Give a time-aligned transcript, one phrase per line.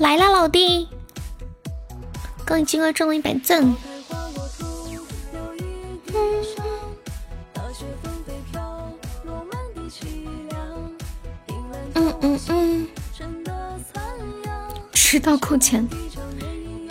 [0.00, 0.88] 来啦，老弟！
[2.46, 3.62] 恭喜金哥中了一百赞。
[11.94, 12.88] 嗯嗯嗯。
[14.94, 15.86] 迟到扣钱，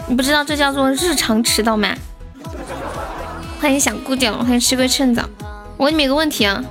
[0.07, 1.95] 你不知道这叫做日常迟到吗？
[3.59, 5.27] 欢迎想姑掉，欢迎吃亏趁早。
[5.77, 6.63] 我问你们一个问题啊，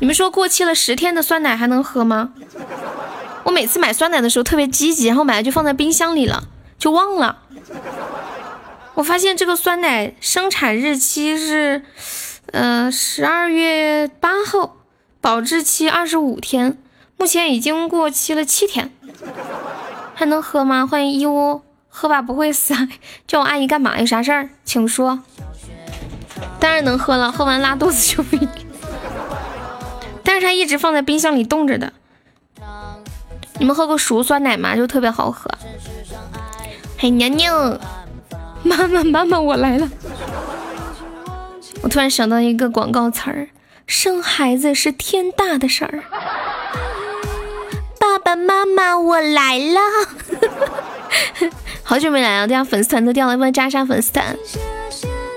[0.00, 2.32] 你们说过期了十天的酸奶还能喝吗？
[3.56, 6.46] 每次买酸奶的时候特别积极，然后买了就放在冰箱里了，
[6.78, 7.38] 就忘了。
[8.92, 11.80] 我发现这个酸奶生产日期是，
[12.52, 14.76] 呃，十二月八号，
[15.22, 16.76] 保质期二十五天，
[17.16, 18.92] 目前已经过期了七天，
[20.14, 20.86] 还能喝吗？
[20.86, 22.74] 欢迎一屋，喝吧，不会死。
[23.26, 23.98] 叫我阿姨干嘛？
[23.98, 24.50] 有啥事儿？
[24.66, 25.20] 请说。
[26.60, 28.46] 当然能喝了，喝完拉肚子就不行。
[30.22, 31.94] 但是它一直放在冰箱里冻着的。
[33.58, 34.76] 你们喝过熟酸奶吗？
[34.76, 35.50] 就特别好喝。
[36.98, 37.78] 嘿，娘娘，
[38.62, 39.88] 妈妈，妈妈，我来了。
[41.82, 43.48] 我突然想到一个广告词儿：
[43.86, 46.02] 生孩子是天大的事儿。
[47.98, 49.80] 爸爸妈妈，我来了。
[51.82, 54.36] 好久没来了，大家粉丝团都掉了，要不要加一下粉丝团？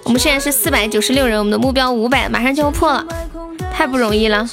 [0.05, 3.05] 我们现在是四百九十六人，我们的目标五百，马上就要破了，
[3.71, 4.49] 太不容易了。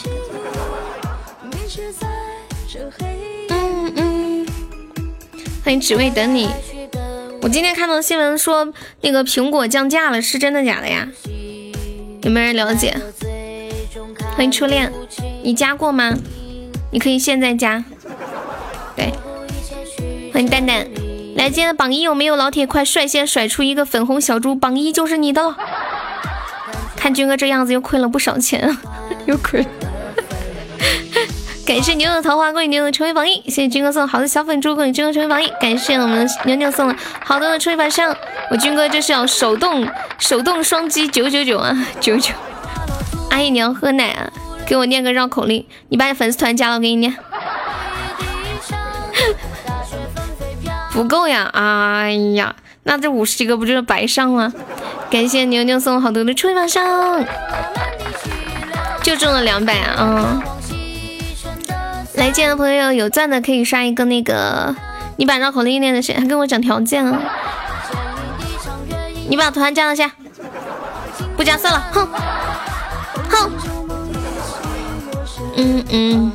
[5.67, 6.49] 欢迎只为等你。
[7.43, 11.09] 我今天看到新闻说那个苹果降价了，是真的假的呀？
[12.23, 12.97] 有没有人了解？
[14.37, 14.93] 欢迎初恋，
[15.43, 16.17] 你加过吗？
[16.93, 17.85] 你可以现在加。
[18.95, 19.13] 对，
[20.33, 20.87] 欢迎蛋蛋。
[21.35, 22.65] 来，今天的榜一有没有老铁？
[22.65, 25.57] 快率先甩出一个粉红小猪，榜一就是你的了。
[26.97, 28.79] 看军哥这样子，又亏了不少钱，
[29.27, 29.67] 又亏。
[31.67, 33.43] 感谢牛牛的桃花，恭喜牛牛成为榜一。
[33.47, 35.49] 谢谢军哥送好的小粉猪，恭喜军哥成为榜一。
[35.61, 36.95] 感谢我们的牛牛送了
[37.25, 38.17] 好多的抽一把上，
[38.51, 42.33] 我军哥这是要手动手动双击九九九啊九九。
[43.31, 44.31] 阿姨你要喝奶啊？
[44.65, 47.13] 给我念个绕口令，你把你粉丝团加了，我给你念。
[50.93, 51.51] 不够呀！
[51.53, 52.55] 哎呀，
[52.85, 54.53] 那这五十几个不就是白上吗？
[55.11, 57.25] 感谢牛牛送好多的抽一把上，
[59.03, 60.41] 就中了两百啊！
[62.17, 64.75] 来见的朋友有钻的可以刷一个那个，
[65.17, 66.15] 你把绕口令念的谁？
[66.15, 67.21] 还跟我讲条件啊？
[69.29, 70.11] 你把团加了下，
[71.37, 72.09] 不加算了，哼
[73.29, 73.51] 哼。
[75.59, 76.33] 嗯嗯，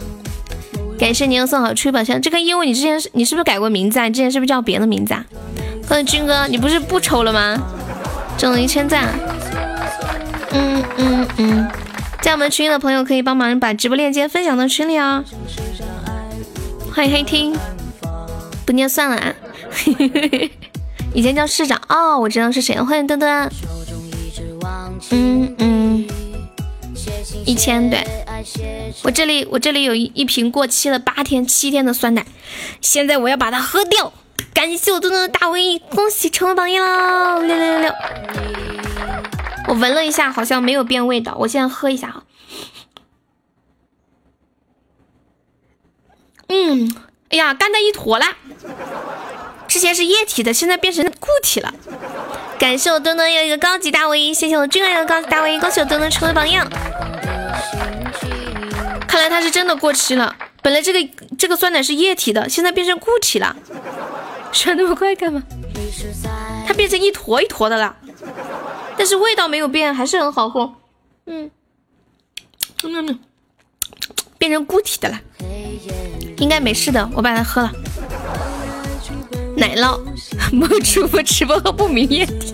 [1.00, 2.22] 感谢你又送好吹宝箱。
[2.22, 4.06] 这个业务你之前是你是不是改过名字啊？
[4.06, 5.24] 你之前是不是叫别的名字啊？
[5.88, 7.58] 欢迎军哥，你不是不抽了吗？
[8.38, 9.10] 中了一千赞。
[10.52, 11.68] 嗯嗯嗯，
[12.22, 15.24] 在我们群里的朋友可以帮忙把直播链接分享到群里哦。
[16.94, 17.58] 欢迎黑听，
[18.66, 19.34] 不念算了啊！
[21.14, 22.86] 以前叫市长哦，我知道是谁了。
[22.86, 23.52] 欢迎墩墩，
[25.10, 26.08] 嗯嗯，
[27.46, 28.06] 一千对，
[29.04, 32.26] 我这里我这里有一一瓶过期了八天七天的酸奶，
[32.82, 34.14] 现在我要把它喝掉。
[34.54, 37.92] 感谢我墩墩的大 V，恭喜成为榜一喽，六六六六。
[39.72, 42.24] 我闻了一下，好像没有变味道，我现在喝一下哈。
[46.48, 46.94] 嗯，
[47.30, 48.26] 哎呀，干的一坨了。
[49.70, 51.74] 之前是液体的，现在变成固体了。
[52.60, 56.70] 感谢我墩墩有一个高级大 V，谢谢我君儿有个高级大 V，恭喜我墩墩成为榜样。
[59.08, 60.36] 看来它是真的过期了。
[60.62, 63.56] 本来这个这个酸奶是液体的，现在变成固体了。
[64.52, 65.42] 甩那么快干嘛？
[66.68, 67.96] 它变成一坨一坨的了，
[69.02, 70.76] 但是味道没有变，还是很好喝。
[71.26, 71.50] 嗯，
[72.84, 73.20] 嗯嗯，
[74.38, 75.20] 变成固体的了。
[76.38, 77.72] 应该没事的，我把它喝了。
[79.58, 80.00] 奶酪，
[80.52, 82.54] 没主播吃播喝不明液体。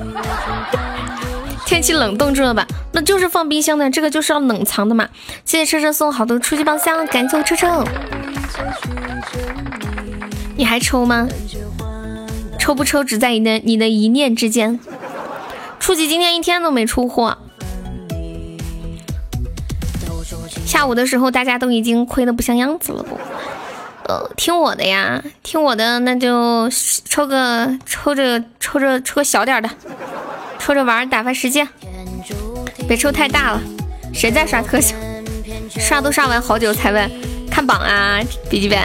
[1.65, 2.65] 天气冷冻住了吧？
[2.93, 5.09] 那就是放冰箱的，这个就是要冷藏的嘛。
[5.43, 7.83] 谢谢车车送好多初级宝箱，感谢我车车。
[10.55, 11.27] 你还抽吗？
[12.57, 14.79] 抽不抽只在你的你的一念之间。
[15.87, 17.37] 初级今天一天都没出货。
[20.65, 23.17] 下午的时候大家都已经亏的不像样子了不？
[24.03, 26.69] 呃，听我的呀，听我的，那就
[27.05, 29.69] 抽个抽着抽着抽个小点的，
[30.59, 31.65] 抽着玩打发时间，
[32.85, 33.61] 别抽太大了。
[34.13, 34.93] 谁在刷特效？
[35.69, 37.09] 刷都刷完好久才问
[37.49, 38.19] 看榜啊，
[38.49, 38.77] 笔记本。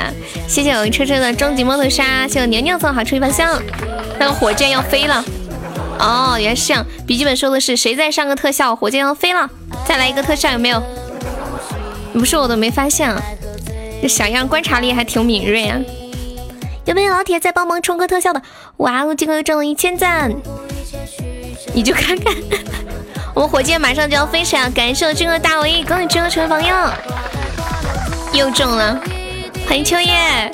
[0.46, 3.60] 谢谢我车车的终极摩托沙，谢谢我娘娘送好抽一番香。
[4.20, 5.24] 那个火箭要飞了，
[6.02, 6.84] 哦，原来是这样。
[7.06, 8.74] 笔记本说的是谁在上个特效？
[8.74, 9.48] 火箭要飞了，
[9.86, 10.82] 再来一个特效有没有？
[12.12, 13.22] 不是我都没发现啊。
[14.02, 15.78] 这小样观察力还挺敏锐啊！
[16.86, 18.42] 有没有老铁在帮忙冲个特效的？
[18.78, 20.34] 哇哦，这个又中了一千赞，
[21.72, 22.34] 你就看看，
[23.32, 26.92] 我们火箭马上就要飞起来了，感谢我军哥大 V，恭喜军哥成为榜样，
[28.32, 29.00] 又中了，
[29.68, 30.50] 欢迎秋叶，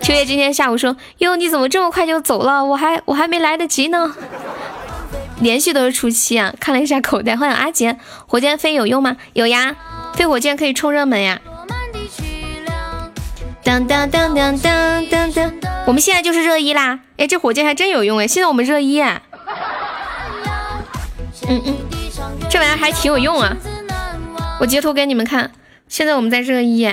[0.00, 2.64] 秋叶今天下午说，哟你怎么这么快就走了？
[2.64, 4.14] 我还我还没来得及呢，
[5.42, 7.98] 连续都是初七啊，看了一下口袋，欢迎阿杰，
[8.28, 9.16] 火箭飞有用吗？
[9.32, 9.74] 有呀，
[10.14, 11.40] 飞火箭可以冲热门呀。
[13.64, 15.52] 当当当当当当当，
[15.84, 17.00] 我们现在就是热一啦！
[17.16, 18.28] 哎，这火箭还真有用哎！
[18.28, 19.20] 现在我们热一，嗯
[21.48, 21.76] 嗯，
[22.48, 23.56] 这玩意儿还挺有用啊！
[24.60, 25.50] 我截图给你们看，
[25.88, 26.86] 现在我们在热一。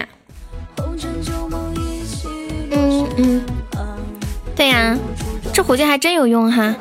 [2.71, 3.45] 嗯嗯，
[4.55, 4.97] 对呀，
[5.53, 6.75] 这火箭还真有用哈！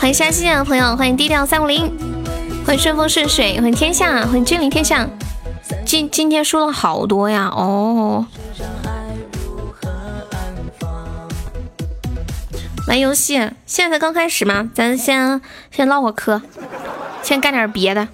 [0.00, 1.94] 欢迎山西的朋友，欢迎低调三五零，
[2.64, 5.06] 欢迎顺风顺水，欢迎天下，欢迎君临天下。
[5.84, 8.26] 今今天输了好多呀，哦。
[12.88, 13.34] 玩游戏，
[13.66, 15.38] 现在才刚开始嘛，咱先
[15.70, 16.40] 先唠会嗑，
[17.22, 18.08] 先干点别的。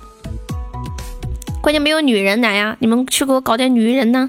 [1.62, 4.28] 关键没有女人来呀，你们去给我搞点女人呢。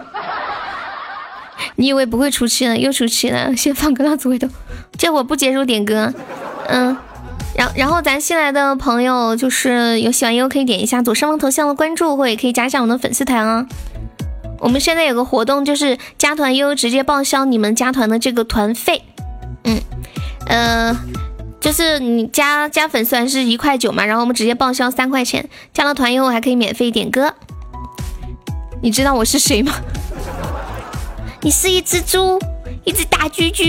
[1.77, 3.55] 你以为不会出气呢，又出气了。
[3.55, 4.47] 先放个浪子回头，
[4.95, 6.13] 这会不接受点歌。
[6.67, 6.95] 嗯。
[7.57, 13.65] 然然后咱新来的朋友，就是有喜欢优可以点一下左上方头像的关注，或也可以加一下我们的粉丝团啊。
[14.59, 19.01] 我们现在有个活动，就是加团优直接报销你们加团的这个团费。
[19.63, 19.79] 嗯，
[20.45, 20.95] 呃，
[21.59, 27.33] 就是你加加粉丝团是一块九嘛，然后我们直接报销三块钱，加了团优还可以免费点歌。
[28.83, 29.73] 你知道我是谁吗？
[31.41, 32.39] 你是一只猪，
[32.83, 33.63] 一只大猪猪。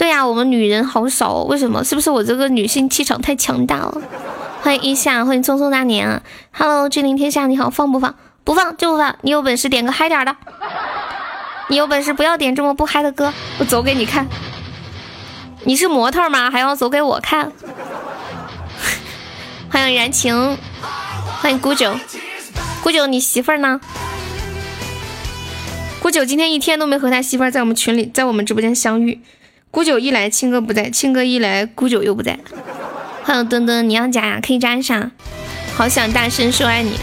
[0.00, 1.84] 对呀，我们女人好少哦，为什么？
[1.84, 4.00] 是不是我这个女性气场太强大了？
[4.62, 8.14] 欢迎一夏，欢迎匆匆那年啊！Hello，君临天下，你好，放不放？
[8.42, 9.14] 不放就不放。
[9.20, 10.34] 你有本事点个嗨点的，
[11.68, 14.26] 你有本事不要点这么不嗨的歌，我走给你看。
[15.64, 16.50] 你是模特吗？
[16.50, 17.52] 还要走给我看？
[19.70, 20.56] 欢迎燃情，
[21.42, 21.94] 欢迎古九，
[22.82, 23.78] 古九你媳妇儿呢？
[26.00, 29.20] 古九今天一天都没和他媳妇儿在我们群里，在我们直播间相遇。
[29.70, 32.38] 孤九一来，青哥不在；青哥一来，孤九又不在。
[33.22, 34.40] 欢迎墩墩，你要加呀？
[34.44, 35.12] 可以加一下。
[35.76, 36.98] 好想大声说爱你。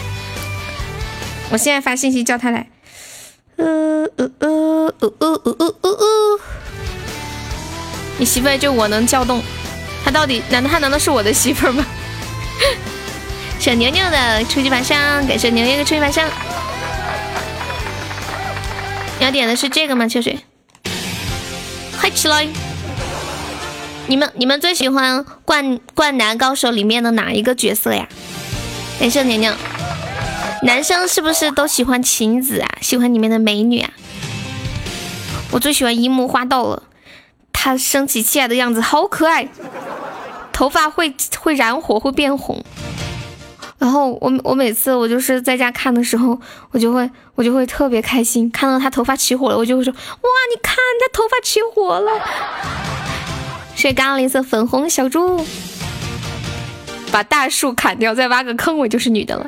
[1.50, 2.68] 我现在发信息叫他来。
[3.56, 3.66] 呃
[4.18, 6.40] 呃呃呃呃呃呃呃呃。
[8.18, 9.42] 你媳妇就我能叫动，
[10.04, 10.44] 他到底？
[10.50, 11.86] 难道他难道是我的媳妇吗？
[13.60, 16.30] 谢牛牛的初级晚上，感谢牛牛的初级晚上。
[19.20, 20.06] 要点的是这个吗？
[20.06, 20.38] 秋水。
[21.98, 22.48] 嗨起来！
[24.06, 28.08] 你们你们最喜欢《灌灌篮高手》里面的哪一个角色呀？
[29.00, 29.56] 感谢娘娘。
[30.64, 32.78] 男生是不是都喜欢晴子啊？
[32.82, 33.90] 喜欢里面的美女啊？
[35.52, 36.84] 我最喜欢樱木花道了，
[37.52, 39.48] 他生起气来的样子好可爱，
[40.54, 42.64] 头发会会燃火，会变红。
[43.77, 46.39] 然后我我每次我就是在家看的时候，
[46.71, 52.12] 我就会我就会特别开心，看到他头发起火了，我就会说哇，你看他头发起火了。
[53.75, 55.45] 谢刚林色粉红小猪，
[57.12, 59.48] 把大树砍掉，再挖个坑，我就是女的了。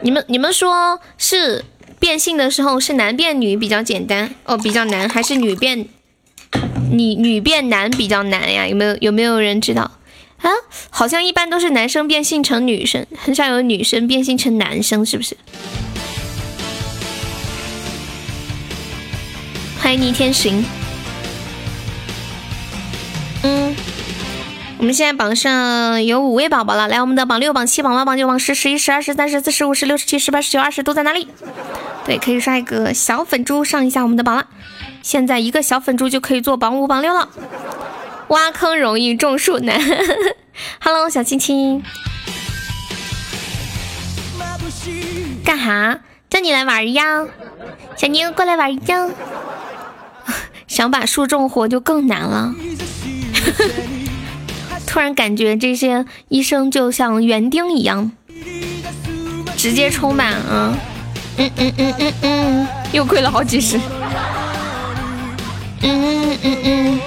[0.00, 1.62] 你们你们说是
[1.98, 5.86] 变性的时候是男变女比较简单哦，比较难，还是女变
[6.90, 8.66] 女女变男比较难呀？
[8.66, 9.90] 有没有有没有人知道？
[10.44, 10.50] 啊，
[10.90, 15.34] 好像一般都是男生变性成女生，很少有女生变性成男生，是不是？
[19.80, 20.62] 欢迎逆天行。
[23.42, 23.74] 嗯，
[24.76, 31.26] 我们现在榜上有五位宝宝了，来，我们的榜六、榜七、榜八、榜九、榜十、十一、十二、十三、十四、十五、十六、十七、十八、十九、二十都在哪里？
[32.04, 34.46] 对，可以刷一个小粉猪上一下我们的榜了。
[35.02, 37.28] 现在一个小粉猪就可以做榜五、榜六了。
[38.28, 39.80] 挖坑容易种树难。
[40.80, 41.82] Hello，小青青，
[45.44, 46.00] 干哈？
[46.30, 47.26] 叫你来玩呀，
[47.96, 49.08] 小妞过来玩呀。
[50.66, 52.52] 想把树种活就更难了。
[54.86, 58.12] 突然感觉这些医生就像园丁一样，
[59.56, 60.76] 直接充满啊！
[61.36, 63.76] 嗯嗯嗯嗯嗯，又亏了好几十。
[65.82, 67.00] 嗯嗯嗯嗯。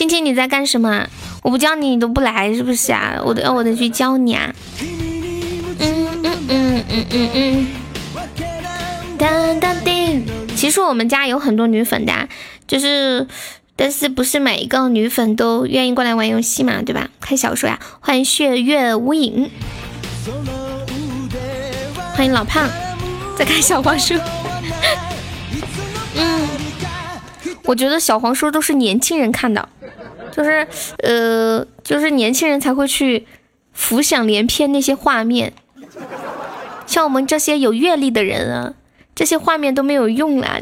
[0.00, 1.06] 青青，你在干什么？
[1.42, 3.20] 我不叫你，你都不来，是不是啊？
[3.22, 4.50] 我得，我得去教你啊！
[4.80, 7.66] 嗯嗯嗯嗯嗯嗯。
[9.18, 10.24] 当当叮，
[10.56, 12.26] 其实我们家有很多女粉的，
[12.66, 13.26] 就是，
[13.76, 17.10] 但是不是每一个女粉都愿意过来玩游戏嘛，对吧？
[17.20, 19.50] 看小说呀，欢迎血月无影，
[22.14, 22.66] 欢迎老胖，
[23.36, 24.14] 在看小黄书。
[27.70, 29.68] 我觉得小黄书都是年轻人看的，
[30.32, 30.66] 就是
[31.04, 33.28] 呃，就是年轻人才会去
[33.72, 35.52] 浮想联翩那些画面。
[36.84, 38.74] 像我们这些有阅历的人啊，
[39.14, 40.58] 这些画面都没有用了。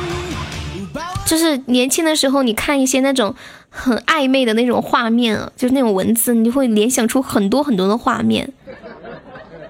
[1.26, 3.34] 就是年轻的时候，你看一些那种
[3.68, 8.50] 很暧昧的那种画面啊，就是那种文字，你会联想出很多很多的画面。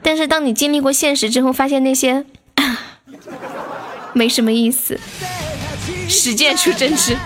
[0.02, 2.24] 但是当你经历过现实之后，发现那些
[4.14, 5.00] 没什么意思。
[6.08, 7.16] 实践出真知。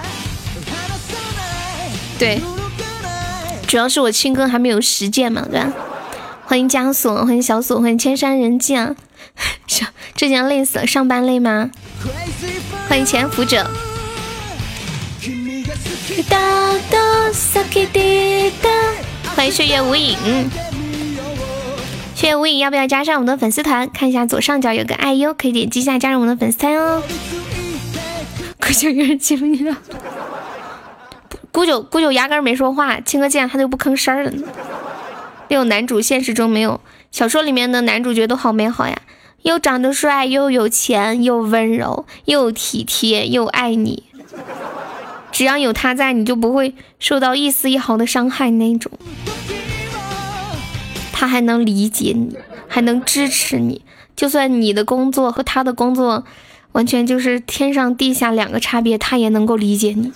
[2.18, 2.40] 对，
[3.66, 5.72] 主要是我亲哥还没有实践嘛，对吧？
[6.44, 8.74] 欢迎枷锁，欢迎小锁，欢迎千山人迹。
[9.66, 11.70] 小， 这几天累死了，上班累吗？
[12.88, 13.70] 欢迎潜伏者。
[19.36, 20.18] 欢迎岁月无影。
[22.14, 23.88] 岁月无影，要不要加上我们的粉丝团？
[23.90, 27.02] 看一下左上角有个爱优，可以点击一下加入我们的粉丝团哦。
[28.60, 29.76] 孤九有人欺负你了，
[31.50, 34.32] 姑九姑九压根没说话，青哥见他就不吭声了。
[35.48, 39.02] 那种男主现实中没有，小说里面的男主角都好美好呀，
[39.42, 44.04] 又长得帅，又有钱，又温柔，又体贴，又爱你。
[45.32, 48.92] 只要有他在，你就不会受到一丝一毫的伤害那种。
[51.12, 52.36] 他还能理解你，
[52.68, 53.82] 还能支持你，
[54.14, 56.24] 就算你的工作和他的工作。
[56.72, 60.12] 完全就是天上地下两个差别，他也能够理解你。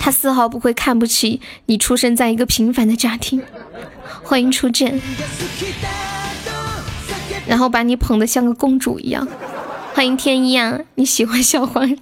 [0.00, 3.42] 他丝毫不会看不起你出生在一个平凡的家庭。
[4.22, 5.00] 欢迎出阵，
[7.46, 9.26] 然后把你捧得像个公主一样。
[9.94, 11.98] 欢迎天一啊，你喜欢小黄人，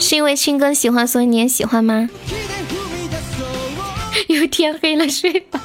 [0.00, 2.08] 是因为青哥喜欢，所以你也喜欢吗？
[4.28, 5.60] 又天黑了，睡吧。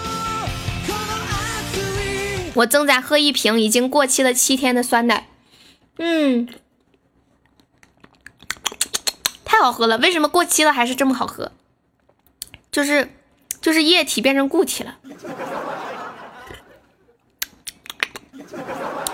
[2.56, 5.28] 我正在喝一瓶已经过期了七天的酸奶，
[5.98, 6.48] 嗯，
[9.46, 9.98] 太好喝了。
[9.98, 11.52] 为什么过期了还是这么好喝？
[12.72, 13.12] 就是
[13.62, 14.98] 就是液体变成固体了，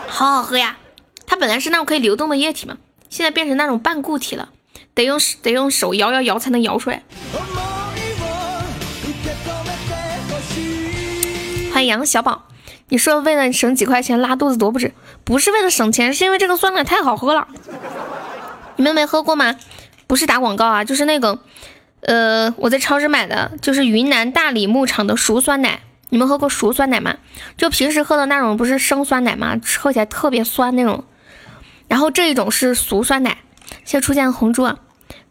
[0.07, 0.77] 好好喝呀！
[1.27, 2.77] 它本来是那种可以流动的液体嘛，
[3.09, 4.49] 现在变成那种半固体了，
[4.93, 7.03] 得用得用手摇摇摇才能摇出来。
[11.73, 12.47] 欢迎杨小宝。
[12.89, 14.93] 你说为了省几块钱拉肚子多不值？
[15.23, 17.47] 不是为了省钱，是因为这个酸奶太好喝了。
[18.75, 19.55] 你们没喝过吗？
[20.05, 21.39] 不是打广告啊，就是那个，
[22.01, 25.79] 呃，我在超市买的，就是云南大理牧场的熟酸奶。
[26.09, 27.15] 你们喝过熟酸奶吗？
[27.57, 29.59] 就平时喝的那种不是生酸奶吗？
[29.79, 31.03] 喝起来特别酸那种。
[31.87, 33.39] 然后这一种是熟酸奶。
[33.83, 34.71] 现在出现红猪，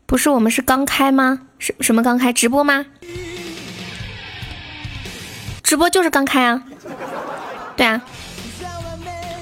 [0.06, 1.42] 不是我们是刚开吗？
[1.60, 2.84] 什什么刚开直播吗？
[5.62, 6.62] 直播就是刚开啊。
[7.76, 8.00] 对啊，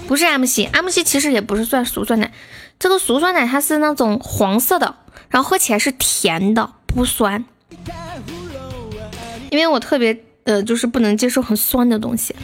[0.07, 2.33] 不是 M C，M C 其实也不是算熟酸奶，
[2.79, 4.97] 这个熟酸奶它是那种黄色的，
[5.29, 7.45] 然后喝起来是甜的，不酸。
[9.51, 12.35] 因为我特别呃，就是不能接受很酸的东西。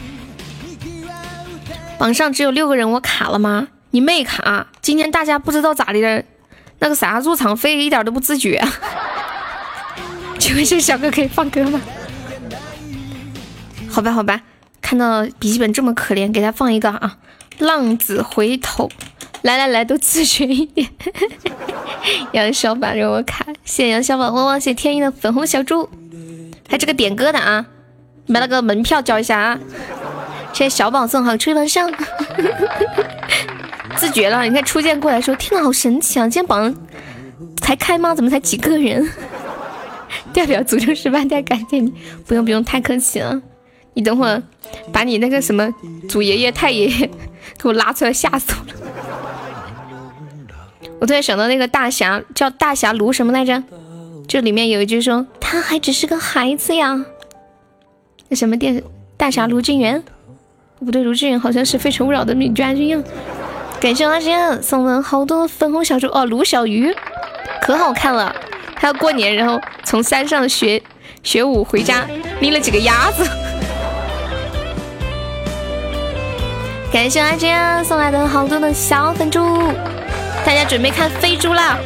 [1.97, 3.67] 榜上只有六个人，我卡了吗？
[3.91, 6.23] 你没卡，今天大家不知道咋的了，
[6.77, 8.63] 那个啥入场费一点都不自觉。
[10.37, 11.81] 请问这小哥可以放歌吗？
[13.89, 14.39] 好吧，好吧。
[14.81, 17.17] 看到笔记本这么可怜，给他放一个啊！
[17.59, 18.89] 浪子回头，
[19.41, 20.89] 来来来，都自学一点。
[22.31, 25.89] 杨小宝让我卡，谢谢杨小宝，旺旺谢天意的粉红小猪，
[26.69, 27.65] 还这个点歌的啊，
[28.27, 29.59] 把那个门票交一下啊！
[30.53, 31.91] 谢谢小宝送好吹风扇，
[33.97, 34.43] 自觉了。
[34.43, 36.23] 你看初见过来说，天呐，好神奇啊！
[36.23, 36.73] 今天榜
[37.57, 38.15] 才开吗？
[38.15, 39.07] 怎么才几个人？
[40.33, 41.93] 代表祖宗十八代感谢你，
[42.25, 43.41] 不用不用，太客气了。
[43.99, 44.41] 你等会儿
[44.93, 45.69] 把你那个什么
[46.07, 47.09] 祖爷爷太爷爷
[47.61, 48.73] 给我拉出来，吓死我了！
[51.01, 53.61] 我突然想到那个大侠叫大侠卢什么来着？
[54.25, 57.03] 这里面有一句说他还只是个孩子呀。
[58.29, 58.81] 那什么电
[59.17, 60.01] 大侠卢俊元？
[60.79, 63.03] 不对，卢俊元好像是非诚勿扰的女嘉宾呀。
[63.81, 66.95] 感谢阿杰送了好多粉红小猪哦，卢小鱼
[67.61, 68.33] 可好看了。
[68.77, 70.81] 他要过年，然后从山上学
[71.21, 72.07] 学武回家，
[72.39, 73.29] 拎了几个鸭子。
[76.91, 79.39] 感谢阿坚送来的好多的小粉猪，
[80.43, 81.77] 大家准备看飞猪啦，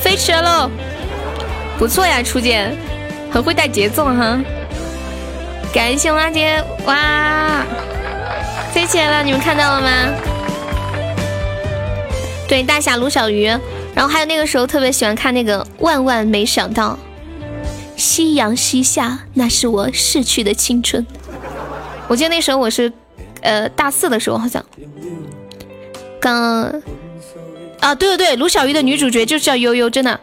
[0.00, 0.70] 飞起来喽，
[1.76, 2.76] 不错呀，初见，
[3.28, 4.38] 很会带节奏哈。
[5.74, 7.64] 感谢阿杰，哇，
[8.72, 9.88] 飞起来了，你们看到了吗？
[12.46, 13.46] 对，大侠卢小鱼，
[13.94, 16.96] 然后还有那个时候特别喜欢看那个，万万没想到，
[17.96, 21.04] 夕阳西下，那是我逝去的青春。
[22.06, 22.92] 我记得那时候我是。
[23.44, 24.64] 呃，大四的时候好像
[26.18, 26.62] 刚
[27.80, 30.18] 啊，对对对，卢小鱼的女主角就叫悠悠，真的。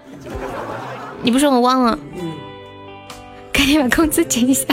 [1.21, 1.97] 你不说我忘了，
[3.53, 4.65] 赶紧把工资结一下。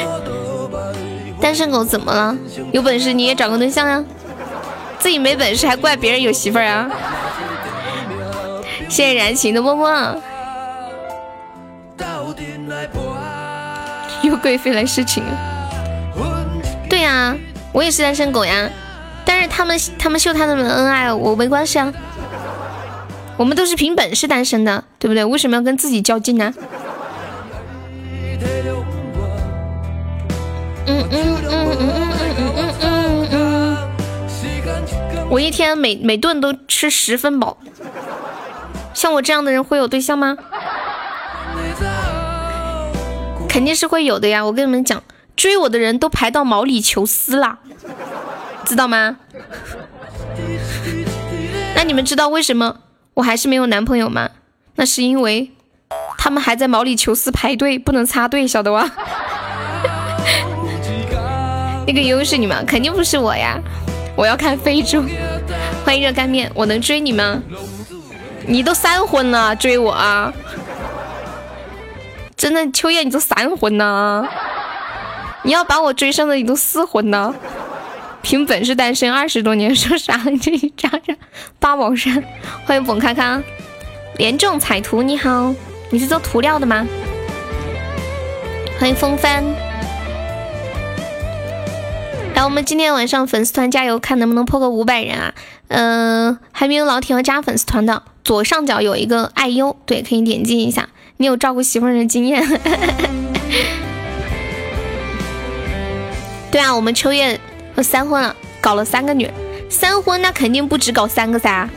[1.38, 2.34] 单身狗怎么了？
[2.72, 4.02] 有本事你也找个对象呀！
[4.98, 6.90] 自己没本事还怪别人有媳妇儿啊！
[8.88, 10.16] 谢谢燃情的么么。
[14.22, 15.22] 又贵妃来侍寝。
[17.06, 17.36] 对呀，
[17.70, 18.68] 我也是单身狗呀，
[19.24, 21.92] 但是他们他们秀他们的恩爱，我没关系啊。
[23.36, 25.24] 我们都是凭本事单身的，对不对？
[25.24, 26.52] 为什么要跟自己较劲呢？
[30.88, 33.76] 嗯嗯嗯嗯嗯嗯嗯嗯。
[35.30, 37.56] 我一天每每顿都吃十分饱，
[38.92, 40.36] 像我这样的人会有对象吗？
[43.48, 44.44] 肯定是会有的呀！
[44.44, 45.00] 我跟你们讲，
[45.36, 47.58] 追我的人都排到毛里求斯啦，
[48.64, 49.18] 知道吗？
[51.74, 52.78] 那你们知道为什么
[53.14, 54.30] 我还是没有男朋友吗？
[54.76, 55.52] 那是因为
[56.16, 58.88] 他们还在毛里求斯排队，不能插队，晓得吧？
[61.86, 62.62] 那个优是你吗？
[62.66, 63.60] 肯定不是我呀！
[64.16, 65.04] 我要看非洲。
[65.84, 67.40] 欢迎热干面，我能追你吗？
[68.46, 70.32] 你都三婚了，追我啊？
[72.36, 74.26] 真的，秋叶，你都三婚了，
[75.46, 77.32] 你要把我追上的，你都四婚了。
[78.20, 80.20] 凭本事单身二十多年，说啥？
[80.28, 81.14] 你这一渣渣
[81.60, 82.20] 八宝山，
[82.64, 83.40] 欢迎本卡卡，
[84.16, 85.54] 连中彩图，你好，
[85.90, 86.84] 你是做涂料的吗？
[88.80, 89.44] 欢迎风帆。
[92.34, 95.32] 来，我们今天晚上粉丝团加油，看能不能破个五百人啊！
[95.68, 100.88] 嗯，还没有老铁要加粉丝团的，左上角有一个爱优，对，可以点击一下。
[101.18, 102.44] 你有照顾媳妇儿的经验？
[106.50, 107.38] 对啊，我们秋叶
[107.74, 109.30] 都三婚了，搞了三个女，
[109.68, 111.68] 三婚那肯定不止搞三个噻。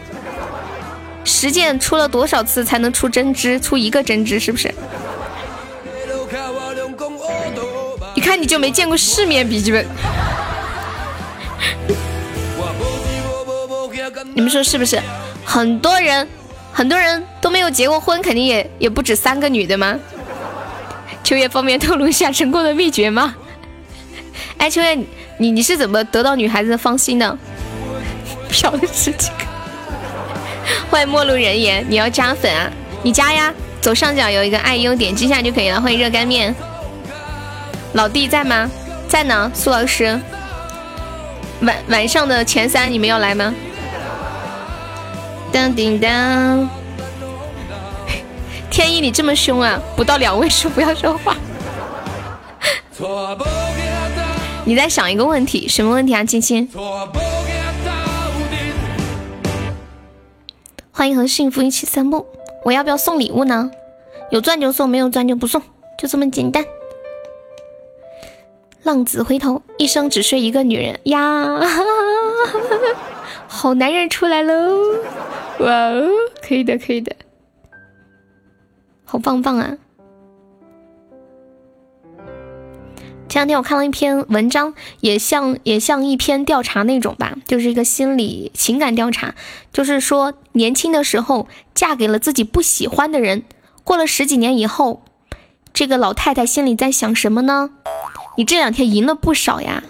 [1.25, 3.59] 实践出了多少次才能出真知？
[3.59, 4.73] 出一个真知是不是？
[8.15, 9.85] 你看你就没见过世面，笔记本。
[14.33, 15.01] 你们说是不是？
[15.45, 16.27] 很多人，
[16.71, 19.99] 很多人都没有结过婚，肯定也也不止三个女的吗？
[21.23, 23.35] 秋叶方便透露一下成功的秘诀吗？
[24.57, 24.97] 哎，秋叶，
[25.37, 27.37] 你你是怎么得到女孩子的芳心的？
[28.49, 29.45] 嫖了十几个。
[30.89, 32.69] 欢迎陌路人言，你要加粉啊？
[33.03, 35.79] 你加呀，左上角有一个爱优，点击一下就可以了。
[35.79, 36.53] 欢迎热干面，
[37.93, 38.69] 老弟在吗？
[39.07, 40.19] 在呢，苏老师。
[41.61, 43.53] 晚晚上的前三，你们要来吗？
[45.51, 46.69] 当叮当，
[48.69, 49.79] 天一你这么凶啊！
[49.95, 51.35] 不到两位数不要说话。
[54.69, 56.69] 你在想一个问题，什么问题啊，亲亲？
[60.91, 62.27] 欢迎和幸福一起散步。
[62.63, 63.71] 我要不要送礼物呢？
[64.29, 65.59] 有钻就送，没有钻就不送，
[65.97, 66.63] 就这么简单。
[68.83, 71.59] 浪子回头，一生只睡一个女人呀！
[73.49, 74.53] 好男人出来喽！
[75.61, 76.07] 哇哦，
[76.47, 77.15] 可以的，可以的，
[79.03, 79.75] 好棒棒啊！
[83.29, 89.35] 前两天我看了一篇文章，也像也像一篇调查那种吧，就是一个心理情感调查，
[89.71, 93.43] 就是说年轻的时候嫁给了自己不喜欢的人，
[93.83, 95.03] 过了十几年以后，
[95.71, 97.69] 这个老太太心里在想什么呢？
[98.35, 99.83] 你这两天赢了不少呀！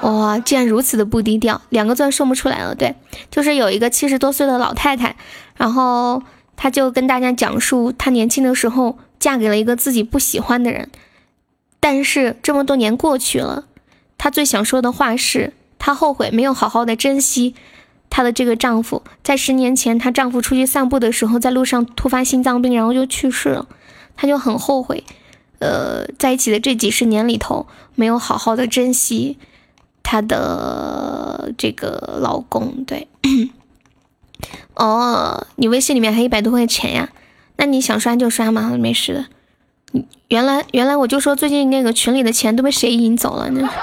[0.00, 2.74] 哇，竟然如此的不低调，两个钻送不出来了。
[2.74, 2.96] 对，
[3.30, 5.14] 就是有一个七十多岁的老太太，
[5.56, 6.22] 然后
[6.56, 10.90] 她就跟大家讲述她年轻的时候嫁给了一个自己不喜欢的人，
[11.80, 13.64] 但是这么多年过去了，
[14.16, 17.54] 她最想说的话是，她后悔没有好好的珍惜
[18.10, 19.02] 她的这个丈夫。
[19.22, 23.68] 在十年前，她丈夫出去散步的时候，在路上突发心脏病，然后就去世了，
[24.16, 25.04] 她就很后悔。
[25.60, 29.38] 呃，在一起的这几十年里头，没有好好的珍惜
[30.02, 32.84] 她的这个老公。
[32.84, 33.08] 对，
[34.74, 37.10] 哦，你微信里面还一百多块钱呀？
[37.56, 39.26] 那你想刷就刷嘛，没事的。
[40.28, 43.68] 原来原来我就说最近那个群里的钱都被谁赢走了呢？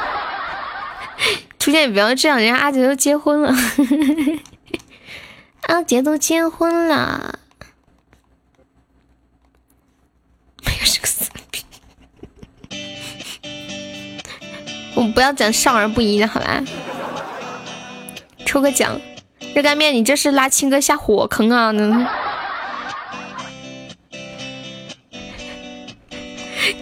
[1.58, 3.56] 出现也不要这样，人家阿杰都结婚了，
[5.68, 7.40] 阿杰都结婚了，
[10.64, 11.64] 没有这个死逼。
[14.94, 16.64] 我们不要讲少儿不宜的好吧？
[18.46, 19.02] 抽个奖，
[19.56, 21.74] 热干面，你这是拉青哥下火坑啊！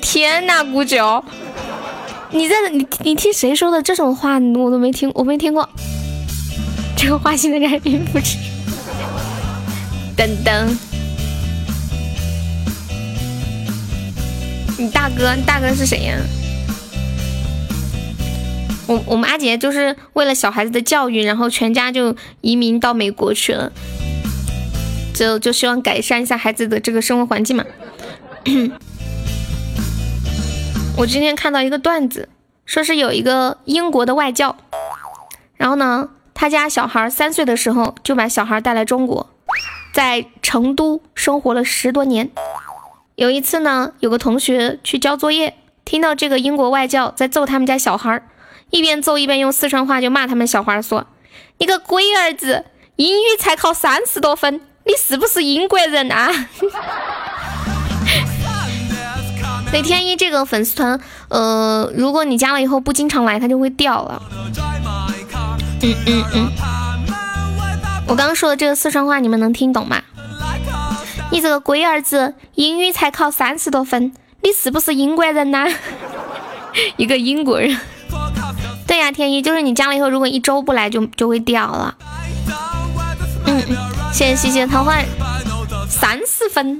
[0.03, 1.23] 天呐，古九，
[2.31, 4.33] 你在你你听谁说的这种话？
[4.33, 5.67] 我都没听，我没听过。
[6.97, 8.37] 这个花心的人并不止。
[10.17, 10.67] 噔噔。
[14.77, 16.17] 你大哥，你大哥是谁呀？
[18.85, 23.71] 我我们阿杰就是为了小孩子的教育，然后全家就移民到美国去了，
[25.13, 27.63] 就就希望改善一下孩子的这个生活环境嘛。
[30.95, 32.29] 我今天看到一个段子，
[32.65, 34.55] 说是有一个英国的外教，
[35.57, 39.29] 然后呢，他家小孩三岁的时候就把小孩带来中国，
[39.91, 42.29] 在成都生活了十多年。
[43.15, 48.21] 有一次呢，有个同学去交作业，听到这个英国外教在揍他们家小孩，
[48.69, 51.07] 一边揍一边用四川话就骂他们小孩说
[51.57, 52.65] ：“你个龟儿子，
[52.97, 56.31] 英语才考三十多分，你是不是英国人啊？”
[59.73, 64.21] 对天一这个粉丝团，呃，如果你加了以后不经常来，它就会掉了。
[65.81, 66.51] 嗯嗯嗯，
[68.05, 69.99] 我刚刚说的这个四川话，你们能听懂吗？
[71.31, 75.65] 你这个龟儿子，英语才考三十多分，你是不是英国人呢？
[76.97, 77.75] 一个英国人。
[78.85, 81.95] 对呀，天一就是你加了以后，如果一周不来，就就会掉了。
[83.47, 83.59] 嗯，
[84.13, 84.93] 谢谢西西的桃花，
[85.89, 86.79] 三十分。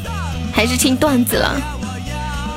[0.53, 1.61] 还是听段子了？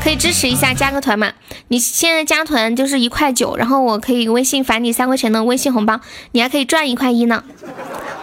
[0.03, 1.33] 可以支持一下加个团嘛？
[1.69, 5.99] 你现在加团就是一块九，然后我可以微信返你三块钱的微信红包，
[6.33, 7.43] 你还可以赚一块一呢，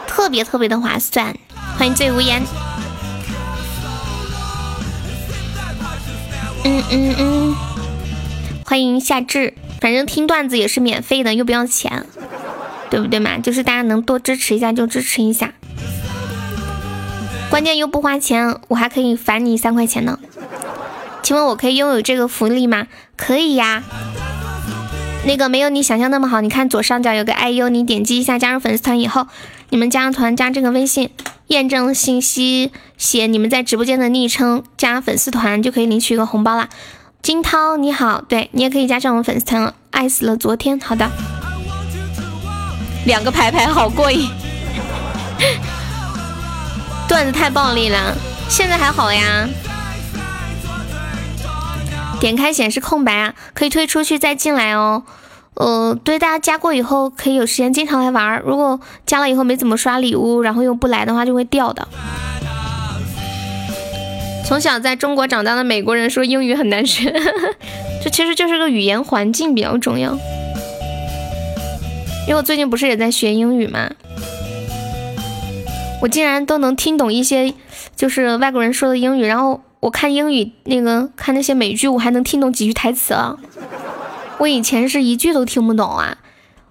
[0.06, 1.36] 特别特别的划算。
[1.78, 2.44] 欢迎醉无言。
[6.64, 7.56] 嗯嗯嗯，
[8.64, 12.06] 欢迎夏至，反正听段子也是免费的，又不要钱，
[12.92, 13.40] 对不对嘛？
[13.40, 15.56] 就是大家能多支持一下就支持一下，
[17.52, 20.18] 关键又不花钱，我还可以返你三块钱呢。
[21.22, 22.88] 请问我可以拥有这个福利吗？
[23.18, 23.84] 可以呀。
[25.26, 29.28] 那个没有你想象那么好，你看左上角有个 IU，你点击一下加入粉丝团以后，
[29.70, 31.10] 你们加团加这个微信。
[31.48, 36.70] 验证信息写你们在直播间的昵称，加粉丝团就可以领取一个红包啦。
[37.22, 40.80] 金涛你好，对你也可以加上我们粉丝团，爱死了昨天。
[40.80, 41.12] 好的，
[43.06, 44.30] 两个牌牌好过瘾，
[47.12, 48.16] 段子太暴力了，
[48.48, 49.46] 现在还好呀。
[52.22, 55.04] 点开显示空白啊，可以退出去再进来哦。
[55.56, 58.42] 呃，对，大家加过以后可以有时间经常来玩儿。
[58.46, 61.86] 如果加了以后没怎么刷礼物，然后又不来的话，就会掉的。
[64.46, 67.14] 从小在中国长大的美国人说英语很难学，
[68.02, 70.14] 这其实就是个语言环境比较重要。
[72.26, 73.90] 因为我最近不是也在学英语嘛，
[76.02, 77.54] 我竟然都能听懂一些
[77.96, 83.38] 就是外国人说的英语，然后我看英语那个看那些美剧，我还能听懂几句台词啊。
[84.40, 86.18] 我以前是一句都听不懂啊！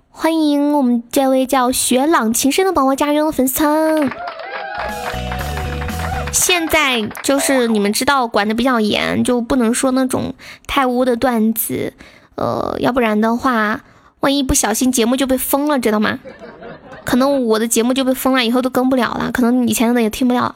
[0.08, 4.10] 欢迎我们这位叫雪朗情深的宝宝加入粉丝团。
[6.32, 10.34] 现在就是你们知道管的比较严，就不能说那种
[10.66, 11.92] 太污的段子，
[12.34, 13.82] 呃，要不然的话，
[14.18, 16.18] 万一不小心节目就被封了，知道吗？
[17.10, 20.54] 可能我的节目就被封了，以后都更不了了，可能以前的也听不了。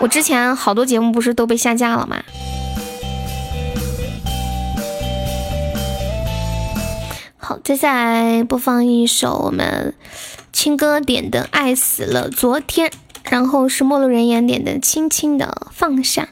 [0.00, 2.20] 我之前好多节目不是都被下架了吗？
[7.36, 9.94] 好，接下来播放一首我们
[10.52, 12.90] 青哥点的《爱死了昨天》，
[13.22, 16.22] 然后是陌路人言点的《轻轻的放下》。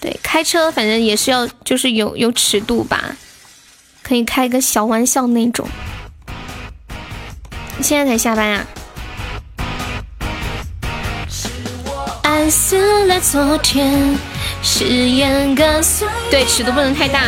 [0.00, 3.16] 对，开车反正也是要，就是有有尺度吧，
[4.04, 5.66] 可以开个小玩笑那种。
[7.82, 8.64] 现在才下班呀？
[12.22, 14.18] 爱死了昨天，
[14.62, 16.06] 誓言跟随。
[16.30, 17.20] 对，尺度不能太大。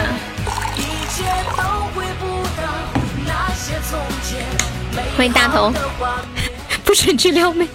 [5.17, 5.73] 欢迎大头，
[6.85, 7.67] 不准去撩妹，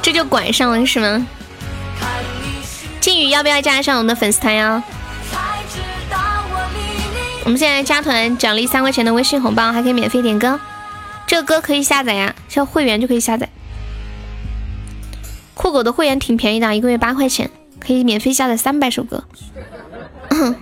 [0.00, 1.26] 这就管上了是吗？
[3.00, 4.82] 靖宇要不要加上我们的粉丝团呀？
[7.44, 10.58] 我们现在加团奖励三块钱的微信红包，还可以免费点歌。
[11.32, 13.48] 这个歌可以下载呀，像会员就可以下载。
[15.54, 19.24] 酷狗的会员挺便宜的，一个月八块钱，可以免费下载三百首歌。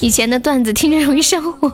[0.00, 1.72] 以前的段子听着容易上火。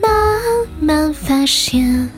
[0.00, 0.10] 慢
[0.80, 2.10] 慢发现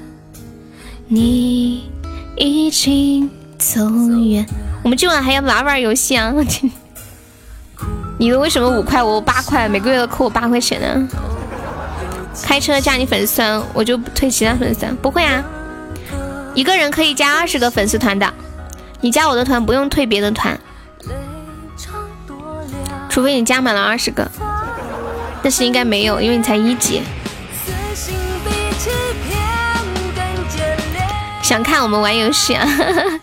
[1.06, 1.90] 你
[2.38, 3.80] 已经走
[4.18, 4.46] 远。
[4.82, 6.32] 我们今晚还要玩玩游戏啊！
[8.18, 9.68] 你的为什么五块我八块？
[9.68, 11.08] 每个月都扣我八块钱呢？
[12.42, 14.94] 开车加你粉丝团，我就退其他粉丝团。
[14.96, 15.42] 不会啊，
[16.54, 18.32] 一个人可以加二十个粉丝团的。
[19.00, 20.58] 你加我的团不用退别的团，
[23.08, 24.30] 除非你加满了二十个。
[25.42, 27.02] 但是应该没有，因为你才一级。
[31.46, 32.66] 想看我们玩游戏啊？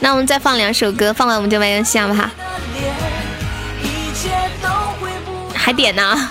[0.00, 2.28] 那我们再放两首歌，放完我们就玩游戏好不好？
[5.54, 6.28] 还点呢？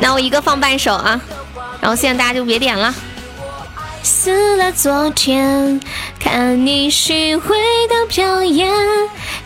[0.00, 1.18] 那我一个放半首啊，
[1.80, 2.94] 然后现在大家就别点了。
[4.02, 5.80] 死了昨天，
[6.20, 7.58] 看你虚伪
[7.88, 8.70] 的表演，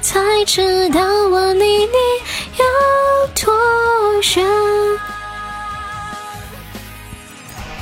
[0.01, 1.97] 才知道我离你
[2.59, 2.65] 有
[3.37, 3.55] 多
[4.35, 4.45] 远。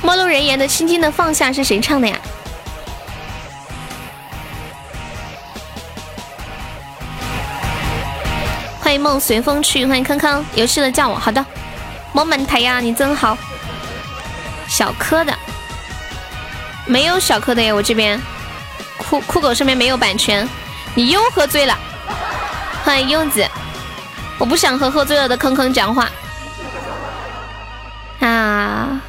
[0.01, 2.17] 陌路人言的《轻轻的放下》是谁唱的呀？
[8.79, 11.43] 欢迎梦随风去，欢迎康康，游戏的叫我，好的，
[12.13, 13.35] 萌萌台呀，你真好。
[14.67, 15.33] 小柯的，
[16.85, 18.21] 没有小柯的呀，我这边
[18.97, 20.47] 酷酷狗上面没有版权，
[20.93, 21.77] 你又喝醉了。
[22.83, 23.47] 欢迎柚子，
[24.37, 26.07] 我不想和喝醉了的坑坑讲话。
[28.19, 29.01] 啊，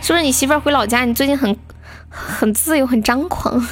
[0.00, 1.04] 是不是你媳妇儿回老家？
[1.04, 1.56] 你最近很
[2.08, 3.64] 很自由，很张狂。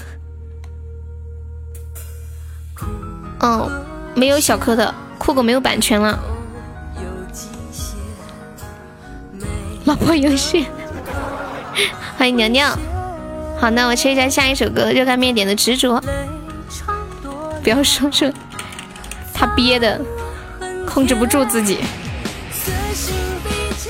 [3.40, 4.94] 嗯，没有小柯的。
[5.18, 6.18] 酷狗没有版权了，
[9.84, 10.66] 老婆游戏，
[12.16, 12.78] 欢迎娘娘。
[13.60, 16.02] 好，那我切一下下一首歌，热干面点的执着。
[17.62, 18.32] 不要说这，
[19.34, 20.00] 他憋的
[20.86, 21.80] 控制不住自己。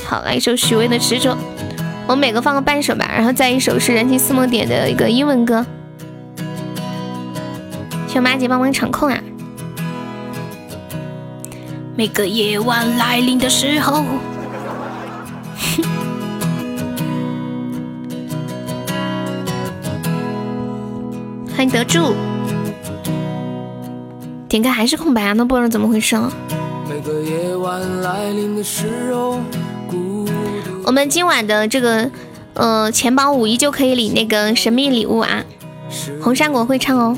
[0.06, 1.38] 好，来一首许巍的执着，
[2.08, 5.64] 我们每个放个半首吧，然后再一首是人情似梦点的一个英文歌。
[8.08, 9.20] 求马姐帮忙场控啊！
[11.94, 14.02] 每个夜晚来临的时候，
[21.54, 22.14] 欢迎得住。
[24.48, 25.34] 点开还是空白啊？
[25.34, 26.16] 那不知道怎么回事。
[30.88, 32.10] 我们今晚的这个
[32.54, 35.44] 呃钱包五一就可以领那个神秘礼物啊！
[36.22, 37.14] 红山果会唱哦。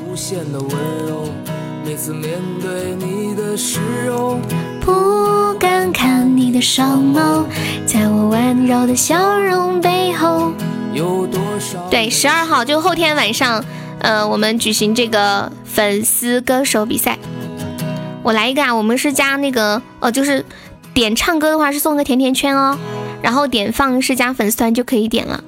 [4.81, 7.45] 不敢看你的双眸，
[7.85, 10.51] 在我温柔的笑容背后
[10.91, 11.87] 有多少？
[11.89, 13.63] 对，十二号就后天晚上，
[13.99, 17.17] 呃，我们举行这个粉丝歌手比赛。
[18.21, 20.45] 我来一个啊，我们是加那个，呃，就是
[20.93, 22.77] 点唱歌的话是送个甜甜圈哦，
[23.21, 25.43] 然后点放是加粉丝团就可以点了。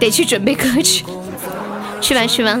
[0.00, 1.04] 得去准备歌曲，
[2.00, 2.58] 去吧去吧。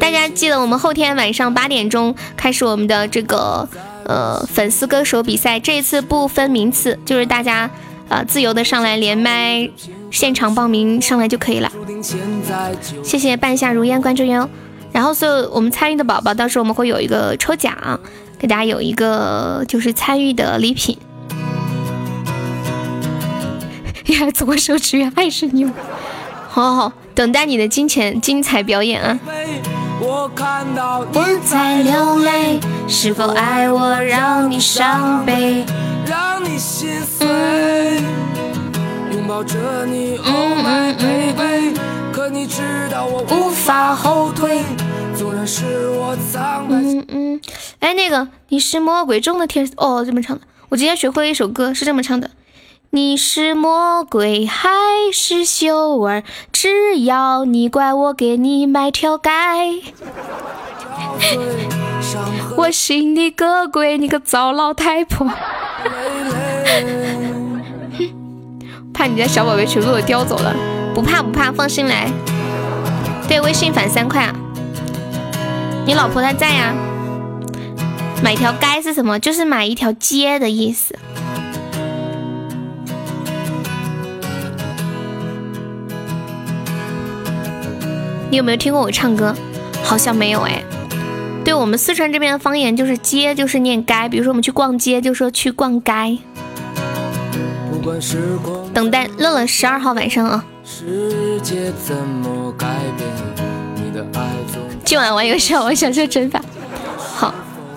[0.00, 3.68] 大家记得，我们后天晚上八点钟开始我们的这个
[4.04, 5.60] 呃粉丝歌手比赛。
[5.60, 7.70] 这一次不分名次，就是大家
[8.08, 9.68] 呃自由的上来连麦，
[10.10, 11.70] 现场报名上来就可以了。
[13.04, 14.48] 谢谢半夏如烟关注哟。
[14.92, 18.00] 然后所有我们参与的宝宝，到时候我们会有一个抽奖，
[18.38, 20.96] 给大家有一个就是参与的礼品。
[24.06, 25.64] 呀，左手指月爱是你，
[26.48, 29.18] 好好好，等待你的金钱精彩表演啊！
[30.00, 35.64] 我看到你在流泪，是否爱我让你伤悲，
[36.06, 37.26] 让你心碎？
[39.10, 41.76] 拥抱着你，Oh my baby，
[42.12, 44.62] 可你知道我无法后退，
[45.16, 46.76] 纵然是我苍白。
[46.76, 47.40] 嗯嗯，
[47.80, 50.42] 哎，那个你是魔鬼中的天使哦，这么唱的。
[50.68, 52.30] 我今天学会了一首歌，是这么唱的。
[52.90, 54.70] 你是魔鬼还
[55.12, 56.22] 是秀儿？
[56.52, 59.30] 只要你乖，我给你买条街。
[62.56, 65.28] 我信你个鬼，你个糟老太婆！
[68.94, 70.54] 怕你家小宝贝全部都叼走了，
[70.94, 72.10] 不怕不怕，放心来。
[73.28, 74.34] 对，微信返三块啊。
[75.84, 76.74] 你老婆她在呀？
[78.22, 79.18] 买条街是什么？
[79.18, 80.98] 就是买一条街的意思。
[88.30, 89.34] 你有没有听过我唱歌？
[89.82, 90.62] 好像没有哎。
[91.44, 96.18] 对我们四川这边的方言就是街就是念街，比如说我们去逛街就说去逛街。
[98.74, 100.44] 等待乐乐十二号晚上啊。
[104.84, 106.42] 今晚玩游戏，我想说真法。
[106.98, 107.32] 好，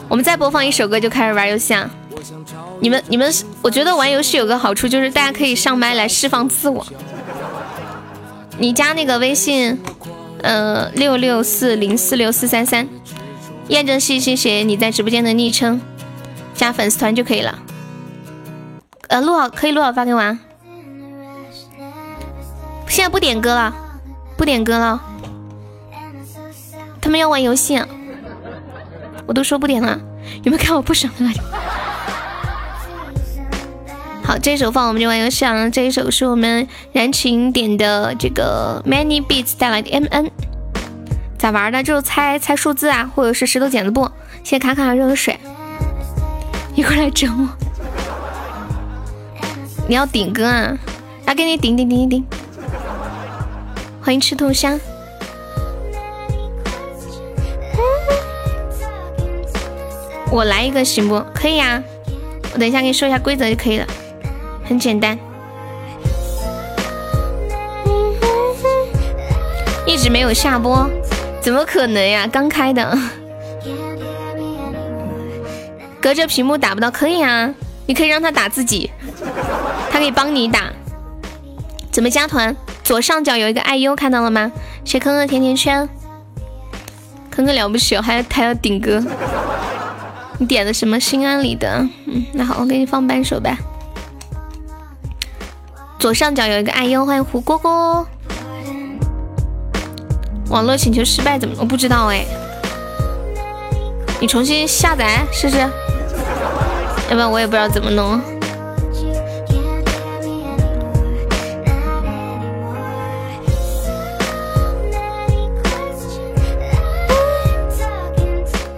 [0.08, 1.88] 我们再播放一首歌就开始玩游戏啊！
[2.80, 3.32] 你们你们，
[3.62, 6.86] 我觉得玩游戏有个好处就是大家可以上麦来释放自我。
[8.58, 9.80] 你加那个微信，
[10.42, 12.88] 呃，六六四零四六四三三，
[13.68, 15.82] 验证信息写你在直播间的昵称，
[16.54, 17.60] 加粉丝团就可以了。
[19.08, 20.40] 呃，录好可以录好发给我啊。
[22.88, 23.74] 现在不点歌了，
[24.38, 25.02] 不点歌了。
[27.02, 27.82] 他们要玩游戏。
[29.26, 30.00] 我都说不点了，
[30.44, 31.26] 有没有看我不爽的？
[34.30, 35.68] 好，这一首放我们就玩游戏啊。
[35.72, 40.30] 这一首是我们燃情点的这个 Many Beats 带来的 M N，
[41.40, 41.82] 咋玩的？
[41.82, 44.04] 就是猜猜数字啊，或者是石头剪子布。
[44.44, 45.36] 谢谢卡卡热水，
[46.76, 47.50] 一会来整我。
[49.88, 50.78] 你要顶歌啊？
[51.26, 52.26] 来给你顶顶顶顶顶。
[54.00, 54.80] 欢迎吃兔香。
[60.30, 61.20] 我来一个行不？
[61.34, 61.82] 可以呀，
[62.54, 63.88] 我等一下给你说一下规则就可以了，
[64.70, 65.18] 很简单。
[69.88, 70.88] 一直没有下播，
[71.42, 72.28] 怎么可能呀？
[72.32, 72.96] 刚开的，
[76.00, 77.52] 隔着屏幕打不到，可以啊，
[77.88, 78.92] 你可以让他打自己，
[79.90, 80.72] 他可以帮你打。
[81.92, 82.56] 怎么加团？
[82.84, 84.52] 左上角有一个爱优，看到了吗？
[84.86, 85.90] 谢坑哥甜甜圈，
[87.32, 89.04] 坑哥了不起哦，还还要顶歌。
[90.38, 91.84] 你点的什么心安理得？
[92.06, 93.58] 嗯，那好，我给你放半首呗。
[96.00, 98.06] 左上角有一个爱优，欢迎胡蝈蝈。
[100.48, 101.54] 网络请求失败怎么？
[101.60, 102.26] 我不知道哎。
[104.22, 105.58] 你重新下载试试。
[105.58, 105.70] 要
[107.10, 108.22] 不然我也不知道怎么弄。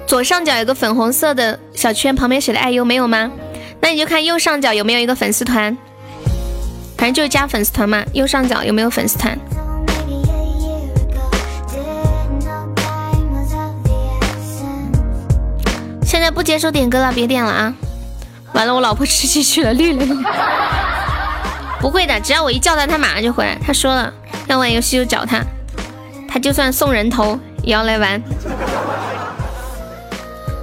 [0.08, 3.32] 左上角有个粉红色的小圈，旁边写的爱优没有吗？
[3.80, 5.78] 那你就看右上角有没有一个粉丝团，
[7.02, 8.06] 反正就是加粉丝团嘛。
[8.14, 9.36] 右上角有没有粉丝团？
[16.06, 17.74] 现在不接受点歌了，别点了啊！
[18.54, 20.24] 完了，我老婆吃鸡去了，绿了你。
[21.82, 23.58] 不会的，只要我一叫他，他马上就回来。
[23.66, 24.14] 他说了，
[24.46, 25.44] 要玩游戏就找他，
[26.30, 28.22] 他就算送人头也要来玩。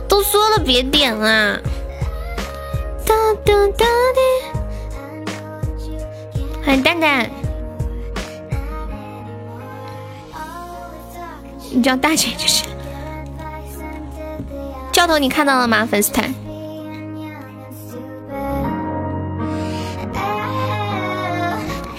[0.09, 1.59] 都说了别点了！
[3.05, 4.48] 哒哒哒的，
[6.69, 7.31] 欢迎蛋蛋，
[11.73, 12.63] 你叫大姐就是。
[14.93, 15.89] 教头你看到了吗？
[15.91, 16.31] 粉丝团。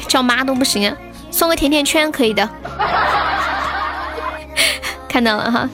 [0.08, 0.96] 叫妈都不行啊，
[1.32, 2.48] 送个甜甜圈可以的。
[5.08, 5.68] 看到了哈。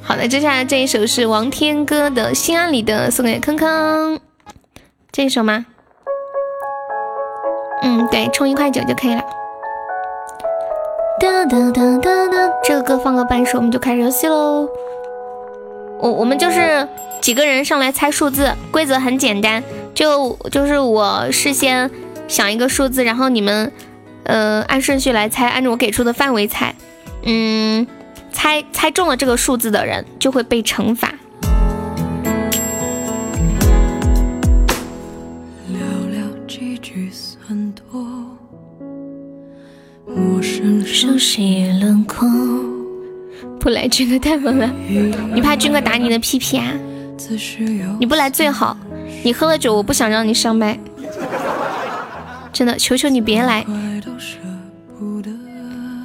[0.00, 4.20] 好的，接下来这一首是王天歌的《心安理得》，送给坑坑。
[5.10, 5.66] 这一首吗？
[7.82, 9.22] 嗯，对，充一块九就可以了。
[11.20, 14.68] 这个歌放个半首，我们就开始游戏喽。
[15.98, 16.88] 我我们就是
[17.20, 19.62] 几个人上来猜数字，规则很简单，
[19.94, 21.90] 就就是我事先
[22.28, 23.72] 想一个数字，然后你们
[24.24, 26.74] 呃按顺序来猜，按照我给出的范围猜，
[27.24, 27.86] 嗯。
[28.30, 31.12] 猜猜中了这个数字的人就会被惩罚。
[35.72, 35.80] 寥
[36.12, 37.10] 寥几句
[40.84, 42.28] 熟悉轮廓。
[43.60, 44.70] 不来，军哥太猛了，
[45.34, 46.72] 你怕军哥打你的屁屁啊？
[47.98, 48.76] 你不来最好。
[49.24, 50.78] 你喝了酒，我不想让你上麦。
[52.52, 53.64] 真的，求求你别来。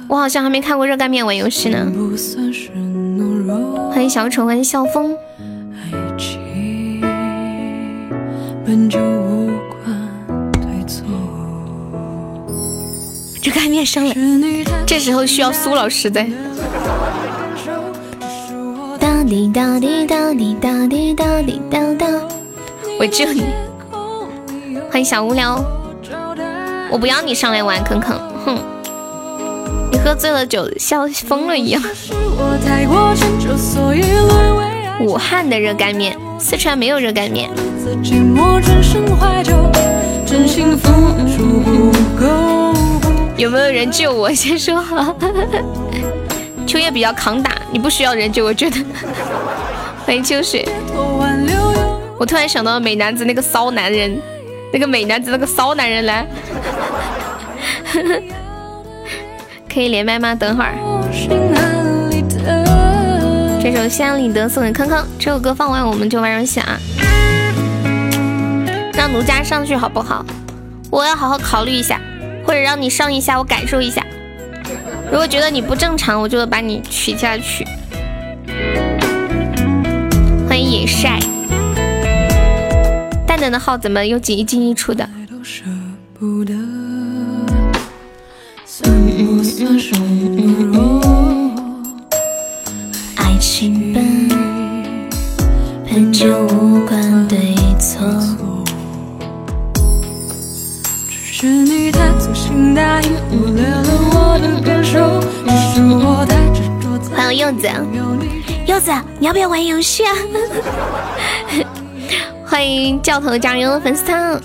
[0.08, 1.90] 我好像还没看过热干面玩游戏呢。
[3.92, 5.16] 欢迎小丑，欢迎笑风。
[13.44, 14.16] 热干面上来，
[14.86, 16.26] 这时候需要苏老师在。
[18.98, 22.06] 哒滴哒滴哒滴哒滴哒滴哒哒，
[22.98, 23.44] 我救你。
[24.90, 25.62] 欢迎小无聊，
[26.90, 28.58] 我不要你上来玩，坑坑，哼。
[29.92, 31.82] 你喝醉了酒，像疯了一样。
[35.02, 37.50] 武汉的热干面，四川没有热干面。
[43.36, 44.32] 有没有人救我？
[44.32, 45.16] 先说好。
[46.66, 48.76] 秋叶比较抗打，你不需要人救，我觉得。
[50.06, 50.68] 欢迎秋水。
[52.18, 54.16] 我突然想到美男子那个骚男人，
[54.72, 56.24] 那个美男子那个骚男人来。
[59.72, 60.32] 可以连麦吗？
[60.34, 60.74] 等会儿。
[63.60, 65.04] 这首《心安理得》送给康康。
[65.18, 66.78] 这首歌放完，我们就玩游戏啊。
[68.92, 70.24] 让奴家上去好不好？
[70.90, 72.00] 我要好好考虑一下，
[72.44, 74.04] 或者让你上一下，我感受一下。
[75.10, 77.64] 如果觉得你不正常，我就把你取下去。
[80.48, 81.18] 欢迎野晒。
[83.26, 85.08] 蛋蛋的号怎么又进一进一出的？
[93.16, 94.28] 爱情本
[95.84, 96.73] 本就无
[102.54, 105.20] 忽略了我的感受。
[105.44, 106.84] 只是我太执着。
[107.16, 107.68] 欢迎柚子，
[108.66, 110.14] 柚子，你要不要玩游戏啊？
[112.46, 114.40] 欢迎教头加入粉丝团，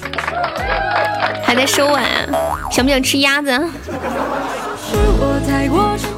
[1.43, 2.03] 还在收碗，
[2.72, 3.51] 想不想吃鸭子？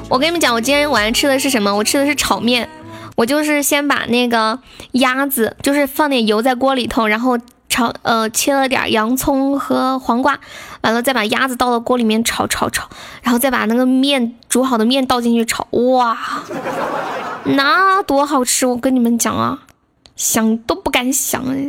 [0.08, 1.76] 我跟你们讲，我今天晚上吃的是什么？
[1.76, 2.70] 我吃的是炒面。
[3.18, 4.58] 我就是先把那个
[4.94, 7.38] 鸭子，就是放点油在锅里头，然后
[7.72, 10.38] 炒，呃，切了点洋葱和黄瓜，
[10.82, 12.88] 完了再把鸭子倒到锅里面炒炒炒，
[13.24, 16.16] 然后再把那个面煮好的面倒进去炒，哇，
[17.46, 18.68] 那多好吃！
[18.68, 19.60] 我跟你们讲啊。
[20.18, 21.68] 想都不敢想哎！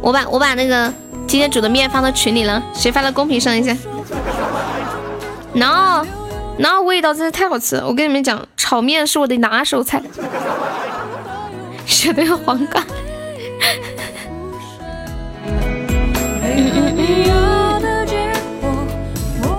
[0.00, 0.92] 我把我把那个
[1.28, 3.76] 今天煮的面发到群里了，谁发到公屏上一下？
[5.52, 6.04] 那
[6.58, 7.86] 那味道真是太好吃了！
[7.86, 10.02] 我跟你们讲，炒面是我的拿手菜，
[11.84, 12.82] 舍得有黄瓜。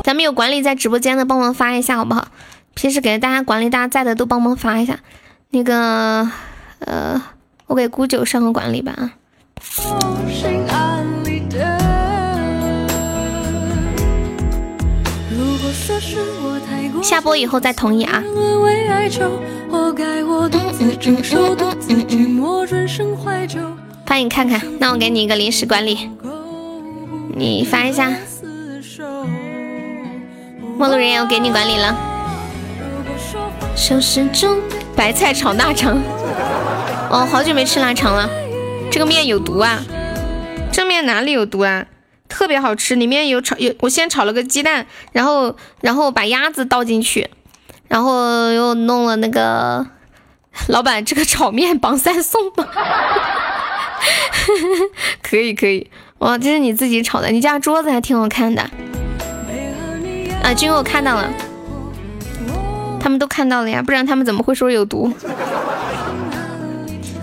[0.04, 2.28] 咱们有管理在直播间的，帮忙发一下好不好？
[2.74, 5.00] 平时给大家管理，大家在的都帮忙发一下。
[5.50, 6.30] 那个，
[6.80, 7.22] 呃，
[7.68, 9.12] 我给姑九上个管理吧啊。
[17.06, 18.24] 下播以后再同意啊。
[24.06, 26.10] 发你看看，那我给你一个临时管理，
[27.36, 28.12] 你发一下。
[30.78, 31.96] 陌路人也要给你管理了。
[33.76, 34.58] 收拾中，
[34.96, 36.02] 白菜炒腊肠。
[37.12, 38.28] 哦，好久没吃腊肠了。
[38.90, 39.84] 这个面有毒啊？
[40.72, 41.86] 这面哪里有毒啊？
[42.36, 43.74] 特别好吃，里面有炒有。
[43.80, 47.30] 我先炒了个鸡蛋，然后然后把鸭子倒进去，
[47.88, 49.88] 然后又弄了那个。
[50.68, 52.68] 老板，这个炒面绑三送吧？
[55.24, 55.90] 可以可以。
[56.18, 58.62] 哇，这是你自己炒的，你家桌子还挺好看的。
[60.44, 61.30] 啊，君我看到了，
[63.00, 65.12] 他们都看到了呀，不然他们怎么会说有毒？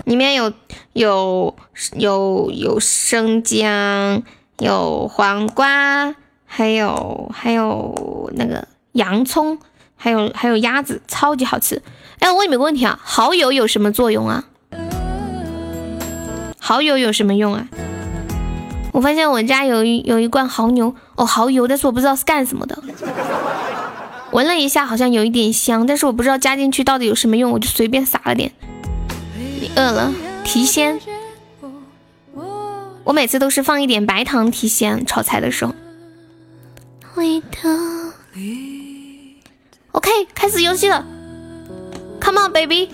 [0.05, 0.51] 里面有
[0.93, 1.55] 有
[1.93, 4.21] 有有生姜，
[4.63, 9.59] 有黄瓜，还有还有那个洋葱，
[9.97, 11.81] 还有还有鸭子，超级好吃。
[12.19, 14.45] 哎，我问你们个问题啊，蚝油有什么作用啊？
[16.59, 17.67] 蚝油有什么用啊？
[18.93, 22.81] 我发现我家有一有一罐蚝油哦，蚝油，但是我不知道是干什么的。
[24.31, 28.53] 闻了一下，好像有一点香，但是我不知道加进去到底有什么用，我就随便撒了点。
[29.59, 30.13] 你饿了？
[30.45, 30.99] 提鲜。
[33.03, 35.73] 我每次都是放一点白糖提鲜，炒菜的时候。
[39.91, 41.05] OK，开始游戏了。
[42.21, 42.89] Come on, baby！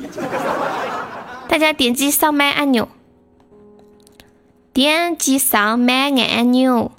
[1.47, 2.89] 大家点击上麦按钮。
[4.73, 6.91] 点击上麦按钮，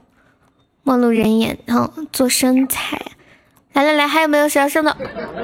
[0.83, 3.01] 陌路人眼，然后做身材。
[3.73, 4.97] 来来来，还有没有谁要上的？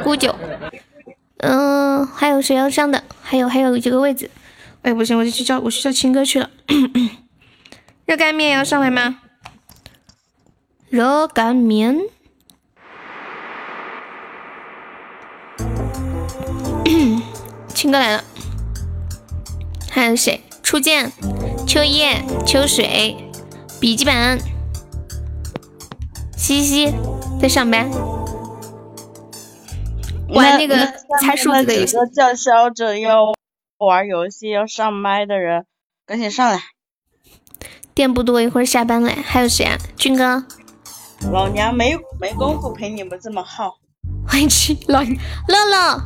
[0.03, 0.35] 姑九，
[1.39, 3.03] 嗯，还有谁要上的？
[3.23, 4.31] 还有还有几个位置。
[4.83, 6.51] 哎，不行，我就去叫我去叫青哥去了。
[8.07, 9.19] 热干面要上来吗？
[10.89, 11.99] 热干面。
[17.75, 18.23] 青哥来了。
[19.91, 20.41] 还有谁？
[20.63, 21.11] 初见。
[21.67, 23.17] 秋叶、秋水、
[23.81, 24.39] 笔记本、
[26.37, 26.95] 西西
[27.41, 27.91] 在上班，
[30.29, 30.77] 玩那个
[31.21, 31.97] 猜数字的游戏。
[32.15, 33.33] 叫嚣着要
[33.79, 35.67] 玩游戏要上麦的人，
[36.07, 36.61] 赶紧上来。
[37.97, 39.11] 店不多，一会儿下班了。
[39.25, 39.75] 还有谁啊？
[39.97, 40.45] 军哥。
[41.33, 43.79] 老娘没没工夫陪你们这么耗。
[44.29, 46.03] 欢迎去老乐乐，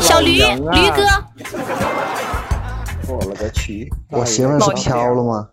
[0.00, 1.04] 小驴驴哥。
[3.06, 3.92] 我了个去！
[4.08, 5.48] 我媳妇是飘了吗？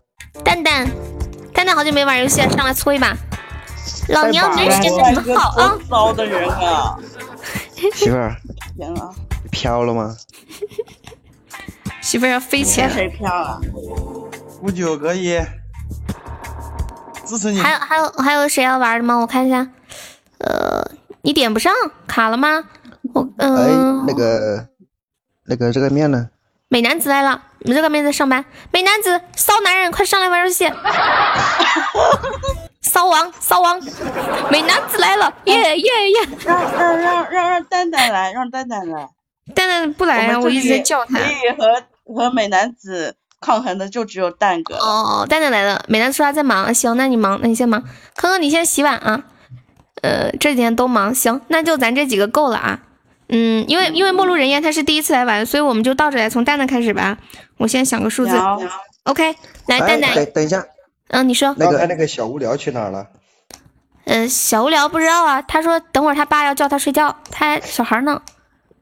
[0.45, 0.89] 蛋蛋，
[1.53, 3.13] 蛋蛋好久没玩游戏了，上来搓一把。
[4.07, 5.77] 老娘人现在很好啊！
[5.89, 6.97] 骚的人啊！
[7.93, 8.33] 媳妇儿，
[9.51, 10.15] 飘了吗？
[11.99, 12.87] 媳妇儿要飞起来。
[12.87, 13.59] 谁飘了？
[14.61, 15.39] 五九可以。
[17.25, 17.59] 支持你。
[17.59, 19.17] 还有还有还有谁要玩的吗？
[19.17, 19.67] 我看一下，
[20.39, 20.89] 呃，
[21.21, 21.73] 你点不上，
[22.07, 22.63] 卡了吗？
[23.13, 24.67] 我嗯、哎，那个
[25.45, 26.29] 那个这个面呢？
[26.69, 28.43] 美男子来了，你这个面在上班。
[28.71, 30.71] 美男子，骚男人，快上来玩游戏！
[32.81, 33.79] 骚王，骚王，
[34.51, 36.29] 美男子来了，耶耶耶！
[36.45, 39.09] 让让让让让蛋蛋来，让蛋蛋来。
[39.55, 41.25] 蛋蛋不来啊，我一直在叫他可。
[41.25, 41.83] 以和
[42.13, 44.75] 和美男子抗衡的就只有蛋哥。
[44.75, 47.81] 哦，蛋蛋来了，美男说他在忙，行，那你忙，那你先忙。
[48.15, 49.23] 康康，你先洗碗啊。
[50.01, 52.79] 呃，这几天都忙，行，那就咱这几个够了啊。
[53.29, 57.17] 嗯，因为因为陌路人烟他是第一次来玩，所以我们就倒着来，从蛋蛋开始吧。
[57.57, 58.59] 我先想个数字好
[59.03, 59.35] ，OK，
[59.67, 60.65] 来哎蛋蛋，等等一下，
[61.09, 63.07] 嗯，你说，那个那个小无聊去哪儿了？
[64.05, 68.21] 呃，小无聊不知道啊，他说等会儿他爸要叫他睡觉，他小孩呢。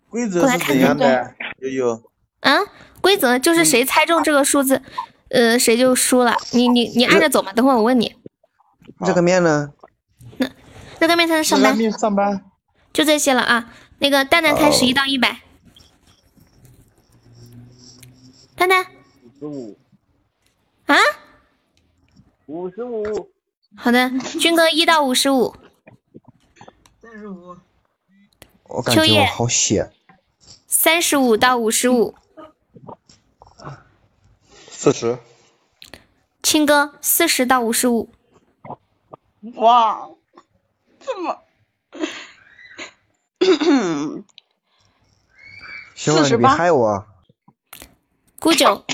[0.10, 1.34] 规则是怎样的？
[1.60, 2.02] 悠悠，
[2.42, 2.60] 啊，
[3.06, 4.82] 规则就是谁猜中这个数字，
[5.30, 6.36] 呃，谁就输了。
[6.54, 8.16] 你你你按着走嘛，等会儿我问你。
[8.98, 9.72] 热干面呢？
[10.38, 10.50] 那
[10.98, 12.44] 热干面才能上班，面上班。
[12.92, 13.72] 就这些了啊。
[14.00, 15.42] 那个蛋蛋开始一到一百，
[18.56, 18.88] 蛋蛋
[19.38, 19.78] 十五，
[20.88, 20.96] 啊，
[22.48, 23.30] 五十五，
[23.76, 25.56] 好的，军哥一到五十五，
[27.00, 27.56] 三十五，
[28.64, 29.92] 我感觉我秋叶好险。
[30.66, 32.16] 三十五到五十五，
[34.86, 35.18] 四十。
[36.44, 38.14] 青哥四十到五十五，
[39.56, 40.10] 哇，
[41.00, 41.42] 这么，
[45.96, 46.88] 希望你别48害我。
[46.88, 47.08] 啊
[48.40, 48.86] 孤九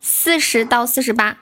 [0.00, 1.36] 四十到四十八，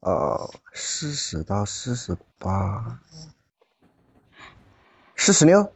[0.00, 3.00] 呃，四十到四十八，
[5.16, 5.72] 四十六。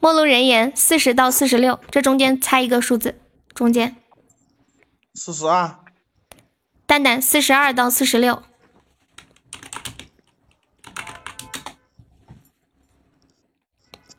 [0.00, 3.20] 陌路人言四十到四十六，这中间猜一个数字，
[3.54, 3.94] 中间
[5.14, 5.78] 四十二，
[6.86, 8.42] 蛋蛋四十二到四十六，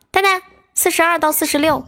[0.10, 0.41] 蛋蛋
[0.74, 1.86] 四十二到四十六，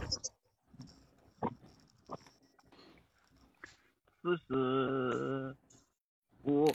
[4.22, 5.56] 四十
[6.42, 6.70] 五，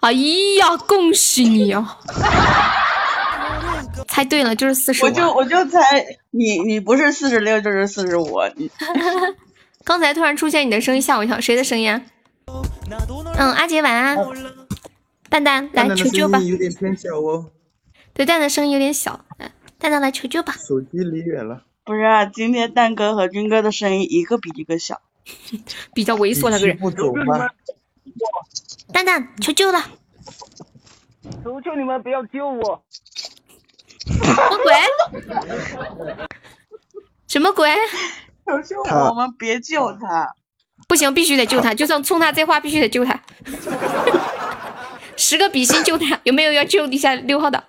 [0.00, 0.10] 哎
[0.58, 2.00] 呀，恭喜你啊！
[4.08, 5.06] 猜对了，就是四十五。
[5.06, 8.68] 我就我就猜你你不是四十六就是四十五，你
[9.84, 12.02] 刚才突然出现你的声音，吓我一跳，谁的声音啊？
[13.36, 14.16] 嗯，阿杰晚安。
[15.28, 16.46] 蛋蛋来蛋蛋的求救吧声。
[16.46, 17.50] 音有点偏小哦，
[18.12, 20.54] 对，蛋蛋声音有点小，嗯，蛋蛋来求救吧。
[20.58, 21.64] 手机离远了。
[21.84, 22.26] 不是啊？
[22.26, 25.00] 今天蛋哥和军哥的声音一个比一个小。
[25.94, 26.76] 比较猥琐那个人。
[26.76, 27.48] 不走吗？
[28.92, 29.82] 蛋蛋求救了，
[31.42, 32.82] 求求你们不要救我！
[34.06, 34.74] 什么鬼？
[37.28, 37.70] 什么鬼？
[38.46, 40.34] 求求他我们别救他。
[40.88, 43.18] 不行，必须得救他，就算冲他这话，必须得救他。
[45.16, 47.62] 十个比心救他，有没有要救一下六号的？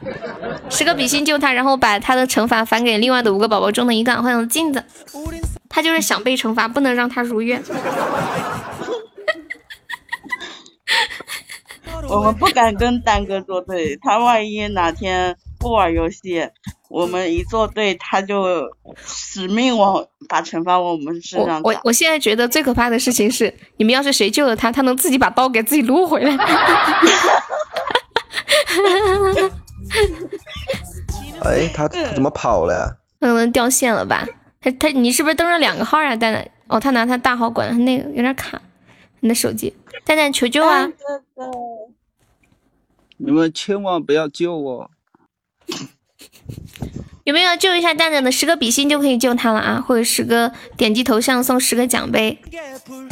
[0.70, 4.16] 十个比心救他，然后把他的惩罚返给另外的五个宝宝中的一个。
[4.22, 4.84] 欢迎镜子，
[5.70, 7.62] 他就是想被惩罚，不能让他如愿。
[12.10, 16.50] 我们不敢跟丹哥作对，他万一哪天不玩游戏，
[16.94, 18.70] 我们一作对，他就
[19.04, 21.68] 使命往把惩罚往我们身上打。
[21.68, 26.38] 我我现在觉得最可怕的事情是，你们要是谁救了他，他能自己把刀给自己撸回来。
[31.42, 32.96] 哎，他他怎么跑了？
[33.20, 34.24] 可能掉线了吧？
[34.62, 36.16] 他他你是不是登了两个号啊？
[36.16, 38.62] 蛋蛋哦，他拿他大号管，他那个有点卡，
[39.22, 39.76] 你的手机。
[40.06, 40.88] 蛋蛋求救啊！
[43.18, 44.92] 你们千万不要救我！
[47.24, 49.82] 有没有救一下蛋蛋的十个比心就可以救他了啊？
[49.82, 52.38] 或者十个点击头像送十个奖杯。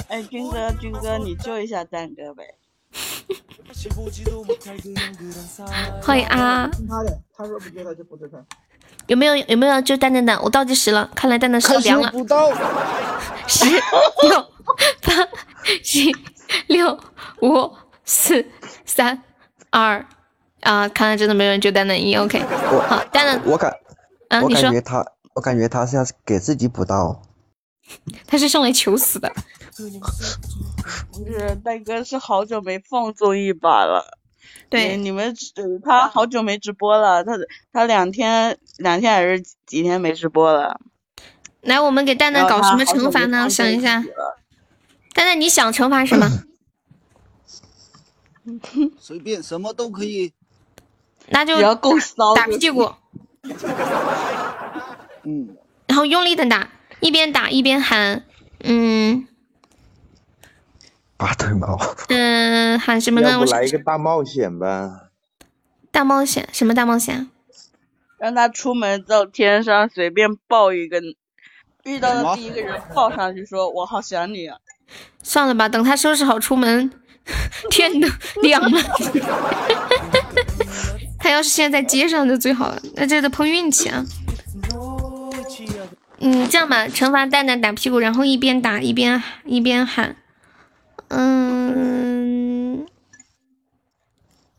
[0.09, 2.43] 哎，军哥，军哥，你救一下蛋哥呗。
[6.03, 6.69] 欢迎啊！
[6.89, 8.37] 他的，他说不救他就不救他。
[9.07, 10.37] 有没有有没有救蛋蛋的？
[10.41, 12.11] 我倒计时了，看来蛋蛋是凉了。
[12.11, 12.51] 不到。
[13.47, 13.81] 十六
[15.01, 15.27] 八
[15.81, 16.13] 七
[16.67, 16.99] 六
[17.41, 17.73] 五
[18.03, 18.45] 四
[18.85, 19.23] 三
[19.69, 20.05] 二
[20.61, 20.87] 啊！
[20.89, 22.39] 看来真的没有人救蛋蛋一 OK。
[22.87, 23.71] 好，蛋蛋我感
[24.29, 25.05] 啊，我你说感觉他，
[25.35, 27.21] 我感觉他是要给自己补刀。
[28.25, 29.31] 他是上来求死的。
[31.11, 34.17] 不是，蛋哥是好久没放纵一把了。
[34.69, 37.33] 对你你们呃他好久没直播了，他
[37.73, 40.79] 他两天两天还是几天没直播了？
[41.61, 43.49] 来，我们给蛋蛋搞什么惩罚呢？
[43.49, 44.01] 想一下，
[45.13, 46.27] 蛋蛋你想惩罚什么？
[48.97, 50.33] 随便什么都可以。
[51.31, 52.91] 那就要够骚打屁股，
[55.23, 55.55] 嗯，
[55.87, 56.69] 然后用力的打，
[56.99, 58.23] 一边打一边喊，
[58.63, 59.27] 嗯，
[61.17, 61.79] 拔腿毛，
[62.09, 63.39] 嗯，喊什么呢？
[63.39, 65.09] 我来一个大冒险吧？
[65.91, 67.29] 大冒险，什么大冒险？
[68.17, 71.01] 让他出门到天上随便抱一个，
[71.85, 74.57] 遇到的第一个人抱上去说：“我好想你啊
[75.23, 76.91] 算了吧，等他收拾好出门，
[77.71, 78.07] 天都
[78.43, 78.81] 亮了。
[81.21, 84.03] 他要是现在在街上就最好了，那这得碰运气啊。
[86.19, 90.15] 嗯，这样吧，惩罚蛋蛋打屁股，然后一边打一边一边喊，
[91.09, 92.85] 嗯，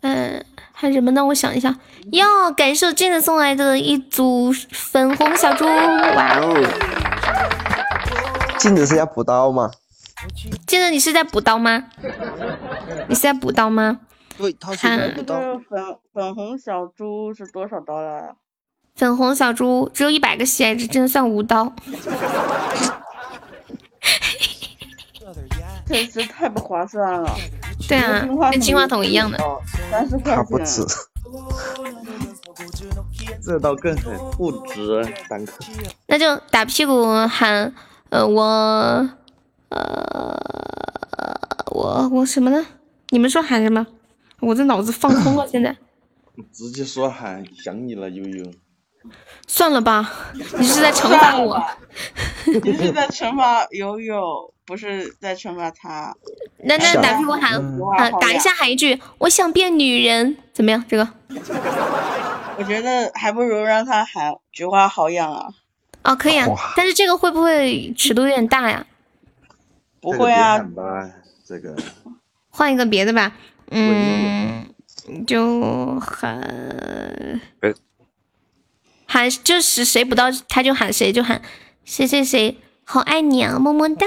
[0.00, 1.24] 嗯，喊什么呢？
[1.24, 1.76] 我想一下，
[2.12, 6.54] 哟，感谢镜子送来的一组粉红小猪，哇哦！
[8.58, 9.70] 镜子是要补刀吗？
[10.66, 11.84] 镜子，你是在补刀吗？
[13.08, 14.00] 你是在补刀吗？
[14.42, 15.40] 对，他是啊在补刀。
[15.40, 18.34] 这个粉粉红小猪是多少刀了？
[18.96, 21.72] 粉红小猪只有一百个喜爱值，真的算无刀。
[25.86, 27.32] 真是太不划算了。
[27.88, 29.38] 对啊，跟金话筒一样的。
[29.92, 30.66] 三十块他不钱。
[30.66, 30.84] 止。
[33.44, 35.64] 这倒更狠不值，单克。
[36.08, 37.72] 那就打屁股喊，
[38.10, 38.42] 呃，我，
[39.68, 40.36] 呃，
[41.70, 42.66] 我我什么呢？
[43.10, 43.86] 你们说喊什么？
[44.42, 45.74] 我这脑子放空了， 现在。
[46.52, 48.50] 直接说喊想你了，悠悠。
[49.46, 50.10] 算了吧，
[50.58, 51.60] 你是在惩罚我。
[52.46, 56.14] 你是在惩罚悠悠，不是在惩罚他。
[56.64, 57.60] 那那打屁股喊
[57.96, 60.84] 喊打一下喊一句，我想变女人，怎么样？
[60.88, 61.08] 这个
[62.58, 65.48] 我觉得还不如让他喊菊花好痒啊。
[66.04, 68.86] 哦，可以啊，但是这个会不会尺度有点大呀？
[70.00, 70.64] 不会啊，
[71.44, 71.76] 这个
[72.50, 73.32] 换一个别的吧，
[73.72, 74.66] 嗯，
[75.26, 77.40] 就喊
[79.06, 81.40] 喊就是谁不到他就喊谁，就喊
[81.84, 84.06] 谁谁谁好爱你啊，么么哒。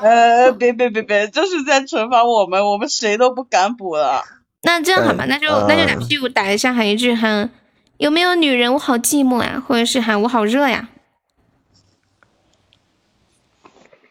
[0.00, 4.22] 呃，别别别别，这是在惩罚我们，我们谁都不敢补了。
[4.62, 7.50] 那这样好吧，那就那就打屁股打一下，喊一句喊
[7.98, 10.88] 有没有女人我好寂寞呀，或者是喊我好热呀。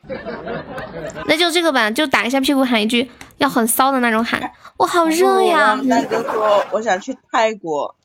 [1.28, 5.80] 那就这个吧，就打一下屁股喊一句，要很骚的那种喊，我好热呀。
[5.90, 7.96] 大哥说我想去泰国，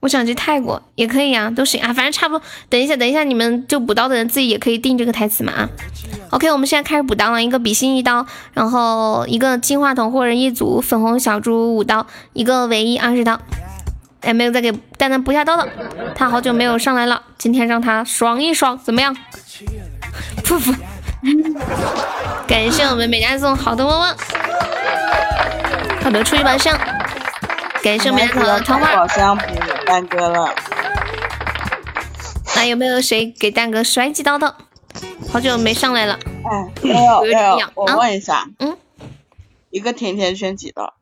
[0.00, 2.44] 我想去泰国也可以啊，都行啊，反正差不多。
[2.68, 5.68] 等一下，等一下，你们就补刀的人自己也可以定这个台词嘛啊。
[6.30, 13.40] OK，我们现在开始补刀了，一个比心一刀，然后一个金话筒或者一组粉红小猪五刀，一个唯一二十刀。
[14.20, 15.66] 哎，没有再给蛋蛋补下刀了，
[16.14, 19.16] 他好久没有上来了，今天让他爽一爽，怎么样？
[20.44, 20.72] 不不，
[22.46, 24.16] 感谢我们美家送好的窝窝，
[26.02, 26.78] 好的出一把上，
[27.82, 28.96] 感谢我们家的桃花。
[28.96, 29.44] 宝箱补
[29.84, 30.54] 蛋哥了。
[32.56, 34.56] 那有没有谁给蛋哥甩几刀的？
[35.30, 36.18] 好久没上来了。
[36.44, 38.76] 哎，没有没有，我啊问一下，嗯，
[39.70, 40.94] 一个甜甜圈几刀？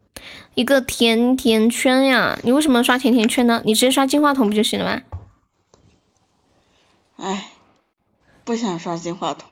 [0.55, 3.63] 一个甜甜圈呀，你为什么刷甜甜圈呢？
[3.65, 5.03] 你直接刷金话筒不就行了吗？
[7.17, 7.47] 哎，
[8.45, 9.49] 不想刷金话筒。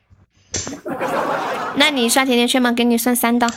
[1.77, 3.49] 那你刷甜甜圈吗，给你算三刀。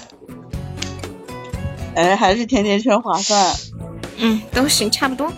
[1.95, 3.55] 哎，还是甜甜圈划算。
[4.17, 5.31] 嗯，都行，差不多。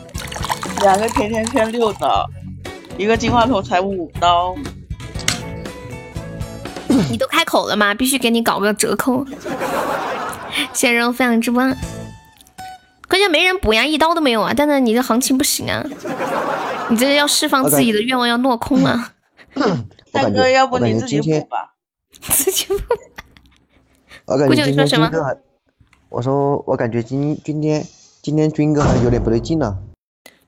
[0.81, 2.27] 两个甜甜圈六刀，
[2.97, 4.55] 一个金话筒才五刀。
[7.09, 9.25] 你都开口了吗，必须给你搞个折扣。
[10.73, 11.61] 谢谢人分享直播。
[13.07, 14.53] 关键没人补呀，一刀都没有啊！
[14.53, 15.83] 蛋蛋，你这行情不行啊！
[16.89, 19.13] 你这要释放自己的愿望要落空啊！
[20.11, 21.73] 蛋哥，要不你自己补吧？
[22.21, 22.79] 自己补。
[24.25, 25.37] 我感觉今天九你说什么军哥还，
[26.09, 27.85] 我说我感觉今今天
[28.21, 29.77] 今天军哥还有点不对劲了。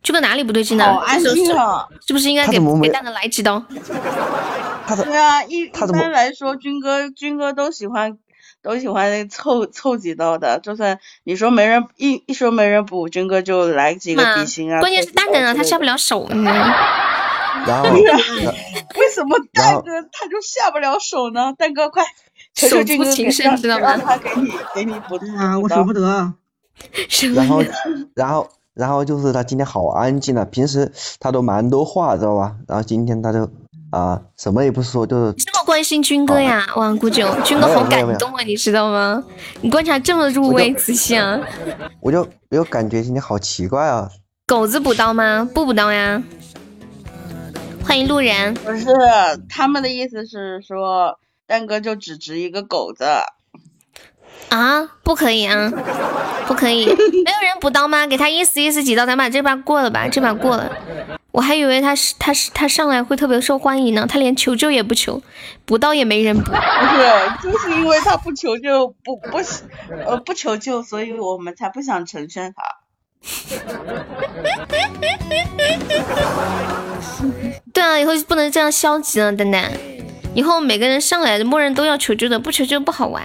[0.02, 0.84] 这个哪里不对劲呢？
[0.84, 1.18] 好安！
[1.22, 3.64] 是不是应该给给蛋蛋来几刀？
[3.72, 8.18] 对啊，一一般来说，军哥军哥都喜欢
[8.62, 14.82] 都喜欢凑凑几刀的，就算你说没人一一说没人补，军哥就来几个比心啊。
[14.82, 16.28] 关键是蛋蛋啊，他下不了手？
[17.68, 21.54] 然后 为什么蛋哥他就下不了手呢？
[21.58, 22.04] 蛋哥快
[22.56, 26.34] 手足情深让知道吗让他给你给你补啊，我舍不得啊。
[27.36, 27.64] 然后
[28.16, 32.56] 然后然后就是他今天好安静啊，平时他都蛮多话，知道吧？
[32.68, 33.50] 然后今天他就
[33.92, 36.66] 啊什么也不说，就是这么关心军哥呀？
[36.76, 39.24] 哇，顾九，军哥好感动啊，你知道吗？
[39.62, 41.40] 你观察这么入微仔细啊。
[42.02, 44.10] 我就我就感觉今天好奇怪啊。
[44.46, 45.48] 狗子补刀吗？
[45.54, 46.22] 不补刀呀。
[47.86, 48.54] 欢迎路人。
[48.56, 48.86] 不是，
[49.50, 53.06] 他们的意思是说蛋哥就只值一个狗子。
[54.50, 55.72] 啊，不可以啊，
[56.48, 56.86] 不可以！
[56.88, 58.06] 没有人补刀吗？
[58.08, 60.72] 给他意思意思几刀，咱把这把过了吧，这把过了。
[61.32, 65.22] 我还以为他是他是他上来会特别受欢迎呢，他连求救也不求，
[65.66, 66.44] 补刀也没人补。
[66.44, 69.40] 不是，就是因为他不求救，不不
[70.06, 72.64] 呃不求救，所以我们才不想成全他。
[77.74, 79.72] 对啊，以后就不能这样消极了，蛋蛋。
[80.36, 83.24] 以后每个人上来，默认都要求救的，不求救不好玩，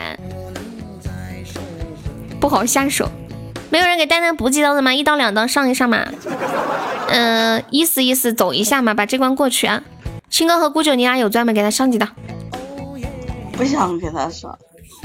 [2.40, 3.10] 不好下手。
[3.70, 4.94] 没有人给蛋蛋补几刀的吗？
[4.94, 6.06] 一刀两刀上一上嘛。
[7.08, 9.82] 嗯、意思意思走一下嘛，把这关过去啊。
[10.30, 11.52] 青哥和姑九，你俩有钻没？
[11.52, 12.06] 给他上几刀，
[13.52, 14.58] 不想给他上，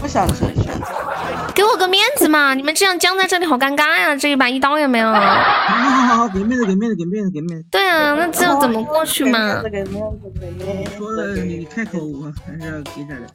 [0.03, 1.53] 不想成全他。
[1.55, 2.53] 给我个面子嘛！
[2.53, 5.09] 你们这样僵在这里好尴尬呀，这一把一刀也没有。
[5.09, 7.65] 好好好，给面子，给面子，给面子，给面子。
[7.71, 9.61] 对啊，那这样怎么过去嘛？
[9.63, 13.27] 给面子，给面子，说了你开口，我还是要给点的。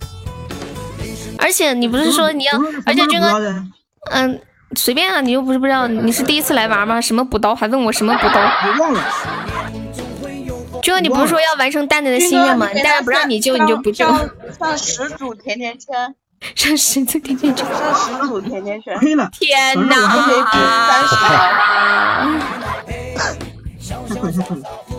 [1.39, 2.53] 而且你不是说你要，
[2.85, 3.65] 而且军哥，
[4.11, 4.39] 嗯，
[4.77, 7.01] 随便啊，你又不是不知道，你是第一次来玩吗？
[7.01, 8.41] 什么补刀，还问我什么补刀？
[8.41, 9.03] 我忘了。
[10.83, 12.67] 军哥，你不是说要完成蛋蛋的心愿吗？
[12.75, 14.05] 蛋蛋不让你救，你就不救。
[14.05, 16.15] 上上十组甜甜圈，
[16.55, 18.99] 上十组甜甜圈，上十组甜甜圈。
[19.01, 20.57] 天可以补
[20.89, 21.17] 三十。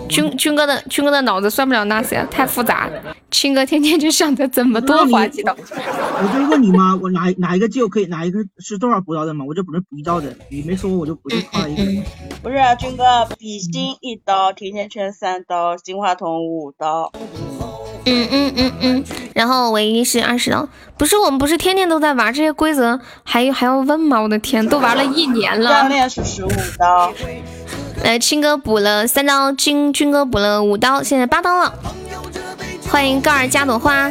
[0.07, 2.89] 军军哥的军哥的脑子算不了那些，太复杂。
[3.29, 5.55] 青哥天天就想着怎么多划几刀。
[5.55, 9.45] 我就问你嘛，我哪哪一个救可以，哪一个是多少补刀的嘛？
[9.47, 11.83] 我就补了补一刀的，你没说我就补就差了一个。
[12.41, 13.03] 不是啊，军哥，
[13.37, 17.11] 比心一刀，甜甜圈三刀，金话筒五刀。
[18.05, 24.19] 嗯嗯嗯嗯，然后唯一是二十刀，不是我们不是天天都在玩这些规则，还还要问吗？
[24.19, 25.83] 我的天，都玩了一年了。
[25.83, 27.11] 教练是十五刀。
[28.03, 31.73] 来，青哥补了三刀，军军哥补了五刀，现在八刀了。
[32.89, 34.09] 欢迎盖尔加朵花。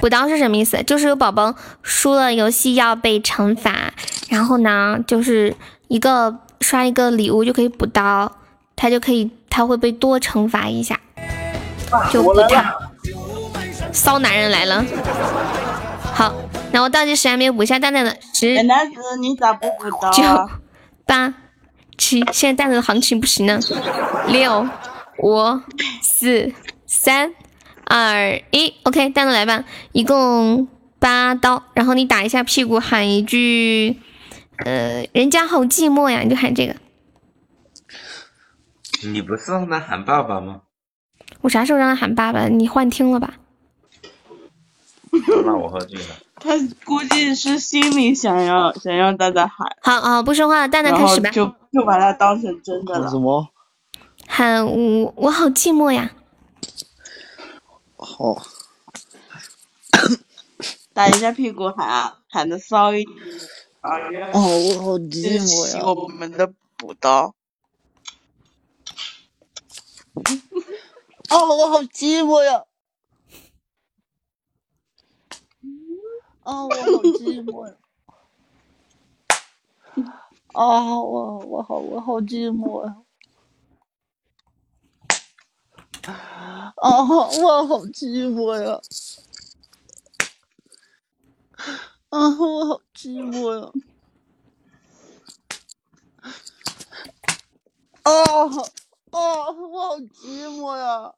[0.00, 0.82] 补刀是什么意思？
[0.84, 3.92] 就是有宝宝输了游戏要被惩罚，
[4.28, 5.54] 然后呢，就是
[5.88, 8.32] 一个刷一个礼物就可以补刀，
[8.74, 10.98] 他就可以他会被多惩罚一下，
[12.10, 12.74] 就补他。
[13.92, 14.84] 骚男人来了。
[16.14, 16.34] 好，
[16.72, 20.10] 那我倒计时还没有补一下蛋蛋的十男子你咋不补刀？
[20.10, 20.22] 九
[21.06, 21.34] 八
[21.96, 23.60] 七，现在蛋蛋的行情不行呢。
[24.28, 24.68] 六
[25.18, 25.60] 五
[26.00, 26.52] 四
[26.86, 27.34] 三
[27.84, 30.68] 二一，OK，蛋蛋来吧，一共
[30.98, 34.00] 八刀，然后你打一下屁股，喊一句，
[34.64, 36.74] 呃，人家好寂寞呀，你就喊这个。
[39.04, 40.62] 你不是让他喊爸爸吗？
[41.40, 42.48] 我啥时候让他喊爸爸？
[42.48, 43.34] 你幻听了吧？
[45.44, 46.06] 那我喝醉了。
[46.36, 46.50] 他
[46.84, 51.30] 估计是心里想要想要蛋蛋喊，好好，不说话了，蛋蛋开始吧。
[51.30, 53.08] 就就把它当成真的了。
[53.10, 53.48] 什么？
[54.26, 56.12] 喊我我好寂寞呀。
[57.96, 58.42] 好，
[60.94, 63.16] 打一下屁股喊啊，喊的骚一点。
[63.82, 63.90] 啊，
[64.32, 65.84] 哦，我好寂寞呀。
[65.84, 67.34] 我们的补刀。
[71.30, 72.64] 哦，我好寂寞呀。
[76.44, 77.74] 哦，我好寂寞呀。
[80.52, 82.96] 啊，我我好我好寂寞呀。
[86.76, 88.80] 啊，我好寂寞呀。
[92.08, 93.70] 啊，我好寂寞呀。
[98.02, 98.12] 啊，
[99.12, 101.14] 啊，我好寂寞呀。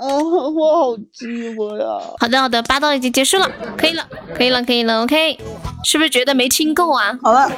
[0.00, 1.84] 啊，我好寂寞呀。
[2.18, 5.38] 好的好的，八道已经结束了，可以了，可以了，可以了，OK。
[5.84, 7.18] 是不是觉得没听够啊？
[7.22, 7.50] 好了，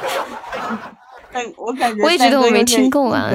[1.31, 3.31] 但我感觉我也觉得我没听够啊。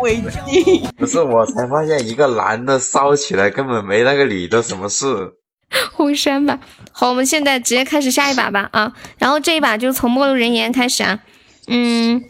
[0.00, 0.16] 危
[0.46, 0.84] 机。
[0.96, 5.34] 不是，我才发现一个男的骚起来根本没那个女的什么事。
[5.92, 6.58] 红山吧。
[6.90, 8.92] 好，我们现在直接开始下一把吧啊！
[9.18, 11.20] 然后这一把就从陌路人言开始啊。
[11.68, 12.20] 嗯，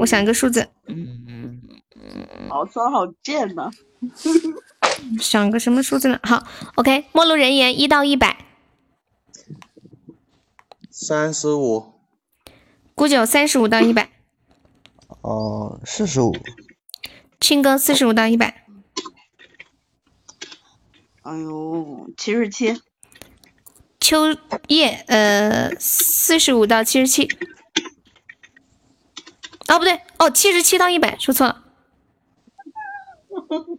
[0.00, 1.58] 我想一个数字，嗯
[2.50, 3.70] 好骚好贱呐！
[5.20, 6.20] 想个什么数字呢？
[6.22, 6.46] 好
[6.76, 8.44] ，OK，陌路人言一到一百，
[10.90, 11.94] 三十五，
[12.94, 14.10] 孤九三十五到一百，
[15.20, 16.34] 哦，四十五，
[17.40, 18.66] 青哥四十五到一百，
[21.22, 22.80] 哎呦，七十七，
[24.00, 24.36] 秋
[24.68, 27.28] 叶呃四十五到七十七，
[29.68, 31.64] 哦不对，哦七十七到一百，说错了。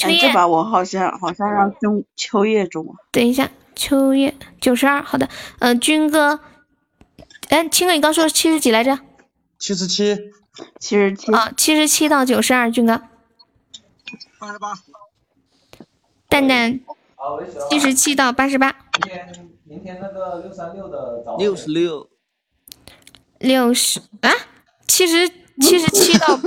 [0.00, 2.96] 秋哎，这把我好像好像让中秋叶中啊。
[3.12, 5.28] 等一下，秋叶九十二，好的，
[5.58, 6.40] 嗯、军哥，
[7.50, 8.98] 哎，青哥，你刚说七十几来着？
[9.58, 10.16] 七十七，
[10.78, 11.30] 七十七。
[11.34, 13.02] 啊，七十七到九十二，军哥，
[14.38, 14.72] 八十八，
[16.30, 16.80] 蛋蛋
[17.68, 18.74] 七十七到八十八，
[19.64, 22.08] 明天那个六三六的早六十六，
[23.38, 24.30] 六十啊，
[24.88, 25.28] 七十
[25.60, 26.40] 七十七到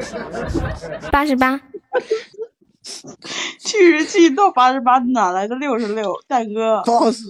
[1.12, 1.60] 八十八，
[3.58, 6.14] 七十七到八十八哪来的六十六？
[6.26, 7.24] 大哥，八十，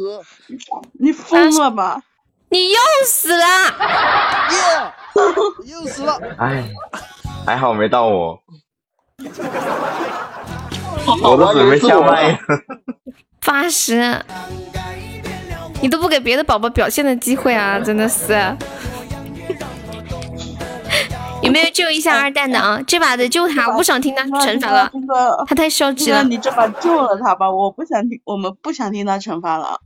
[0.93, 2.03] 你疯了吧？
[2.51, 3.45] 你又死了！
[4.51, 4.57] 耶，
[5.67, 6.19] 又死了。
[6.39, 6.69] 哎，
[7.47, 8.41] 还好没到我，
[11.23, 12.39] 我都准备下麦了。
[13.45, 14.25] 八十，
[15.81, 17.79] 你都不给别的宝宝表现的机会啊！
[17.79, 18.35] 真的是。
[21.43, 22.81] 有没有救一下二蛋的啊？
[22.87, 24.91] 这把得救他，我不想听他惩罚了，
[25.47, 26.19] 他太消极了。
[26.19, 29.79] 那你这把救了他吧，我不想听，我们不想听他惩罚了，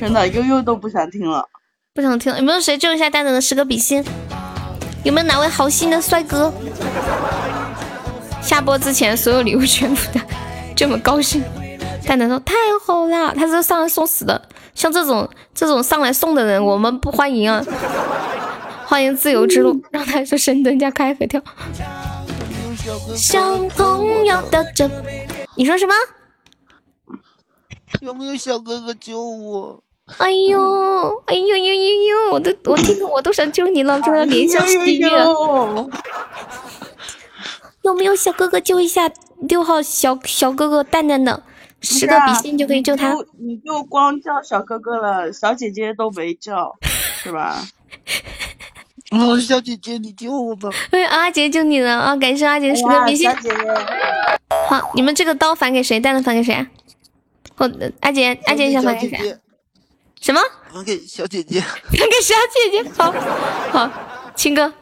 [0.00, 1.44] 真的，悠悠都不想听了。
[1.92, 4.04] 不想听了，有没有谁救一下蛋蛋的十个比心？
[5.02, 6.52] 有没有哪位好心的帅哥？
[8.40, 10.20] 下播之前所有礼物全部的，
[10.76, 11.42] 这么高兴。
[12.06, 12.54] 蛋蛋说太
[12.84, 14.40] 好了，他是上来送死的，
[14.74, 17.64] 像这种这种上来送的人，我们不欢迎啊！
[18.90, 21.40] 欢迎自由之路，让他说深蹲加开合跳。
[23.14, 24.90] 小朋友的这，
[25.54, 25.94] 你说什么？
[28.00, 29.80] 有没有小哥哥救我？
[30.18, 32.32] 哎呦，哎呦呦呦呦！
[32.32, 35.88] 我都我听着我都想救你了，就要怜香惜玉了。
[37.82, 41.44] 有没有小哥哥救一下六号小小哥哥蛋蛋的？
[41.80, 43.14] 十个比心就可以救他。
[43.38, 46.76] 你就光叫小哥哥了，小姐姐都没叫，
[47.22, 47.64] 是吧？
[49.10, 50.70] 哦，小姐姐，你救我吧！
[50.92, 52.16] 哎，阿杰救你了啊！
[52.16, 53.28] 感谢阿杰十个比心。
[54.68, 55.98] 好，你们这个刀返给谁？
[55.98, 56.66] 蛋蛋返给谁啊？
[57.56, 57.68] 我
[58.00, 59.36] 阿杰，阿杰想返给谁？
[60.20, 60.40] 什么？
[60.72, 61.60] 还给小姐姐。
[61.60, 62.90] 返给小姐姐。
[62.96, 63.10] 好，
[63.72, 63.90] 好，
[64.36, 64.72] 亲哥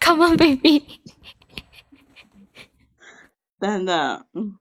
[0.00, 0.82] ，Come on baby。
[3.60, 4.58] 蛋蛋，嗯。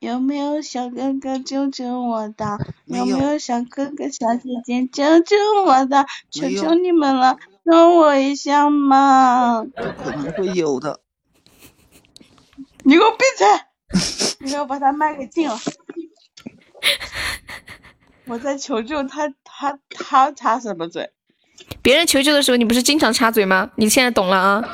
[0.05, 2.59] 有没有小哥哥救救我的？
[2.85, 5.35] 有没有小哥哥小姐姐救救
[5.65, 6.05] 我的？
[6.31, 9.65] 求求你们了，帮我一下嘛！
[9.75, 11.01] 可能会有的。
[12.85, 13.47] 你给我闭嘴！
[14.41, 15.59] 你给我把他麦给禁了。
[18.27, 21.13] 我在求救他，他他插什么嘴？
[21.81, 23.71] 别人求救的时候，你不是经常插嘴吗？
[23.77, 24.63] 你现在懂了啊？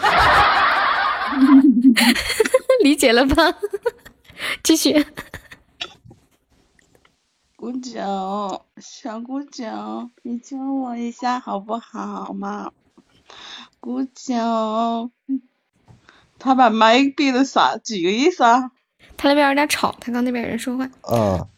[2.83, 3.55] 理解了吧？
[4.62, 5.07] 继续。
[7.57, 12.72] 姑九，小姑九，你救我一下好不好嘛？
[13.80, 15.11] 姑九，
[16.38, 17.76] 他把麦闭了啥？
[17.76, 18.72] 几个意思啊？
[19.16, 20.88] 他那边有点吵，他刚那边有人说话。
[21.03, 21.49] 哦，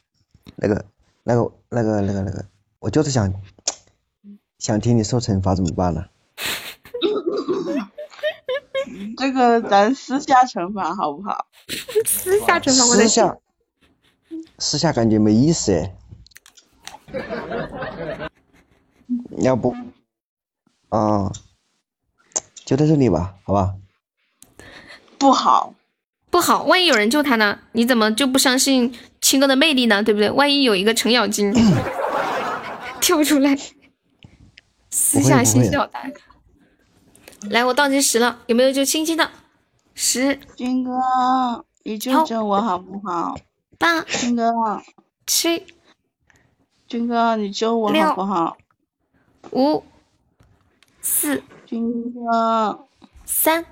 [0.56, 0.84] 那个，
[1.22, 2.44] 那个，那个，那个，那个，
[2.80, 3.32] 我就是想
[4.58, 6.04] 想听你受惩罚怎么办呢？
[9.16, 11.46] 这个咱私下惩罚好不好？
[12.04, 13.36] 私下惩罚，我私下，
[14.58, 15.94] 私下感觉没意思哎。
[19.38, 19.74] 要不，
[20.88, 21.30] 啊，
[22.64, 23.74] 就在这里吧，好吧？
[25.18, 25.74] 不好，
[26.30, 27.58] 不好，万一有人救他呢？
[27.72, 30.02] 你怎么就不相信青哥的魅力呢？
[30.02, 30.30] 对不对？
[30.30, 31.52] 万一有一个程咬金
[33.00, 33.56] 跳出来，
[34.90, 36.02] 私下信息表达。
[37.50, 39.30] 来，我倒计时了，有没有救青青的？
[39.94, 40.92] 十，军哥，
[41.82, 43.36] 你救救我好不好？
[43.78, 44.52] 八，军哥，
[45.26, 45.66] 七，
[46.86, 48.56] 军哥，你救我好不好？
[49.50, 49.82] 五，
[51.00, 52.86] 四，军哥，
[53.24, 53.66] 三，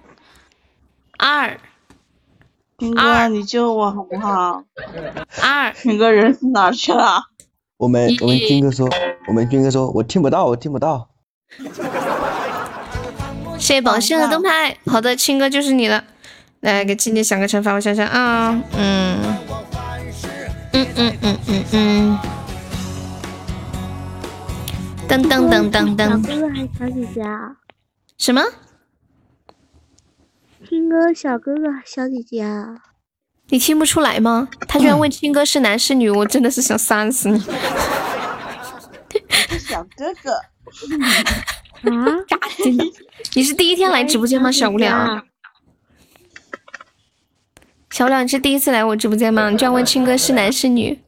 [1.17, 1.59] 二，
[2.77, 4.65] 军哥，你救我好不好？
[5.43, 7.23] 二，军哥人是哪去了？
[7.77, 8.89] 我们我们军哥说，
[9.29, 11.09] 我们军哥说，我听不到，我听不到。
[13.61, 16.03] 谢谢宝信的灯牌，好的，青哥就是你了，
[16.61, 19.19] 来给青姐想个惩罚，我想想啊，嗯，
[20.73, 22.19] 嗯嗯嗯嗯嗯，
[25.07, 27.57] 噔噔噔噔噔，小哥哥还是小姐姐啊？
[28.19, 28.43] 什么？
[30.69, 32.77] 青哥，小哥哥，小姐姐啊？
[33.51, 34.49] 你听不出来吗？
[34.67, 37.39] 他居然问青哥是男是女，我真的是想扇死你！
[39.59, 40.33] 小哥哥。
[41.83, 41.91] 啊！
[43.35, 44.51] 你是第一天来直播间吗？
[44.51, 45.25] 小无聊。
[47.91, 49.51] 小无聊，你是第一次来我直播间吗？
[49.51, 51.01] 你居然问青哥是男是女？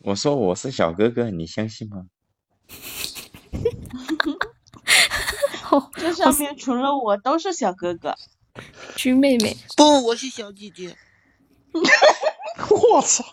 [0.00, 2.06] 我说我是小哥哥，你相信吗？
[5.94, 8.14] 这上面除了我都是小哥哥。
[8.96, 9.56] 君妹妹。
[9.76, 10.96] 不，我是小姐姐。
[12.70, 13.24] 我操！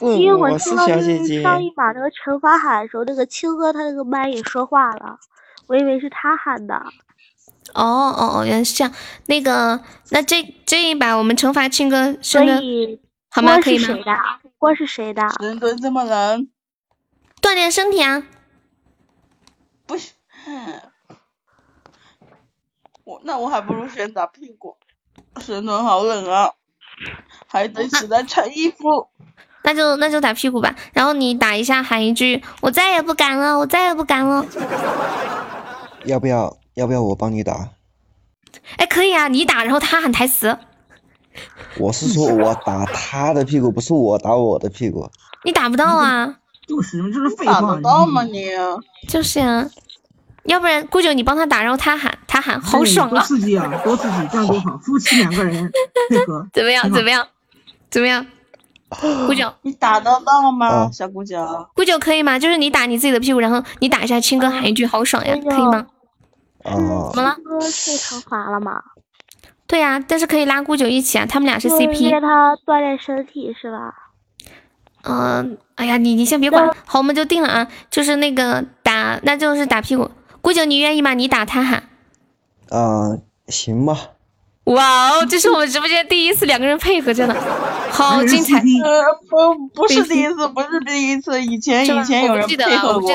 [0.00, 5.18] 因为我听到就是上一把那个惩罚喊的时候，那个青哥他那个麦也说话了，
[5.66, 6.74] 我以为是他喊的。
[7.74, 8.92] 哦哦哦，原来是这样。
[9.26, 9.80] 那个，
[10.10, 13.58] 那这这一把我们惩罚青哥，所以好吗？
[13.60, 13.86] 可以吗？
[13.86, 14.12] 谁的？
[14.56, 15.22] 锅是谁的？
[15.40, 16.48] 人蹲这么冷。
[17.42, 18.22] 锻炼身体啊。
[19.86, 20.12] 不是，
[23.04, 24.76] 我那我还不如选打屁股，
[25.40, 26.52] 深蹲好冷啊，
[27.46, 29.08] 还得起来穿衣服。
[29.64, 34.44] 那就那就打屁股吧，然后你打一下，喊一句“我再也不敢了，我再也不敢了”。
[36.04, 36.56] 要不要？
[36.74, 37.70] 要不要我帮你打？
[38.76, 40.56] 哎，可以啊，你打，然后他喊台词。
[41.76, 45.10] 我是说 我打他的屁股，不是我打我的屁股。
[45.44, 46.36] 你打不到啊！
[46.66, 47.60] 就是就是废话。
[47.60, 48.46] 打得到吗你？
[49.08, 49.68] 就是呀，
[50.48, 53.12] 要不然顾九你帮他打，然后他喊他喊，好爽啊！
[53.12, 53.70] 多刺激啊！
[53.84, 55.70] 多刺激，这样多好， 夫妻两个人
[56.08, 56.46] 配合。
[56.52, 56.90] 怎么样？
[56.92, 57.26] 怎么样？
[57.90, 58.26] 怎么样？
[59.26, 60.90] 顾九， 你打得到吗？
[60.90, 61.36] 小顾九，
[61.74, 62.38] 顾九可以吗？
[62.38, 65.86] 就是你打你自己的屁股，然后你打一下青哥，喊一句好爽呀，可以吗？
[66.64, 67.10] 哦。
[67.14, 67.36] 怎么了？
[67.44, 68.80] 哥是惩罚了吗？
[69.66, 72.08] 对呀，但是可以拉顾九一起啊，他们俩是 CP。
[72.10, 73.92] 约他锻炼身体是吧？
[75.02, 80.10] 嗯，哎呀，你你先别管，好，我们就定了啊，就是那个打，那就是打屁股。
[80.40, 81.14] 顾九，你愿意吗？
[81.14, 81.82] 你打他哈。
[82.70, 83.98] 嗯，行吧。
[84.64, 87.34] 哇哦，这是我们直播间第一次两个人配合，真的
[87.90, 88.58] 好精彩。
[88.84, 93.10] 呃，不，不是第一次，不是第一次，以前以前有人配合过。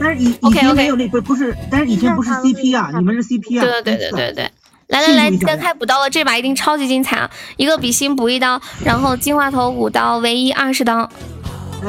[0.00, 3.62] 但是以以前没有那不不是，但是以前不是 CP 啊，你们是 CP 啊。
[3.62, 4.50] 对对对对对。
[4.88, 7.30] 来来来，再开补刀了，这把一定超级精彩啊！
[7.56, 11.08] 一个比心补一刀，然后金话头五刀，唯一二十刀。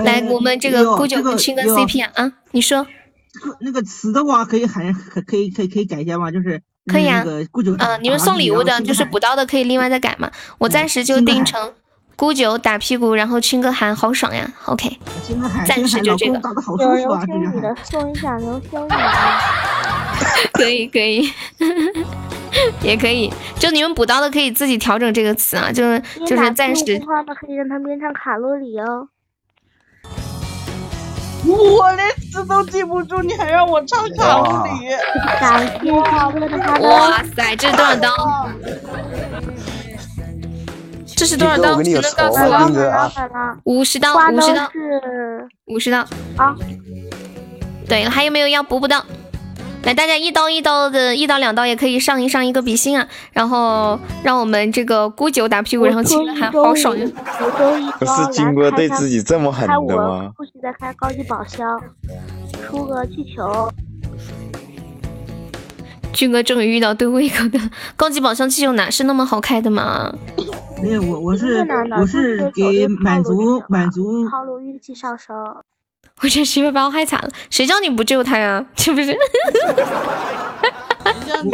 [0.04, 2.32] 来，我们这个孤九跟青哥 CP 啊啊！
[2.52, 2.88] 你说，
[3.62, 6.32] 那个词的话可以喊，可可以可以可以改一下吗？
[6.32, 7.24] 就是可以啊。
[7.52, 10.30] 孤九啊，你们送礼物的，就是补刀的，可以另外再改嘛。
[10.58, 11.74] 我暂时就定成
[12.16, 14.50] 孤九打屁股，然后青哥喊好爽呀。
[14.66, 14.98] OK，
[15.66, 16.40] 暂时就这个。
[16.80, 18.90] 有流星雨的送一下流星雨。
[20.54, 21.30] 可以可以。
[22.82, 23.30] 也可以，
[23.60, 26.86] 就你们补刀的可以自己调整这个词啊，就是就是暂时。
[26.86, 29.10] 的话，可以让他变成卡路里哦。
[31.48, 34.90] 我连词都记不住，你还让我唱卡路里？
[35.40, 38.50] 感谢哇塞，这是多少刀？
[41.16, 41.82] 这是多少刀？
[41.84, 43.58] 谁能告诉我？
[43.64, 44.72] 五十刀，五十刀，
[45.66, 46.00] 五十刀。
[46.38, 46.56] 啊。
[47.88, 49.06] 对了，还有没有要补补刀？
[49.86, 57.06] 来，大家一刀一刀的，一刀两刀也可以上一上一个比心啊，然后让我们这个孤九打屁股，然后亲还好爽呀！
[58.00, 60.32] 不是金哥对自己这么狠的吗？
[60.36, 61.80] 不许再开高级宝箱，
[62.68, 63.72] 出个气球。
[66.12, 67.60] 军哥终于遇到对胃口的
[67.96, 70.12] 高级宝箱气球，哪是那么好开的嘛？
[70.82, 71.64] 没有，我我是
[72.00, 75.36] 我是给满足满足套路运气上升。
[76.22, 78.66] 我这媳妇把我害惨了，谁叫你不救他呀？
[78.78, 79.18] 是不是？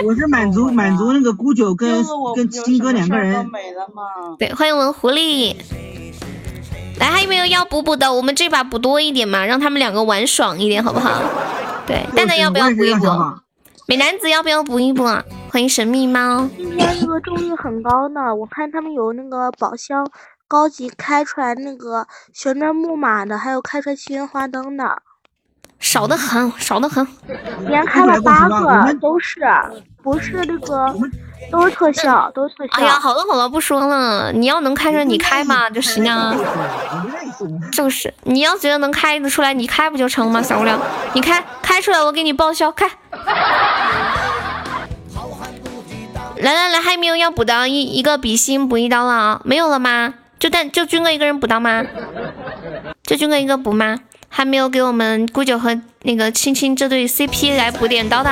[0.06, 2.04] 我是满足满足那个孤九跟
[2.36, 3.50] 跟金哥两个人。
[4.38, 5.56] 对，欢迎我们狐狸。
[7.00, 8.14] 来，还有没有要补补的？
[8.14, 11.20] 我们这把补多一点嘛，让他们两个玩爽一点，好不好？
[11.88, 13.06] 对，蛋蛋要不要补一补？
[13.88, 15.24] 美男子要不要补一补啊？
[15.50, 16.48] 欢迎神秘猫。
[16.56, 20.08] 今天这个中率很高呢，我看他们有那个宝箱。
[20.52, 25.02] 高级开出来那个旋转木马的，还有开出来七元花灯的，
[25.80, 27.08] 少的很，少的很。
[27.68, 29.40] 连开了八个，都是
[30.04, 30.94] 不是那个，
[31.50, 32.74] 都是特效，都是特效。
[32.74, 34.34] 哎呀，好了好了，不说了。
[34.34, 36.36] 你要能开出来，你开嘛就行了。
[37.72, 40.42] 就是，你要觉得能开得出来，你开不就成吗？
[40.42, 40.78] 小姑娘，
[41.14, 42.70] 你开开出来，我给你报销。
[42.74, 42.92] 开。
[46.36, 47.70] 来来来，还有没有要补的？
[47.70, 49.42] 一一个比心补一刀了啊？
[49.46, 50.16] 没有了吗？
[50.42, 51.86] 就但就军哥一个人补刀吗？
[53.04, 54.00] 就军哥一个补吗？
[54.28, 58.32] 还没有给我们姑九和那个青青这对 CP 来补点刀的。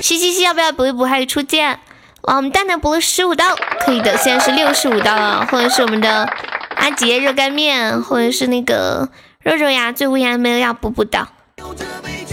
[0.00, 1.04] 西西西要不要补一补？
[1.04, 1.78] 还有初见。
[2.22, 5.46] 哇，我们蛋蛋补了十五刀，可以的，现在是六十五刀了。
[5.48, 6.28] 或者是我们的
[6.74, 9.08] 阿杰热干面，或者是那个
[9.44, 11.28] 肉肉呀，最无言没有要补补刀。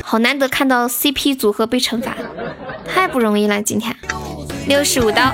[0.03, 2.15] 好难得看到 CP 组合被惩罚，
[2.91, 3.95] 太不容易了，今天
[4.67, 5.31] 六十五刀。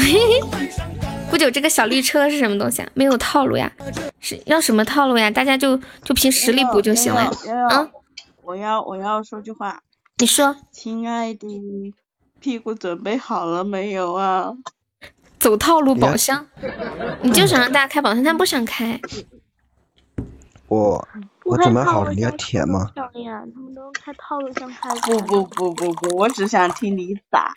[1.30, 2.88] 不久，这个小绿车是什么东西啊？
[2.94, 3.70] 没有套路呀，
[4.18, 5.30] 是要什么套路呀？
[5.30, 7.22] 大家就就凭实力补就行了。
[7.68, 7.88] 啊！
[8.42, 9.80] 我要我要说句话，
[10.18, 11.94] 你说，亲爱的，
[12.40, 14.52] 屁股准备好了没有啊？
[15.38, 16.46] 走套路宝箱，
[17.22, 19.00] 你就想让大家开宝箱，但不想开。
[20.66, 21.08] 我
[21.44, 22.90] 我准备好了，你要舔吗？
[22.94, 24.90] 他们都开套路箱开。
[25.00, 27.54] 不不不不不，我只想听你打。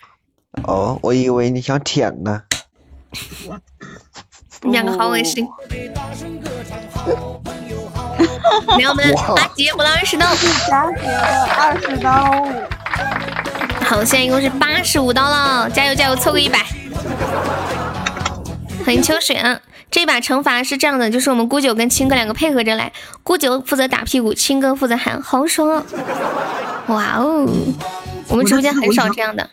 [0.62, 2.44] 哦，我以为你想舔呢。
[4.62, 5.48] 你两个好恶心。
[8.78, 10.28] 没有没有，阿杰补了二十刀。
[10.68, 11.20] 加血的
[11.58, 12.46] 二十刀。
[13.86, 16.60] 好，现在一共是八十五刀了，加油加油，凑个一百。
[18.86, 19.60] 欢迎秋水啊！
[19.92, 22.92] 这把惩罚是这样的，就是我们姑九跟青哥两个配合着来，
[23.24, 25.84] 姑九负责打屁股，青哥负责喊好爽。
[26.88, 27.48] 哇哦，
[28.30, 29.50] 我们直播间很少这样的。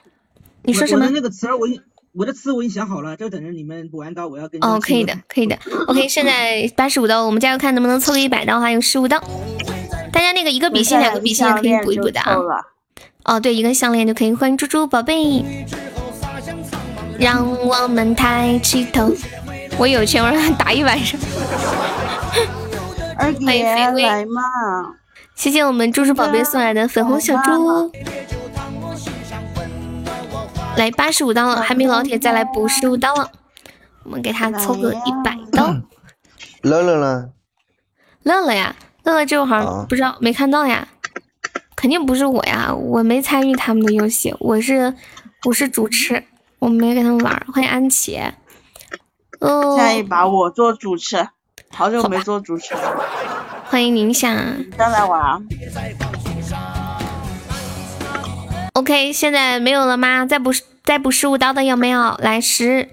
[0.63, 1.05] 你说什么？
[1.05, 1.81] 我的那个词儿我已
[2.13, 4.63] 我的词我已经想好了，就等着你们补完刀，我要跟。
[4.65, 5.59] 哦，可以的，可以的。
[5.87, 9.19] OK，现在八十五刀，我们加油看能不能凑个一百刀，还有十五刀。
[10.13, 12.37] 大家那个一个比心，两个比心也可以补一补的啊。
[13.25, 14.33] 哦，对，一个项链就可以。
[14.35, 15.45] 欢迎猪猪宝贝。
[17.19, 19.13] 让我们抬起头。
[19.77, 21.21] 我有钱，我让他打一晚上。
[23.19, 24.41] 二姐来嘛！
[25.35, 27.93] 谢谢我们猪猪宝贝送来的粉红小猪。
[30.77, 33.31] 来八十五刀了，还没老铁再来补十五刀了。
[34.05, 35.75] 我们给他凑个一百刀。
[36.63, 37.31] 乐乐呢？
[38.23, 40.89] 乐乐呀，乐乐这会儿不知道没看到呀。
[41.77, 44.95] 肯定不是我呀，我没参与他们的游戏，我是
[45.47, 46.23] 我是主持，
[46.59, 47.47] 我没跟他们玩。
[47.53, 48.21] 欢迎安琪。
[49.41, 51.29] 哦，下一把我做主持，
[51.71, 53.03] 好久没做主持了。
[53.65, 54.35] 欢迎宁夏，
[54.77, 55.47] 再来玩。
[58.75, 60.25] OK，现在没有了吗？
[60.27, 60.53] 再补
[60.85, 62.17] 再补十五刀的有没有？
[62.21, 62.89] 来，十、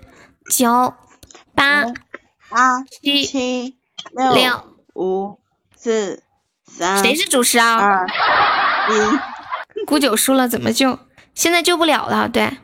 [0.51, 0.93] 九、
[1.53, 1.83] 八、
[2.49, 3.77] 八、七、七、
[4.13, 4.63] 六、六、
[4.95, 5.39] 五、
[5.75, 6.23] 四、
[6.65, 6.97] 三。
[7.03, 7.75] 谁是主持啊？
[7.77, 9.19] 二、一。
[9.85, 10.99] 姑九输了怎么救？
[11.33, 12.57] 现在救不了了，对。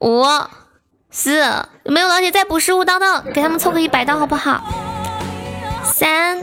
[0.00, 0.24] 五、
[1.10, 1.38] 四，
[1.84, 3.22] 有没有老铁再补十五刀的？
[3.32, 4.64] 给他们凑个一百刀好不好？
[5.84, 6.42] 三、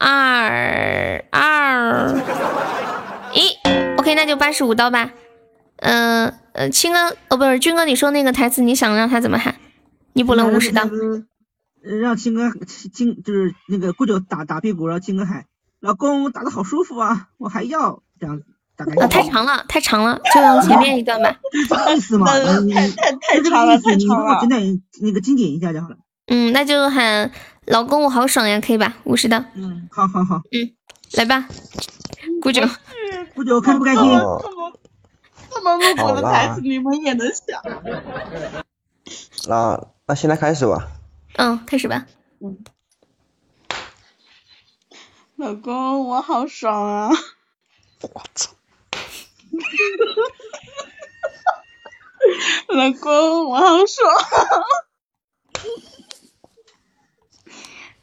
[0.00, 2.14] 二、二、
[3.34, 3.56] 一
[3.98, 5.10] ，OK，那就八十五刀吧。
[5.78, 9.54] 嗯呃，青哥，哦，不是军哥，你说那个台词，你想让他怎么喊？
[10.12, 10.82] 你补了五十刀。
[11.82, 15.44] 让青哥青就是那个顾九打打屁股，然后青哥喊
[15.80, 18.44] ：“老公打的好舒服啊，我还要这样子。”
[18.78, 21.36] 啊，太长了，太长了，就用前面一段吧。
[21.68, 22.40] 这个意思嘛， 太
[22.88, 24.38] 太太长了，太长了。
[24.40, 25.96] 简短那个精简一下就好了。
[26.28, 27.30] 嗯，那就喊
[27.66, 28.94] 老公我好爽呀，可以吧？
[29.04, 29.44] 五十的。
[29.54, 30.42] 嗯，好好好。
[30.52, 30.72] 嗯，
[31.12, 31.48] 来吧，
[32.42, 32.62] 姑九，
[33.34, 34.02] 姑九开不开心？
[35.50, 37.62] 这么露骨的台词你们也能想？
[39.48, 40.88] 那那现在开始吧。
[41.36, 42.06] 嗯，开始吧。
[42.40, 42.58] 嗯。
[45.36, 47.10] 老公，我好爽啊！
[48.02, 48.50] 我操！
[52.68, 54.12] 老公，我好爽！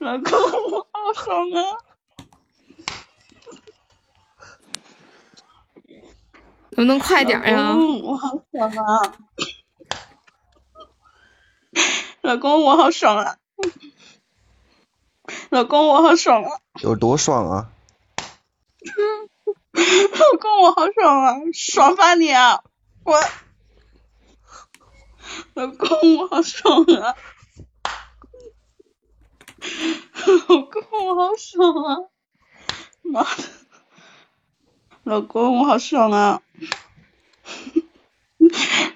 [0.05, 0.31] 老公，
[0.71, 1.57] 我好爽啊！
[6.69, 7.73] 能不能快点呀？
[8.03, 9.17] 我好爽啊！
[12.21, 13.37] 老公，我好爽啊！
[15.49, 16.51] 老公，我好爽啊！
[16.83, 17.71] 有多爽啊？
[19.73, 21.33] 老公，我好爽啊！
[21.51, 22.61] 爽翻你啊！
[23.05, 23.19] 我，
[25.55, 27.15] 老公，我好爽啊！
[30.47, 31.97] 老公，我好爽啊！
[33.01, 33.43] 妈的，
[35.03, 36.41] 老公，我好爽啊！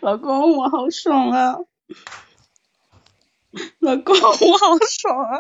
[0.02, 1.58] 老公，我好爽啊！
[3.80, 5.40] 老公，我好爽啊！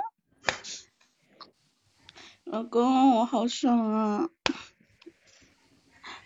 [2.46, 4.30] 老公，我好爽啊！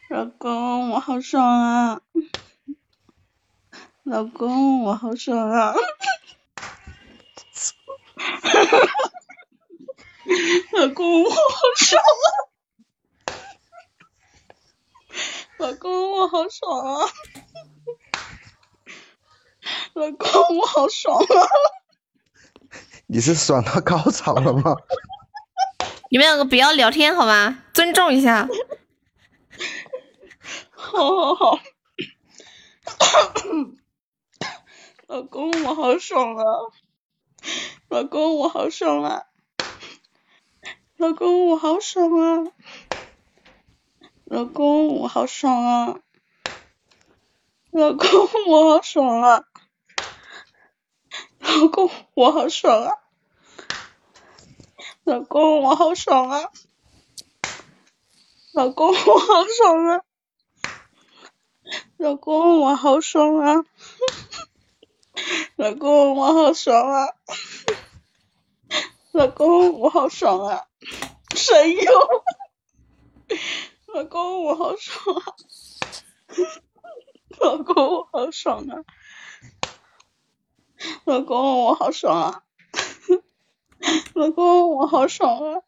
[0.10, 2.02] 老公，我好爽啊！
[4.04, 5.74] 老公，我好爽啊！
[10.74, 11.38] 老公，我好
[11.78, 12.06] 爽啊！
[15.58, 17.06] 老公，我好爽啊！
[19.94, 21.26] 老公，我好爽啊！
[23.08, 24.76] 你是爽到高潮了吗？
[26.10, 27.64] 你们两个不要聊天好吗？
[27.74, 28.48] 尊重一下。
[30.72, 31.60] 好好好，
[35.08, 36.44] 老公我好爽啊！
[37.94, 39.28] 老公我好爽啊！
[40.98, 42.52] 老公我好爽啊！
[44.26, 46.00] 老公我好爽啊！
[47.70, 49.46] 老公我好爽啊！
[51.38, 52.98] 老公我好爽啊！
[55.04, 56.50] 老公我好爽啊！
[58.54, 60.02] 老公我好爽啊！
[61.98, 63.64] 老公，我好爽啊！
[65.58, 67.14] 老公，我好爽啊！
[69.14, 70.66] 老公，我好爽啊！
[71.36, 71.92] 声优，
[73.94, 75.36] 老公，我好爽啊！
[77.40, 78.82] 老公，我好爽啊！
[81.06, 82.42] 老公，我好爽啊！
[84.16, 85.62] 老公，我好爽啊！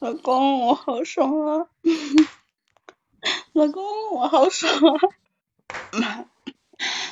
[0.00, 1.68] 老公，我好爽啊！
[3.52, 4.72] 老公，我好爽
[6.00, 6.24] 啊！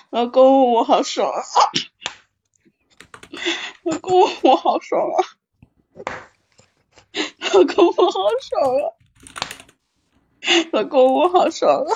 [0.08, 1.42] 老公我好爽啊！
[3.84, 5.18] 老公我好爽啊！
[7.52, 8.92] 老公我好爽啊！
[10.72, 11.94] 老公我好爽啊！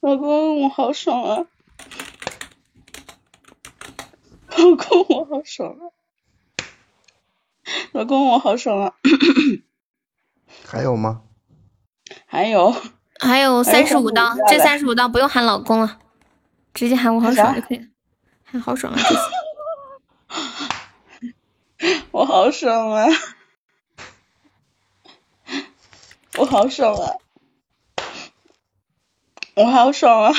[0.00, 1.46] 老公我好爽啊！
[4.56, 5.82] 老公我好爽啊！
[7.92, 8.94] 老公我好爽啊！
[10.64, 11.22] 还有吗？
[12.26, 12.74] 还有
[13.20, 15.98] 还有三十五刀，这三十五刀不用喊老公了，
[16.72, 17.84] 直接喊我好爽就可以了，
[18.44, 18.96] 喊好爽啊！
[18.96, 19.20] 这次
[22.14, 23.08] 我好爽啊！
[26.38, 27.18] 我好爽啊！
[29.56, 30.32] 我好爽啊！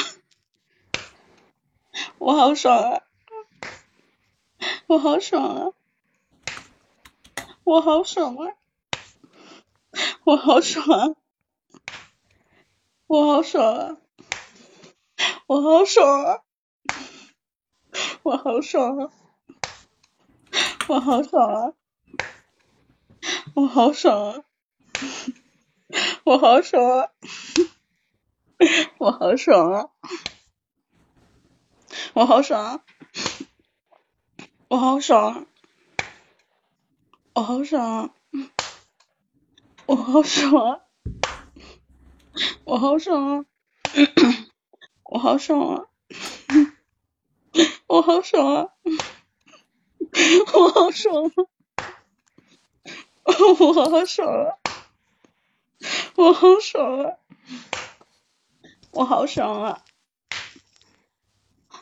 [2.17, 3.01] 我好爽啊！
[4.87, 5.73] 我好爽啊！
[7.65, 8.53] 我好爽啊！
[10.23, 11.15] 我好爽啊！
[13.07, 13.97] 我好爽啊！
[15.47, 16.41] 我好爽啊！
[18.23, 19.24] 我好爽啊！
[20.87, 21.73] 我好爽啊
[23.55, 24.43] 我好爽啊
[26.23, 27.09] 我好爽啊
[28.99, 29.89] 我好爽啊
[32.13, 32.81] 我好爽啊
[34.67, 35.45] 我好爽啊
[37.33, 38.11] 我好爽啊
[39.87, 40.81] 我好爽啊
[42.65, 43.45] 我好爽啊
[45.03, 45.85] 我好爽啊
[47.87, 48.69] 我好爽啊。
[50.53, 51.29] 我好爽啊！
[53.25, 54.55] 我好爽啊！
[56.15, 57.17] 我好爽啊！
[58.93, 59.81] 我好爽啊！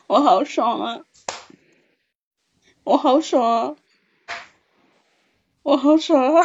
[0.08, 1.04] 我好爽啊！
[2.82, 3.76] 我好爽啊！
[5.62, 6.44] 我好爽啊！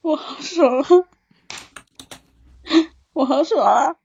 [0.00, 0.96] 我好爽啊！
[3.12, 3.96] 我好爽啊！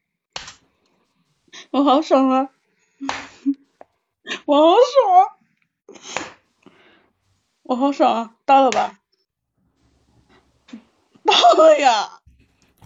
[1.71, 2.49] 我好爽啊！
[4.45, 5.34] 我好爽啊！
[7.67, 8.29] 我好爽啊！
[8.45, 8.93] 到了吧？
[11.25, 11.33] 到
[11.63, 12.09] 了呀！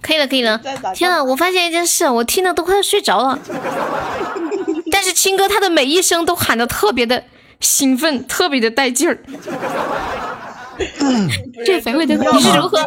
[0.02, 0.58] 可以了，可以了。
[0.96, 3.38] 天呐，我发现一件事，我听的都快要睡着了。
[4.92, 7.26] 但是青哥他的每一声都喊的特别的
[7.60, 9.20] 兴奋，特别的带劲儿。
[11.66, 12.80] 这肥味的，你是如何，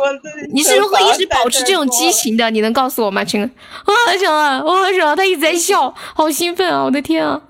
[0.55, 2.51] 你是如何一直保持这种激情的？
[2.51, 3.51] 你能告诉我吗，青哥？
[3.85, 5.15] 我好爽啊，我好爽啊！
[5.15, 6.85] 他一直在笑，好兴奋啊！
[6.85, 7.43] 我的天啊！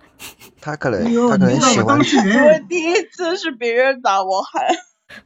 [0.64, 4.62] 他可能哎，他可能喜欢你知道我当事我人， 第一次是别人打我喊，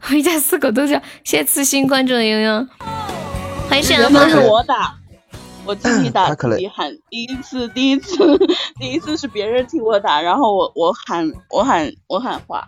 [0.08, 1.02] 我一家四口都这样。
[1.24, 2.66] 谢谢慈心关注的悠悠，
[3.68, 4.50] 欢迎沈阳朋原本是友。
[4.50, 4.96] 我打，
[5.66, 6.90] 我自己打他可能自己喊。
[7.10, 8.16] 第一次，第一次，
[8.80, 12.66] 第一次是别人替我打，然后我我喊我喊我喊话，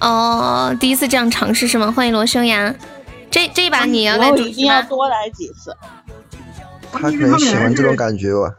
[0.00, 1.92] 哦，第一次这样尝试是吗？
[1.92, 2.74] 欢迎罗生涯。
[3.30, 4.82] 这这一把你要以后来主持一定要？
[4.82, 5.72] 多来几次。
[6.90, 8.52] 他可能喜欢这种感觉吧。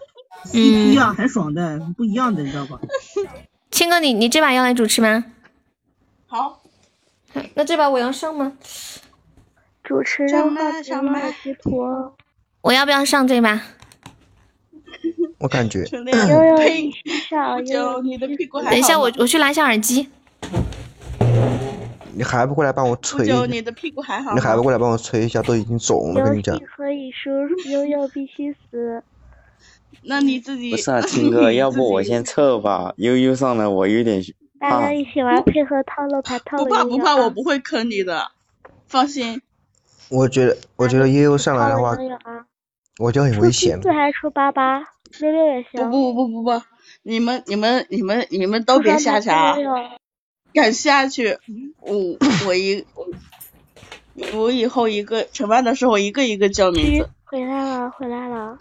[0.54, 2.80] 一样很爽的，不一样的，你知道吧？
[3.72, 5.24] 青哥，你你这把要来主持吗？
[6.28, 6.62] 好，
[7.54, 8.54] 那这把我要上吗？
[9.84, 12.16] 主持上人麦上麦好直播，
[12.62, 13.62] 我要不要上这把？
[15.40, 16.92] 我感觉悠悠呸你！
[16.92, 20.08] 去上，悠悠你的屁股还好等一下，我我去拿一下耳机。
[22.14, 24.56] 你还不过来帮我不吹一下，你的屁股还好你还？
[24.56, 26.66] 不过来帮我吹一下，都已经肿了，跟你讲戏。
[26.66, 27.30] 可以输，
[27.72, 29.02] 悠悠必须死。
[30.03, 32.94] 那你自己不是啊，青哥， 要不我先撤吧。
[32.98, 34.22] 悠悠上来，我有点
[34.60, 34.94] 怕 大家。
[34.94, 38.32] 一起玩配合套路牌，套不路悠悠怕不怕，我啊不会坑你的，
[38.88, 39.41] 放心。
[40.10, 41.95] 我觉得，我觉得悠悠上来的话！
[42.99, 43.84] 我就很危险七。
[43.84, 44.80] 四还是出八八？
[45.19, 45.90] 六六也不行。
[45.90, 46.61] 不不不不，
[47.03, 49.56] 你们你们你们你们都别下去啊！
[50.53, 51.38] 敢下去，
[51.80, 51.95] 我
[52.48, 53.07] 我一我
[54.38, 57.10] 我以后一个吃饭的时候一个一个叫名字。
[57.26, 58.57] 回来了，回来了。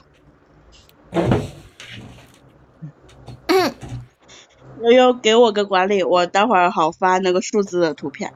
[4.82, 8.32] 悠悠给我个管理，我待会儿好发那个数字的图片。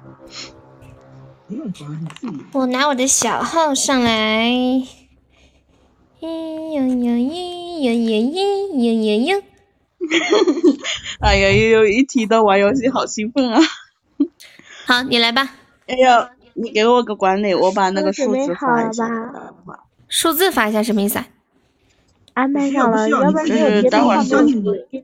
[1.46, 2.36] 不用管你自己。
[2.52, 4.51] 我拿我的小号上来。
[6.20, 9.36] 咿呀呀咿呀呀咿呀呀呀！
[11.20, 13.60] 哎呀，悠悠一提到玩游戏好兴奋啊！
[14.86, 15.51] 好，你来吧。
[15.86, 19.06] 悠悠，你给我个管理，我把那个数字发一下。
[20.09, 21.26] 数字发一下什么意思啊？
[22.35, 24.39] 安排上了，要要不然就是你有别的待会儿话就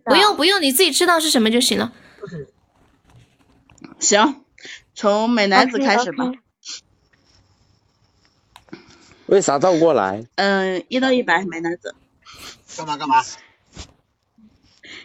[0.04, 1.92] 不用不用，你自己知道是什么就行了。
[3.98, 4.44] 行，
[4.94, 6.32] 从美男子开始吧。
[9.26, 10.26] 为啥倒过来？
[10.34, 11.94] 嗯，一到一百，美男子。
[12.76, 13.22] 干嘛干嘛？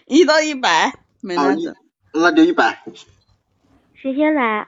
[0.06, 1.77] 一到一百，美男子。
[2.11, 2.84] 那就一百。
[3.93, 4.68] 谁先来？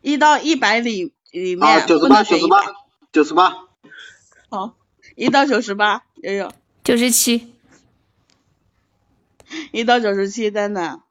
[0.00, 2.56] 一到一百里里面啊，九十不八，能选一百。
[3.12, 3.68] 九十八，九十八。
[4.48, 4.76] 好，
[5.14, 6.52] 一到九十八，悠悠。
[6.82, 7.54] 九十七。
[9.72, 11.02] 一到九十七，蛋蛋。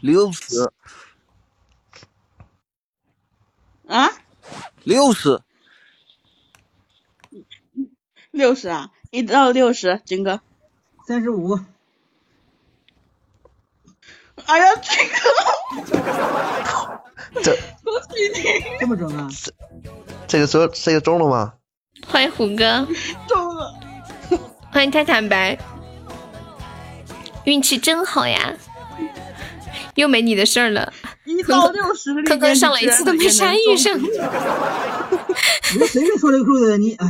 [0.00, 0.72] 六十
[3.86, 4.10] 啊？
[4.82, 5.40] 六十
[8.30, 8.90] 六十啊？
[9.10, 10.40] 一到六十，军哥。
[11.06, 11.60] 三十五。
[14.46, 15.22] 哎呀，军哥！
[17.40, 17.56] 这
[18.80, 19.28] 这么准啊？
[20.26, 21.54] 这个说这个中了吗？
[22.06, 22.86] 欢迎虎哥，
[23.28, 23.74] 中了。
[24.72, 25.56] 欢迎太坦白，
[27.44, 28.52] 运气真好呀！
[29.94, 30.92] 又没你的事儿了。
[31.24, 33.98] 一到六十，刚刚上来一次都没啥遇上。
[35.80, 37.06] 我随便说了个数的，你哎。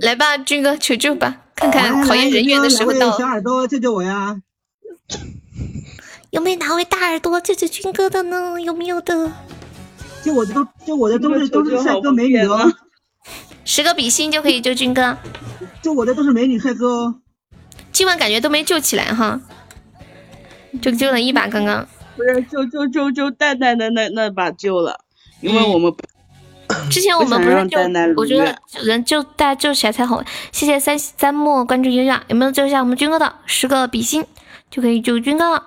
[0.00, 4.40] 来吧，军哥求救吧，看看考验人缘的时候到小耳朵救救我呀！
[6.30, 8.60] 有没有哪位大耳朵救救军哥的呢？
[8.60, 9.30] 有没有的？
[10.24, 12.72] 救我的都救我的都是都是帅哥美女哦。
[13.64, 15.16] 十个比心就可以救军哥。
[15.82, 17.14] 救我的都是美女帅哥哦。
[17.92, 19.40] 今晚感觉都没救起来哈，
[20.80, 21.86] 就救了一把刚刚。
[22.16, 25.00] 不是救救救救蛋蛋的那那把救了，
[25.40, 25.92] 因为我们
[26.90, 27.78] 之前我们不是救，
[28.16, 30.22] 我觉得人救大家救起来才好。
[30.52, 34.24] 谢谢三三木关注悠悠，有没有救一下我们军哥的十个比心
[34.70, 35.64] 就可以救军哥了？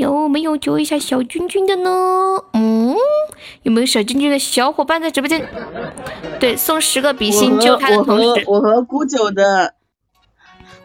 [0.00, 1.90] 有没有救一下小君君的呢？
[2.54, 2.96] 嗯，
[3.64, 5.46] 有没有小君君的小伙伴在直播间？
[6.40, 9.74] 对，送十个比心救他的同时，我和孤九的，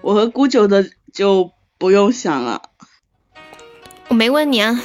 [0.02, 0.84] 我和孤九的
[1.14, 2.62] 就不用想了。
[4.10, 4.78] 我没问你啊。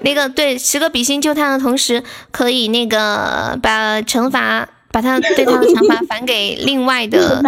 [0.00, 7.42] 那个对，十个比心救他的同时，可以那个把惩罚，把他对他的惩罚返给另外的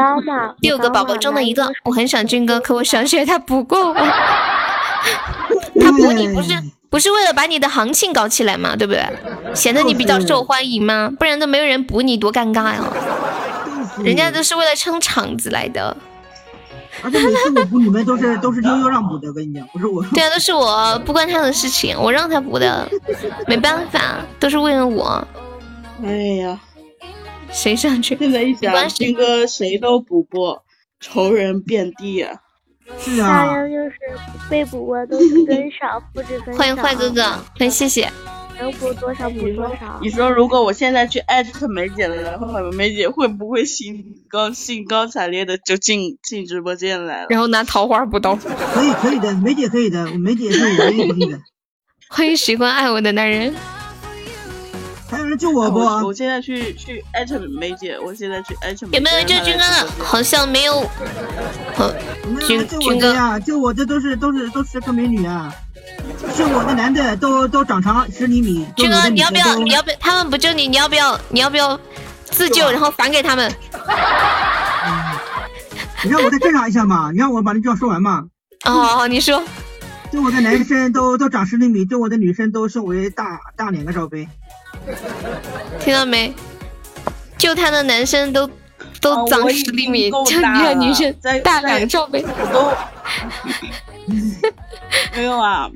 [0.60, 1.70] 六个宝宝中的一个。
[1.84, 4.61] 我很想军哥，可我想血他不过我。
[5.80, 6.50] 他补你不是
[6.90, 9.02] 不是为了把你的行情搞起来嘛，对不对？
[9.54, 11.10] 显得你比较受欢迎吗？
[11.18, 12.92] 不然都没有人补你，多尴尬呀！
[14.04, 15.96] 人家都是为了撑场子来的。
[17.02, 20.04] 而且每次我补你们都是都是悠悠让补的，我跟你讲，不是我。
[20.12, 22.86] 对啊，都是我，不关他的事情，我让他补的，
[23.46, 25.26] 没办法，都是为了我。
[26.04, 26.60] 哎呀，
[27.50, 28.14] 谁上去？
[28.18, 30.62] 现在一想，军哥谁都补过，
[31.00, 32.41] 仇人遍地啊。
[32.98, 33.28] 是啊。
[33.28, 33.96] 大量就是
[34.48, 36.56] 被捕过都是跟上，复制跟上。
[36.56, 38.10] 欢迎坏哥哥，欢迎谢谢。
[38.58, 39.98] 能补多少补多少。
[40.02, 47.26] 你说如果我现在去艾特梅姐了，然后梅姐会不会兴高兴高采烈的就进进直播间来了？
[47.30, 48.36] 然后拿桃花补刀。
[48.36, 51.40] 可以可以的，梅姐可以的，梅姐是我可以的。
[52.08, 53.54] 欢迎喜欢爱我的男人。
[55.10, 55.78] 还有人救我不？
[55.78, 58.86] 我现在去去艾特梅姐，我现在去艾特。
[58.92, 60.04] 有没有人救军哥的？
[60.04, 60.86] 好像没有。
[62.46, 65.52] 军军哥呀，救我的都是都是都是个美女啊！
[66.36, 68.66] 救我的男的都都长长十厘米。
[68.76, 69.56] 军哥，你要不要？
[69.56, 69.96] 你要不要？
[70.00, 71.18] 他们不救你，你要不要？
[71.28, 71.78] 你要不要
[72.24, 73.52] 自救，然后返给他们？
[76.04, 77.10] 你让我再挣扎一下嘛！
[77.12, 78.24] 你让我把这句话说完嘛！
[78.64, 79.42] 哦，好你说。
[80.12, 84.28] 救我的男生都都长十厘米，救我的女生都身为大大两个罩杯。
[85.80, 86.34] 听到没？
[87.38, 88.48] 救他的男生都
[89.02, 92.22] 都长十厘米，就你的女生大两个罩杯。
[92.22, 92.72] 都。
[95.14, 95.68] 没有啊，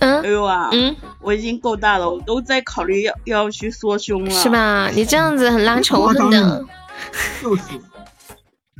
[0.00, 4.30] 嗯，没有啊，嗯，我已经够大了，我都在考虑要要去缩胸了。
[4.30, 4.90] 是吧？
[4.92, 6.64] 你这样子很拉仇恨的。
[7.42, 7.62] 就是。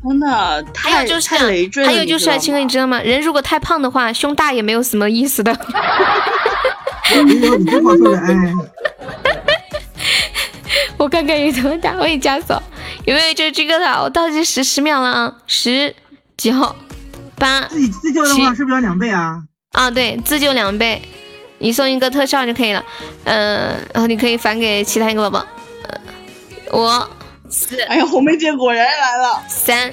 [0.04, 1.88] 真的太太累赘了。
[1.88, 3.00] 还有就是啊，青哥，你知道吗？
[3.02, 5.56] 人如果太胖的话，胸大也没有什么意思的。
[7.24, 8.52] 你这话说的， 哎。
[10.96, 12.60] 我看看有多大，我也加扫。
[13.04, 14.02] 有没有就是这个的？
[14.02, 15.94] 我倒计时十秒了啊，十
[16.36, 16.52] 九
[17.36, 19.42] 八自己自救的话是不是要两倍啊？
[19.72, 21.02] 啊，对，自救两倍，
[21.58, 22.84] 你送一个特效就可以了。
[23.24, 25.46] 嗯，然后你可以返给其他一个宝宝。
[26.72, 26.86] 五
[27.50, 29.42] 四，哎呀，红梅姐果然来了。
[29.48, 29.92] 三，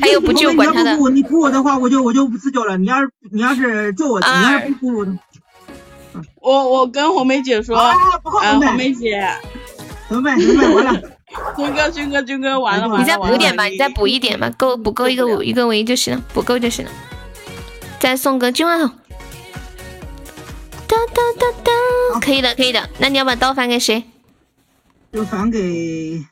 [0.00, 0.96] 还有不救管他的。
[1.10, 2.76] 你补我的话，我就我就不自救了。
[2.76, 5.12] 你要是你要是救我，你要是不补我的。
[6.40, 9.26] 我我跟红梅姐说，啊，红梅姐，
[10.08, 10.38] 怎么办？
[10.38, 10.74] 怎么办？
[10.74, 11.02] 完了，
[11.56, 16.90] 军哥，军哥，军哥，完了，完了，你再补点吧，你再补一点吧，够补够一个五一个唯一就行了，补够就行了。
[17.98, 18.88] 再送个金话筒，
[20.86, 22.88] 哒哒哒哒，可以的，可以的。
[22.98, 24.04] 那你要把刀返给谁？
[25.12, 26.24] 就返给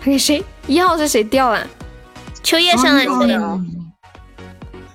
[0.00, 0.44] 还给谁？
[0.66, 1.66] 一号是谁掉了？
[2.42, 3.60] 秋叶上来了。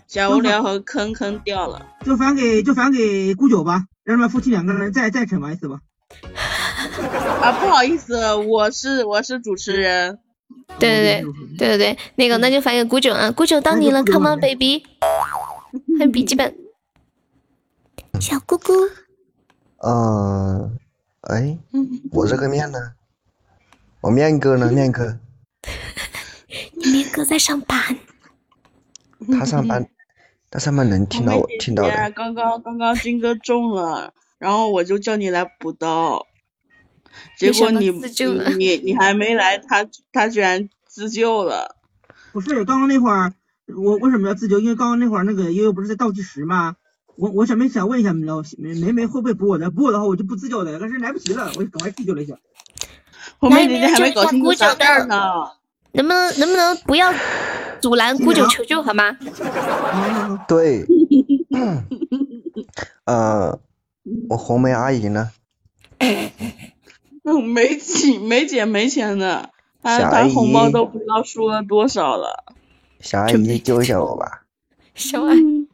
[0.07, 5.79] 小无聊和坑坑掉了，就返给就返给顾九吧，让他们夫妻两个人再再惩罚一次吧。
[7.41, 10.19] 啊，不好意思，我是我是主持人。
[10.79, 11.23] 对对对
[11.57, 14.83] 对对对，那个那就发给古九啊，古九到你了，Come on baby，
[15.99, 16.55] 还有笔记本，
[18.19, 18.73] 小姑姑。
[19.83, 20.77] 嗯，
[21.21, 21.57] 哎，
[22.11, 22.93] 我这个面呢？
[24.01, 24.69] 我面哥呢？
[24.71, 25.19] 面哥。
[26.73, 27.97] 你面哥在上班。
[29.31, 29.87] 他上班，
[30.49, 31.83] 他上班能听到我听到
[32.15, 36.25] 刚刚刚刚军哥中了，然后我就叫你来补刀，
[37.37, 38.01] 结果你你
[38.57, 41.75] 你你还没来，他他居然自救了。
[42.31, 43.33] 不是，刚刚那会儿
[43.67, 44.59] 我为什么要自救？
[44.59, 46.75] 因为刚刚那会儿那个悠悠不是在倒计时吗？
[47.17, 48.25] 我我想没想问一下梅
[48.57, 49.69] 梅梅会不会补我的？
[49.69, 52.35] 补我的话我就不自救了，但是来不及了，我就赶快自救了一下。
[53.37, 55.17] 红梅姐姐还没搞清楚啥事儿呢。
[55.93, 57.13] 能不能能不能不要
[57.81, 59.17] 阻拦姑九求救好吗？
[60.47, 60.85] 对，
[63.03, 63.59] 呃，
[64.29, 65.29] 我红梅阿姨呢？
[67.23, 69.51] 嗯，没钱，没姐没钱的，
[69.83, 72.45] 她她红包都不知道输了多少了。
[72.99, 74.43] 小阿姨救一下我吧。
[74.95, 75.67] 小阿姨，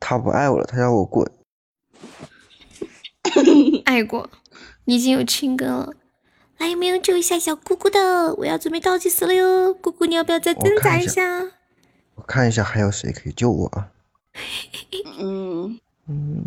[0.00, 1.30] 他不爱我了，他要我滚。
[3.84, 4.30] 爱过，
[4.84, 5.92] 你已经有亲哥了。
[6.58, 8.34] 来有没有救一下小姑姑的？
[8.34, 11.42] 我要准备倒计时了哟，姑姑你要不要再挣扎一下？
[12.14, 13.88] 我看一下还有谁可以救我啊？
[15.18, 15.78] 嗯
[16.08, 16.44] 嗯，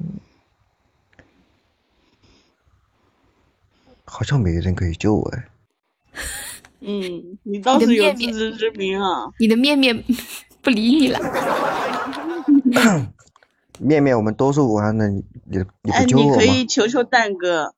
[4.13, 5.47] 好像没人可以救我哎。
[6.83, 9.31] 嗯，你倒是有自知之明啊！
[9.39, 10.03] 你的面面
[10.61, 11.17] 不理你了。
[13.79, 16.29] 面面，我们都是武汉的，你你你哎，不救我吗？
[16.31, 17.73] 你可以求求蛋哥。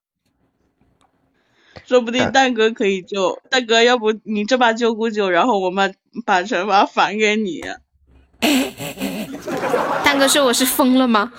[1.86, 5.94] 说不定蛋哥可以救，蛋哥要不你这把救不救，然后我们
[6.26, 7.62] 把惩罚返给你。
[10.04, 11.34] 蛋哥说我是疯了吗？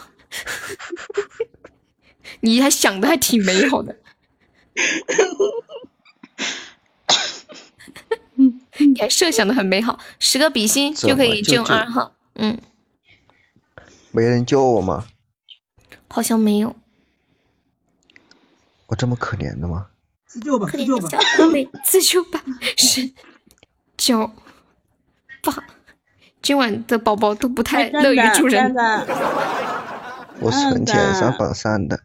[2.40, 3.96] 你还想的还挺美好的，
[8.78, 12.12] 你 还设想的很美好，十个比心就可以救二号。
[12.34, 12.58] 嗯，
[14.10, 15.06] 没人救我吗？
[16.08, 16.74] 好像没有。
[18.86, 19.86] 我这么可怜的吗？
[20.26, 21.08] 自救吧，自救吧，
[21.84, 22.42] 自救吧，
[22.76, 23.12] 十
[23.96, 24.30] 九
[25.42, 25.64] 八，
[26.42, 28.74] 今晚的宝宝都不太乐于助人。
[30.40, 32.00] 我存钱上榜三的。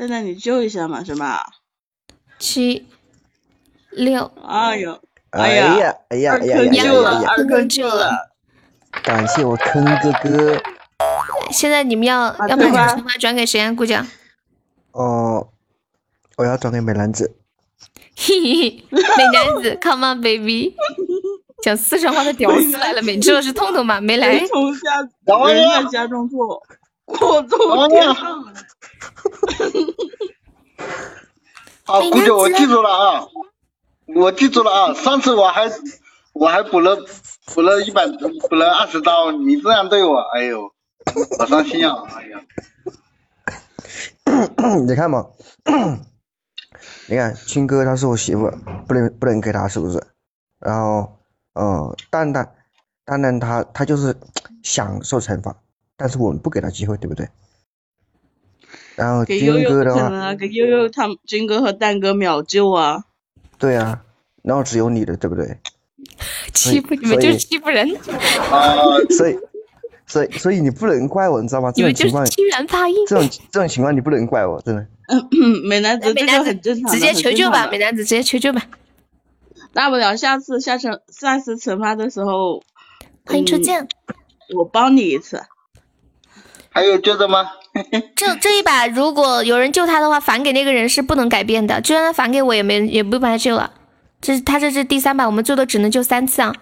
[0.00, 1.44] 蛋蛋，你救一下嘛，是吧？
[2.38, 2.86] 七
[3.90, 4.32] 六。
[4.46, 4.98] 哎呦，
[5.30, 8.30] 哎呀，呀，哎呀，哎呀，二哥救了，二哥救了。
[9.02, 10.58] 感谢我坑哥哥。
[11.52, 13.70] 现在你们要要把惩罚转给谁啊？
[13.74, 14.02] 姑姐。
[14.92, 15.48] 哦。
[16.38, 17.36] 我要转给美男子，
[18.16, 19.02] 嘿嘿，美
[19.34, 20.74] 男子， Come on baby，
[21.62, 23.18] 讲四川话的屌丝来了没？
[23.20, 24.00] 知道是痛痛吗？
[24.00, 24.38] 没来。
[24.46, 25.02] 从下
[25.92, 26.62] 家中坐，
[27.20, 28.44] 我坐天上。
[31.84, 33.26] 好，姑姐，我记住了啊，
[34.14, 34.94] 我记住了啊。
[34.94, 35.68] 上次我还
[36.32, 36.96] 我还补了
[37.46, 40.72] 补了一百补了二十刀，你这样对我，哎呦，
[41.38, 42.04] 好伤心啊！
[42.14, 42.40] 哎呀，
[44.86, 45.26] 你看嘛。
[47.08, 48.48] 你看，青哥他是我媳妇，
[48.86, 50.00] 不能不能给他是不是？
[50.60, 51.18] 然后，
[51.54, 52.54] 嗯，蛋蛋，
[53.04, 54.16] 蛋蛋他他就是
[54.62, 55.56] 享受惩罚，
[56.00, 57.28] 但是我们不给他机会，对不对？
[58.96, 63.04] 然后军哥的话，给悠悠他们军哥和蛋哥秒救啊！
[63.58, 64.02] 对啊，
[64.42, 65.58] 然后只有你的，对不对？
[66.54, 67.86] 欺负你们就是欺负人
[68.50, 68.96] 啊！
[69.14, 69.38] 所以，
[70.06, 71.70] 所以，所以你不能怪我，你知道吗？
[71.70, 74.86] 这种情况，欺人发音，这种这种情况你不能怪我，真的。
[75.68, 78.62] 美男子，美男子直接求救吧，美男子直接求救吧。
[79.74, 82.62] 大不了下次下惩下次惩罚的时候，
[83.26, 83.86] 欢迎初见，
[84.56, 85.42] 我帮你一次。
[86.70, 87.50] 还有救的吗？
[88.16, 93.72] 这这一把如果有人救他的话，返给那个人是不能改变的，就算他返给我也没也不把他救了。
[94.20, 96.54] 这是他这是第三把，我们最多只能救三次啊。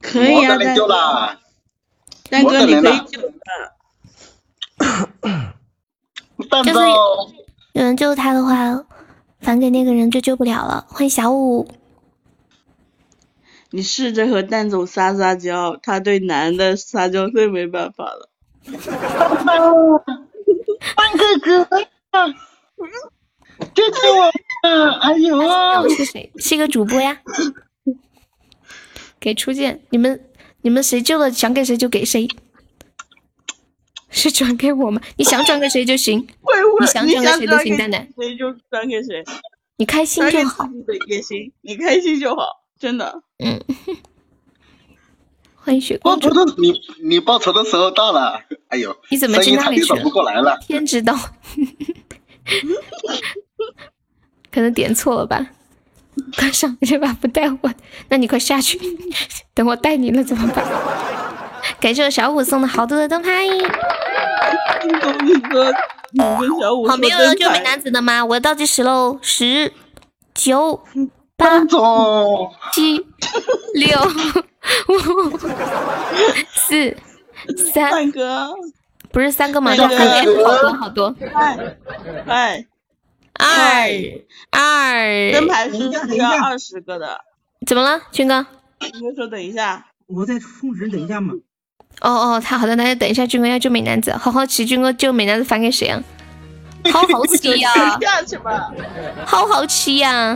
[0.00, 0.88] 可以啊，蛋哥，
[2.28, 3.32] 蛋哥你可以救的。
[6.64, 6.80] 就是
[7.72, 8.84] 有人救他的话，
[9.40, 10.84] 返给那个人就救不了了。
[10.88, 11.68] 欢迎小五，
[13.70, 18.28] 你试着和蛋总撒撒娇，他对男的撒娇最没办法了。
[20.94, 21.68] 蛋哥哥，
[23.74, 24.30] 救救我！
[25.00, 26.30] 哎呦，是谁？
[26.36, 27.20] 是一个主播呀。
[29.18, 30.28] 给初见，你们
[30.62, 32.28] 你们谁救了，想给谁就给谁。
[34.10, 35.00] 是转给我吗？
[35.16, 36.26] 你想转给谁就行，
[36.80, 38.08] 你想转给谁都行，蛋蛋。
[38.16, 39.24] 谁就转给谁，
[39.76, 40.68] 你开心就好。
[41.08, 42.46] 也行，你开心就好，
[42.78, 43.22] 真的。
[43.38, 43.60] 嗯。
[45.64, 46.28] 欢迎雪公主。
[46.28, 46.72] 报仇的你
[47.04, 50.02] 你报仇的时候到了，哎呦，你怎么去那里去了？
[50.02, 51.16] 不过来了，天知道。
[54.50, 55.46] 可能点错了吧？
[56.36, 57.72] 快上这把不带我，
[58.08, 58.78] 那你快下去，
[59.54, 60.66] 等我带你了怎么办？
[61.80, 63.46] 感谢我小五送的好多的灯牌。
[66.18, 68.24] 好，没有要救美男子的吗？
[68.24, 69.72] 我要倒计时喽，十、
[70.34, 70.82] 九、
[71.42, 73.04] 八总七
[73.74, 73.98] 六
[74.88, 75.36] 五
[76.52, 76.96] 四
[77.72, 78.12] 三
[79.10, 79.74] 不是三个吗？
[79.76, 81.16] 那三个个好多好多。
[82.26, 82.64] 哎
[83.34, 84.02] 哎，
[84.52, 85.76] 二二灯牌是
[86.08, 87.18] 需要二十个的。
[87.66, 88.46] 怎么了，军哥？
[88.80, 91.34] 你就说等一下，我在充值，等一下嘛。
[92.00, 96.00] 哦哦，他好的，那就等一下，军哥要救美男子，好好奇，军哥救美男子返给谁啊？
[96.90, 98.70] 好好吃呀、下去吧。
[99.26, 100.34] 好好吃呀、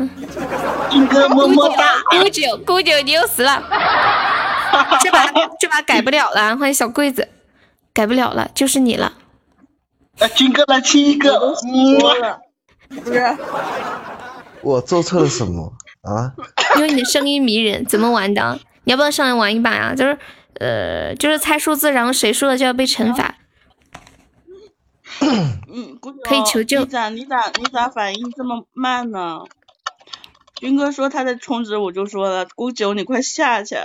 [1.30, 1.94] 么么哒。
[2.10, 3.62] 姑九，姑九，你又死了，
[5.02, 5.26] 这把
[5.58, 7.28] 这把改不了了，欢迎小柜子，
[7.92, 9.14] 改不了了，就是你了。
[10.18, 11.54] 哎，军哥来亲一个，
[12.88, 13.36] 不是，
[14.62, 16.32] 我做错了什么啊？
[16.76, 18.58] 因为你的声音迷人，怎么玩的？
[18.84, 19.94] 你要不要上来玩一把呀？
[19.96, 20.16] 就是
[20.60, 23.34] 呃，就是猜数字，然后谁输了就要被惩罚。
[25.72, 29.40] 嗯，姑可以求救你咋你咋你咋反应这么慢呢？
[30.60, 33.76] 军哥说他在充值，我就说了，姑九你快下去。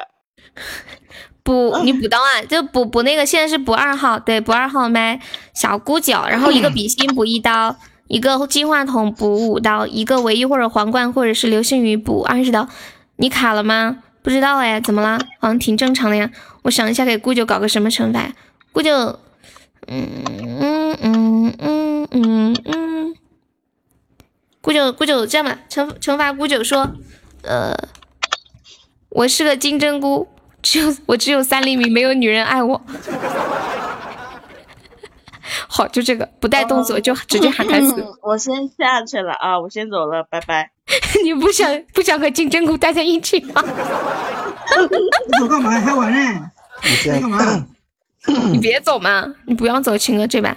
[1.43, 5.19] 补你补刀啊，就补补那个，现在是补二号，对，补二号麦
[5.53, 7.75] 小姑九，然后一个比心补一刀，
[8.07, 12.67] 一个金话筒补五刀，一个唯一或者皇冠或者是流星雨补二十刀。
[13.15, 14.03] 你卡了吗？
[14.21, 15.19] 不知道哎，怎么了？
[15.39, 16.29] 好像挺正常的呀。
[16.61, 18.31] 我想一下，给姑九搞个什么惩罚？
[18.71, 19.19] 姑九，
[19.87, 20.57] 嗯嗯
[21.59, 23.15] 嗯嗯嗯嗯，
[24.61, 26.89] 姑九姑九这样吧，惩惩罚姑九说，
[27.43, 27.73] 呃，
[29.09, 30.27] 我是个金针菇，
[30.61, 32.81] 只有我只有三厘米，没有女人爱我。
[35.67, 37.95] 好，就这个不带动作，就直接喊台词。
[37.97, 40.71] 嗯 我先下去了啊，我先走了，拜拜。
[41.23, 43.63] 你不想不想和金针菇待在一起吗？
[43.63, 45.71] 你走干嘛？
[45.71, 46.51] 还玩呢？
[46.83, 47.65] 你干嘛？
[48.51, 50.55] 你别走嘛，你不要走，青哥这把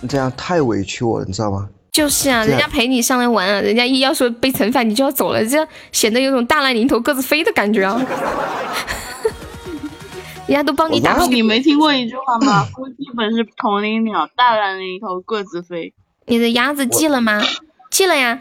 [0.00, 1.68] 你这样太委屈我了，你知道吗？
[1.92, 7.98] 就是啊，人家陪你上来玩啊，人家一要说被惩罚，你就要走了，这样显得有种大难临头各自飞的感觉啊。
[10.46, 12.64] 人家都帮你打屁股，你没听过一句话吗？
[12.66, 15.92] 夫妻本是同林鸟，大难临头各自飞。
[16.26, 17.42] 你的鸭子寄了吗？
[17.90, 18.40] 寄了呀。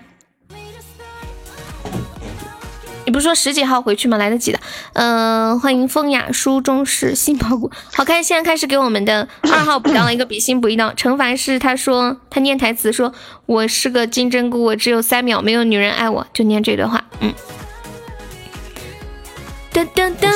[3.06, 4.18] 你不是说十几号回去吗？
[4.18, 4.60] 来得及的。
[4.94, 7.72] 嗯、欢迎风雅书中式杏鲍菇。
[7.94, 10.92] 好看，现在开始给我们的二号补刀了一个比心补一刀。
[10.94, 13.14] 惩罚是他说他念台词说
[13.46, 17.04] ：“我是个金针菇，我只有三秒，没有女人爱我。”就念这段话。
[17.20, 17.32] 嗯。
[19.72, 20.32] 噔噔噔，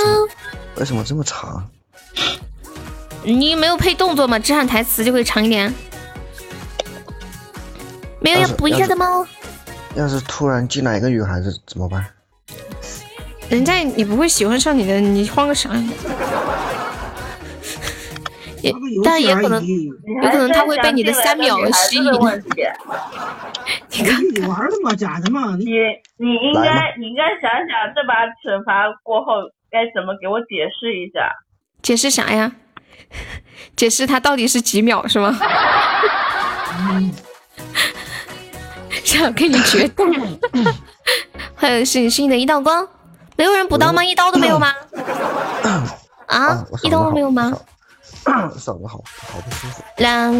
[0.75, 1.67] 为什么这么长？
[3.23, 4.37] 你没有配动作吗？
[4.37, 5.73] 只喊台词就会长一点。
[8.21, 9.27] 没有要补一下的吗？
[9.95, 12.05] 要是突然进来一个女孩子怎么办？
[13.49, 15.83] 人家也不会喜欢上你的，你慌个啥呀？
[18.61, 18.73] 也，
[19.03, 22.03] 但也可能，有可能他会被你的三秒吸引。
[23.91, 25.55] 你看，你玩的嘛，假的嘛？
[25.57, 25.65] 你
[26.17, 31.31] 你应该你应该想想这把惩罚过后该怎么给我解释一下。
[31.81, 32.51] 解释啥呀？
[33.75, 35.39] 解释他到底是几秒是吗？
[39.03, 40.05] 想跟你决斗。
[41.55, 42.87] 欢迎是是你的一道光，
[43.35, 44.03] 没有人补刀吗？
[44.03, 44.73] 一刀都没有吗？
[46.27, 47.51] 啊，一刀都没有吗？
[48.23, 48.49] 嗓
[48.79, 49.01] 子好
[49.31, 49.83] 好不舒服。
[49.97, 50.31] 啦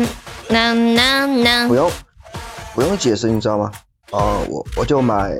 [0.50, 1.76] 啦啦啦不！
[1.76, 1.92] 用
[2.76, 3.72] 不用解释，你知道吗？
[4.12, 5.32] 啊、我我就买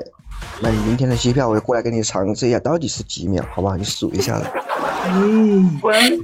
[0.60, 3.76] 买明天的机票，我就过来给你尝试一下到底是几秒，好吧？
[3.76, 4.50] 你数一下来。
[5.06, 6.22] 嗯， 欢迎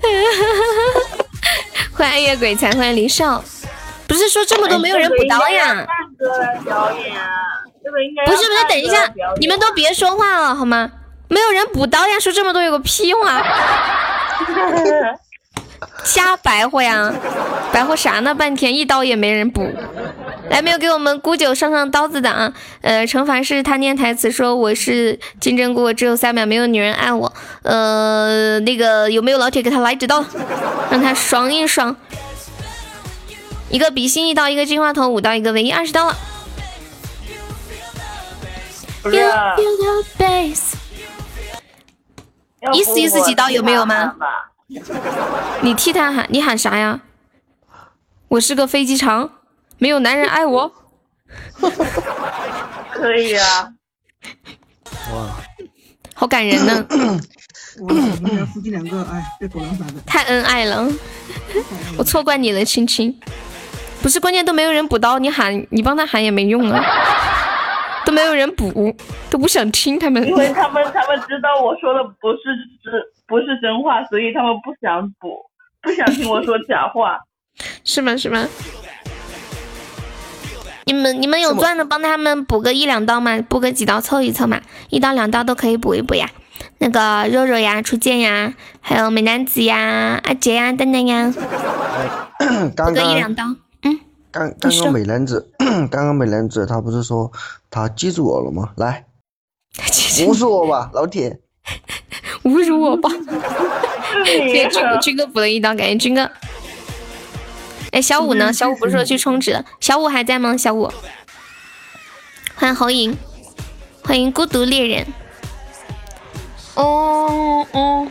[1.99, 3.43] 暗夜鬼才，欢迎林少。
[4.07, 5.75] 不是说这么多没有人补刀呀？
[5.87, 7.29] 大哥来表演啊，
[7.85, 10.91] 这个应该不是不是，等一下，你们都别说话了好吗？
[11.29, 13.43] 没有人补刀呀，说这么多有个屁用啊！
[16.05, 17.13] 瞎白活呀，
[17.73, 18.35] 白活啥呢？
[18.35, 19.73] 半天一刀也没人补。
[20.49, 22.53] 来，没有给我们姑九上上刀子的啊！
[22.81, 27.33] 呃，惩罚是他念台词说我是金针菇，只有三秒，没有女人爱我。
[27.63, 30.25] 呃，那个有没有老铁给他来几刀，
[30.91, 31.97] 让他爽一爽？
[33.71, 36.17] 一个比心一刀，一个金话筒五刀，一个唯一二十刀了。
[39.03, 40.75] 不是 You feel the bass
[42.73, 44.15] 意思意思几刀有没有吗？
[45.61, 47.01] 你替他喊，你喊啥呀？
[48.29, 49.31] 我是个飞机场，
[49.79, 50.73] 没有男人爱我。
[52.93, 53.73] 可以啊，
[55.13, 55.37] 哇，
[56.15, 56.85] 好感人呢，
[57.79, 57.93] 我
[58.65, 60.01] 两个，哎，这狗粮咋的？
[60.05, 60.89] 太恩爱了，
[61.97, 63.17] 我错怪你了，亲亲。
[64.07, 66.81] 不是，关键都没有人补刀，你喊你帮他喊也没用啊，
[68.07, 68.95] 都没有人补，
[69.29, 70.25] 都不想听他们。
[70.25, 72.39] 因为他们他们知道我说的不是
[72.85, 72.93] 真
[73.27, 75.37] 不是真话，所以他们不想补，
[75.83, 77.19] 不想听我说假话。
[77.83, 78.17] 是吗？
[78.17, 78.47] 是吗？
[80.85, 86.31] 你们你们有钻的，帮他们补个一两刀嘛，补个几刀凑一凑嘛，一刀两刀都可以补一补呀。
[86.79, 91.33] 那个肉肉呀，初见呀，还有美男子呀，阿杰呀，等等呀，
[92.77, 93.43] 补个一两刀。
[94.39, 97.33] 嗯，刚刚刚美男子，刚刚美男子 他不是说
[97.71, 98.71] 他记住我了吗？
[98.77, 99.07] 来，
[100.19, 101.41] 侮辱我吧，老铁，
[102.45, 103.09] 侮辱我吧。
[104.25, 106.31] 谢谢军哥，军哥补了一刀，感谢军哥。
[107.93, 108.53] 哎，小五呢？
[108.53, 109.65] 小五不是说去充值？
[109.81, 110.55] 小五还在吗？
[110.55, 110.91] 小五，
[112.57, 113.17] 欢迎侯莹，
[114.05, 115.07] 欢迎孤独猎人。
[116.75, 118.07] 哦哦，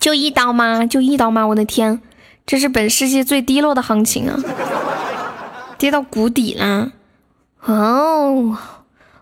[0.00, 0.86] 就一刀吗？
[0.86, 1.46] 就一刀吗？
[1.48, 2.00] 我的天，
[2.46, 4.38] 这是本世纪最低落的行情啊，
[5.78, 6.92] 跌到谷底了。
[7.62, 8.58] 哦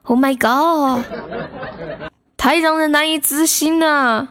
[0.02, 1.04] ，Oh my god，
[2.36, 4.28] 太让人难以置信了。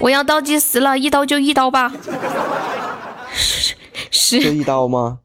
[0.00, 1.92] 我要倒计时了，一刀就一刀吧。
[4.10, 5.20] 十，就一刀吗？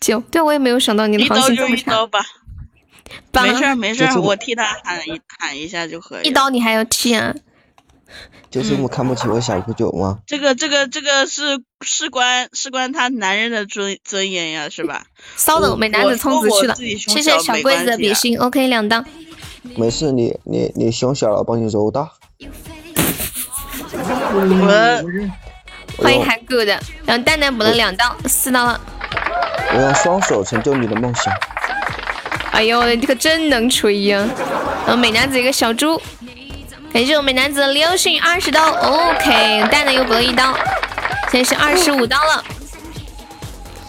[0.00, 2.06] 九，对我也没有想到你的行情这么差。
[2.06, 2.18] 吧。
[3.32, 6.28] 没事没事，我替他喊一喊一下就可以。
[6.28, 7.34] 一刀你还要替啊？
[8.54, 10.20] 就这么看不起我小姑九吗？
[10.28, 15.06] 这个这个这个是事关事关他男人的尊尊严呀，是吧？
[15.36, 19.04] 稍等，美男子充值去了，谢谢小桂子的比心，OK 两刀。
[19.74, 22.08] 没事，你你你胸小了，帮你揉大。
[23.92, 25.02] 我
[25.98, 28.80] 欢迎韩狗的，然后蛋蛋补了两刀，四刀了。
[29.74, 31.34] 我用双手成就你的梦想。
[32.52, 34.24] 哎呦，你可真能吹呀！
[34.86, 36.00] 然后美男子一个小猪，
[36.94, 40.56] 感谢我美男子的流星二十刀，OK，蛋蛋又补了一刀，
[41.28, 42.44] 现在是二十五刀了，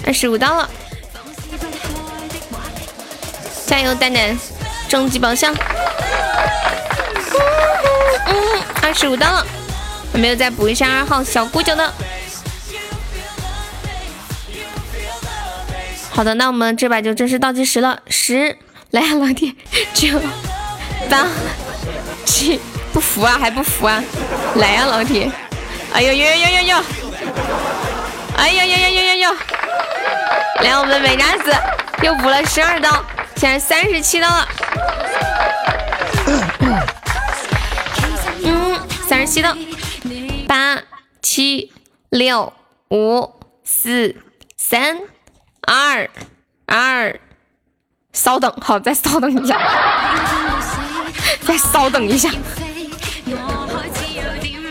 [0.07, 0.67] 二十五刀了，
[3.67, 4.35] 加油蛋蛋，
[4.89, 5.55] 终极宝箱，
[8.81, 9.45] 二十五刀了。
[10.13, 11.93] 有没有再补一下二号小姑九的？
[16.09, 18.57] 好的，那我们这把就正式倒计时了，十，
[18.89, 19.53] 来呀，老铁，
[19.93, 20.19] 九，
[21.07, 21.27] 八，
[22.25, 22.59] 七，
[22.95, 24.01] 不服啊，还不服啊？
[24.55, 25.29] 来呀，老铁，
[25.91, 26.83] 哎呦呦呦呦呦呦，
[28.37, 29.35] 哎呦呦呦呦呦呦，
[30.63, 31.53] 来，我们的美男子
[32.01, 33.03] 又补了十二刀，
[33.35, 34.47] 现在三十七刀了，
[38.45, 39.53] 嗯，三十七刀。
[40.47, 40.81] 八
[41.21, 41.73] 七
[42.07, 42.53] 六
[42.91, 43.29] 五
[43.65, 44.15] 四
[44.55, 44.97] 三
[45.67, 46.09] 二
[46.65, 47.19] 二，
[48.13, 49.59] 稍等，好，再稍等一下，
[51.45, 52.29] 再稍等一下。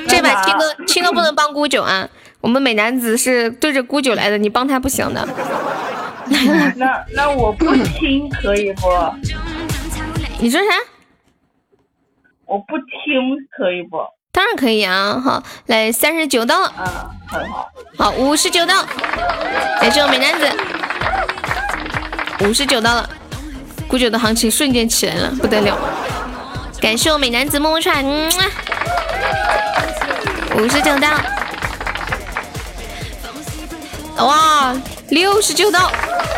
[0.09, 2.09] 这把青哥，青哥不能帮姑九啊，
[2.41, 5.27] 我们美男子是对着姑九来的，你帮他不行的。
[6.77, 8.89] 那那我不听可以不？
[10.41, 10.67] 你说啥？
[12.47, 13.99] 我不听可以不？
[14.33, 16.71] 当然可以啊，好，来三十九刀，
[17.97, 18.75] 好，五十九刀，
[19.81, 20.51] 感谢我美男子，
[22.41, 23.09] 五十九刀了，
[23.87, 25.79] 古九的行情瞬间起来了，不得了，
[26.85, 28.31] 感谢我美男子么么踹，嗯。
[30.59, 31.09] 五十九刀，
[34.27, 34.77] 哇，
[35.09, 35.91] 六十九刀，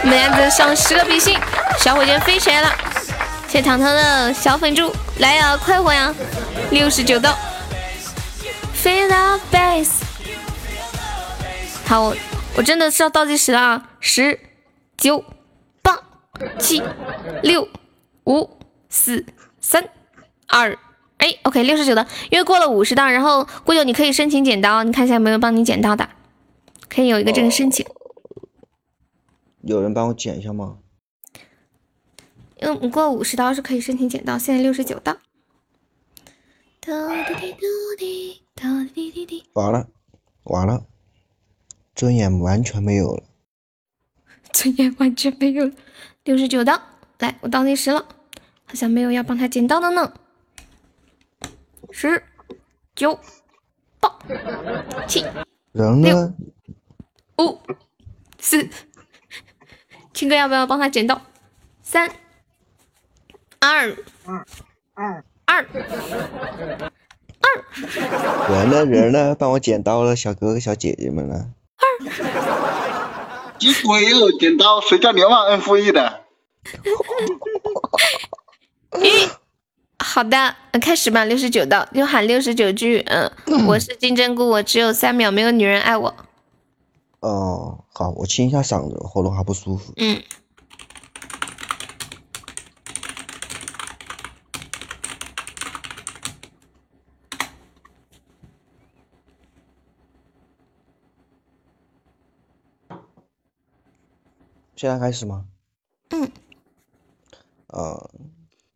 [0.04, 1.36] 美男子上十个比心，
[1.80, 2.72] 小火箭飞起来了，
[3.48, 6.14] 谢糖糖的小粉猪，来呀，快活呀，
[6.70, 7.36] 六十九刀。
[8.72, 10.02] 飞到 base，
[11.88, 12.16] 好，我
[12.54, 13.82] 我真的是要倒计时了啊！
[13.98, 14.38] 十、
[14.96, 15.24] 九、
[15.82, 15.98] 八、
[16.60, 16.80] 七、
[17.42, 17.68] 六、
[18.26, 18.56] 五、
[18.88, 19.26] 四、
[19.60, 19.88] 三、
[20.46, 20.78] 二，
[21.18, 26.08] 哎，OK，六十九的，因为过了五十档，然后顾九你可以申请剪刀，你看一下有没有帮你剪刀的，
[26.88, 27.84] 可以有一个这个申请。
[29.62, 30.78] 有人帮我剪一下吗？
[32.60, 35.16] 因为过五十刀是可以申请剪刀，现在六十九刀。
[39.54, 39.88] 完了，
[40.44, 40.86] 完了，
[41.94, 43.24] 尊严完全没有了，
[44.52, 45.72] 尊严完全没有了。
[46.22, 46.80] 六十九刀，
[47.18, 48.06] 来，我倒计时了，
[48.64, 50.14] 好像没有要帮他剪刀的呢。
[51.98, 52.22] 十、
[52.94, 53.18] 九、
[54.00, 54.18] 八、
[55.08, 55.24] 七、
[55.72, 56.30] 六、
[57.38, 57.58] 五、
[58.38, 58.68] 四，
[60.12, 61.22] 青哥要不要帮他捡到？
[61.80, 62.10] 三、
[63.60, 63.96] 二、
[64.26, 64.44] 二、
[64.92, 65.24] 二。
[65.46, 65.64] 二
[68.50, 68.84] 人呢？
[68.84, 69.34] 人呢？
[69.34, 71.54] 帮我剪刀了，小哥哥、小姐姐们呢？
[73.58, 74.30] 你鬼哦！
[74.38, 76.24] 剪刀，谁叫你忘恩负义的？
[78.90, 79.30] 咦，
[79.98, 81.24] 好的，开始吧。
[81.24, 83.00] 六十九道，就喊六十九句。
[83.06, 83.30] 嗯，
[83.66, 86.14] 我是金针菇，我只有三秒，没有女人爱我。
[87.20, 89.92] 哦，好，我清一下嗓子，喉咙还不舒服。
[89.96, 90.22] 嗯。
[104.76, 105.46] 现在开始吗？
[106.10, 106.30] 嗯。
[107.68, 108.10] 呃，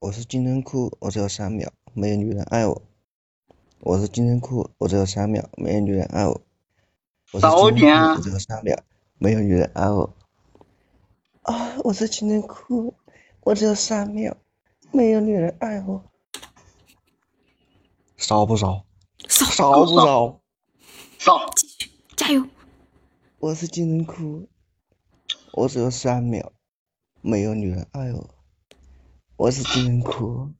[0.01, 2.83] 我是金针菇，我只有三秒，没有女人爱我。
[3.81, 6.41] 我是金针菇，我只有三秒，没有女人爱我。
[7.33, 8.83] 我是金针菇，我只有三秒，
[9.19, 10.17] 没有女人爱我。
[11.43, 12.95] 啊，我是金针菇，
[13.43, 14.35] 我只有三秒，
[14.91, 16.03] 没有女人爱我。
[18.17, 18.87] 烧不烧？
[19.29, 20.41] 烧烧不烧？
[21.19, 21.51] 烧！
[21.55, 22.49] 继续，加油！
[23.39, 24.49] 我是金针菇，
[25.53, 26.53] 我只有三秒，
[27.21, 28.31] 没有女人爱我。
[29.41, 30.51] 我是金针菇，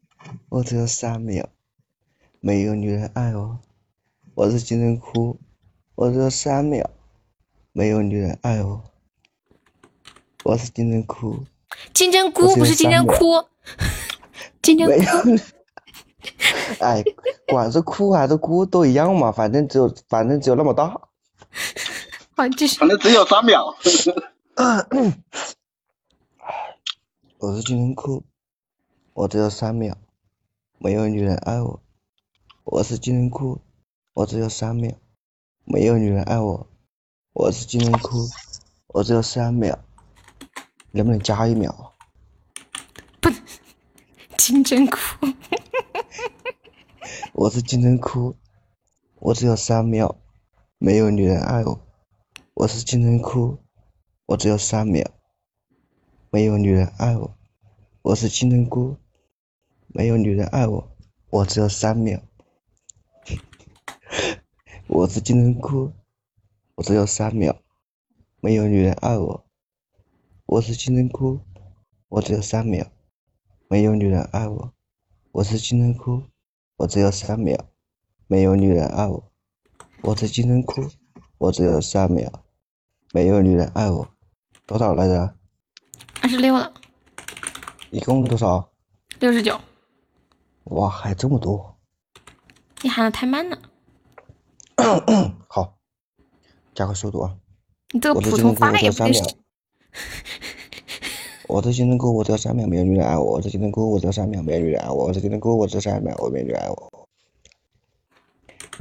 [0.49, 1.45] 我只有三秒，
[2.41, 3.61] 没有女人爱我。
[4.35, 5.39] 我是金针菇，
[5.95, 6.89] 我只有三秒，
[7.73, 8.83] 没有女人爱我。
[10.45, 11.45] 我是金针菇，
[11.93, 13.45] 金针菇不是金针菇，
[14.63, 14.95] 金针菇。
[16.81, 17.05] 哎，
[17.49, 20.89] 管是哭还是菇都一样嘛，反正只有反正只有那么大。
[22.35, 22.79] 好，继续。
[22.79, 23.77] 反正只有三秒。
[27.37, 28.25] 我是金针菇，
[29.13, 29.97] 我只有三秒，
[30.79, 31.83] 没有女人爱我。
[32.63, 33.61] 我是金针菇，
[34.15, 34.95] 我只有三秒，
[35.65, 36.69] 没有女人爱我。
[37.33, 38.29] 我是金针菇，
[38.87, 39.77] 我只有三秒，
[40.93, 41.93] 能不能加一秒？
[43.21, 43.29] 不，
[44.39, 44.97] 金针菇。
[47.35, 48.37] 我是金针菇，
[49.19, 50.15] 我只有三秒，
[50.79, 51.81] 没有女人爱我。
[52.55, 53.59] 我是金针菇，
[54.27, 55.05] 我只有三秒，
[56.31, 57.37] 没有女人爱我。
[58.03, 58.97] 我是金针菇，
[59.89, 60.97] 没有女人爱我。
[61.29, 62.19] 我只有三秒。
[64.89, 65.93] 我是金针菇，
[66.77, 67.59] 我只有三秒，
[68.41, 69.45] 没有女人爱我。
[70.47, 71.41] 我是金针菇，
[72.09, 72.87] 我只有三秒，
[73.69, 74.73] 没有女人爱我。
[75.33, 76.23] 我是金针菇。
[76.79, 77.67] 我只有三秒，
[78.27, 79.31] 没有女人爱我。
[80.01, 80.89] 我是金针菇，
[81.37, 82.33] 我只有三秒，
[83.13, 84.09] 没有女人爱我。
[84.65, 85.37] 多少来着？
[86.23, 86.73] 二十六了。
[87.91, 88.71] 一共多少？
[89.19, 89.61] 六十九。
[90.65, 91.77] 哇，还这么多！
[92.83, 93.59] 你喊的太慢了。
[95.49, 95.75] 好，
[96.73, 97.37] 加快速度啊！
[97.93, 99.37] 你这个普通话也不行。
[101.49, 103.33] 我是金针菇，我只要三秒，没有女人爱我。
[103.33, 105.07] 我是金针菇，我只要三秒，没有女人爱我。
[105.07, 107.00] 我是金针菇，我只要三秒，没有女人爱我。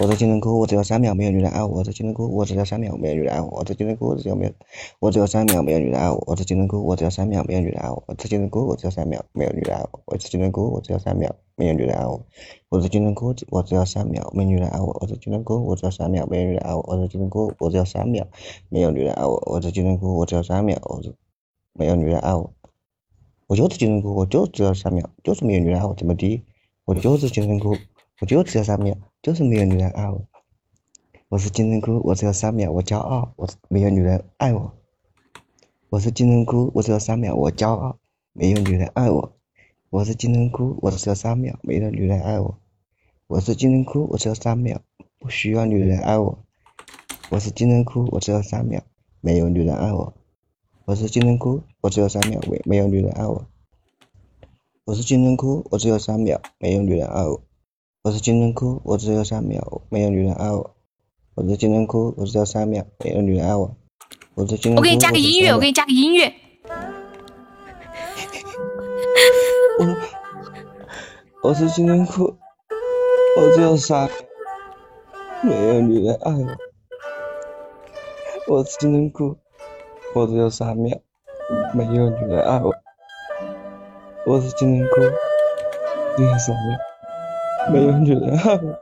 [0.01, 1.67] 我是金针菇，我只有三秒，没有女人爱我。
[1.79, 3.49] 我是金针菇，我只有三秒，没有女人爱我。
[3.49, 4.53] 我是金针菇，我只有没有，
[5.01, 6.23] 我只有三秒，没有女人爱我。
[6.25, 7.99] 我是金针菇，我只有三秒，没有女人爱我。
[8.07, 9.99] 我是金针菇，我只有三秒，没有女人爱我。
[10.15, 12.55] 我是金针菇，我只有三秒，没有女人爱我。
[12.71, 14.97] 我是金针菇，我只有三秒，没女人爱我。
[15.01, 16.83] 我是金针菇，我只有三秒，没有女人爱我。
[16.87, 18.27] 我是金针菇，我只有三秒，
[18.69, 19.43] 没有女人爱我。
[19.45, 21.01] 我是金针菇，我只有三秒，我
[21.73, 22.53] 没有女人爱我。
[23.47, 26.45] 我就是金针菇，我就只有三秒，就是没有女人爱我，怎么地？
[26.85, 27.75] 我就是金针菇，
[28.21, 30.25] 我就只有三秒，就是没有女人爱我。
[31.27, 34.73] 我是金针菇，我只有三秒，我骄傲，我没有女人爱我。
[35.89, 37.97] 我是金针菇，我只有三秒，我骄傲，
[38.31, 39.33] 没有女人爱我。
[39.89, 42.57] 我是金针菇，我只有三秒，没有女人爱我。
[43.27, 44.81] 我是金针菇，我只有三秒，
[45.19, 46.39] 不需要女人爱我。
[47.29, 48.81] 我是金针菇，我只有三秒，
[49.19, 50.13] 没有女人爱我。
[50.85, 53.45] 我是金针菇，我只有三秒，没没有女人爱我。
[54.85, 57.41] 我是金针菇，我只有三秒，没有女人爱我。
[58.09, 60.75] 我是金针菇，我只有三秒，没有女人爱我。
[61.35, 63.77] 我是金针菇，我只有三秒，没有女人爱我。
[64.33, 66.33] 我是金针菇，我给你加个音乐，我给你加个音乐。
[69.77, 72.35] 我我是金针菇，
[73.37, 74.09] 我只有三
[75.43, 76.47] 秒，没有女人爱我。
[78.47, 79.37] 我是金针菇。
[80.15, 80.97] 我只有三秒，
[81.75, 82.73] 没有女人爱我。
[84.25, 84.95] 我是金针菇，
[86.17, 86.79] 只有三秒，
[87.71, 88.59] 没有女人爱我。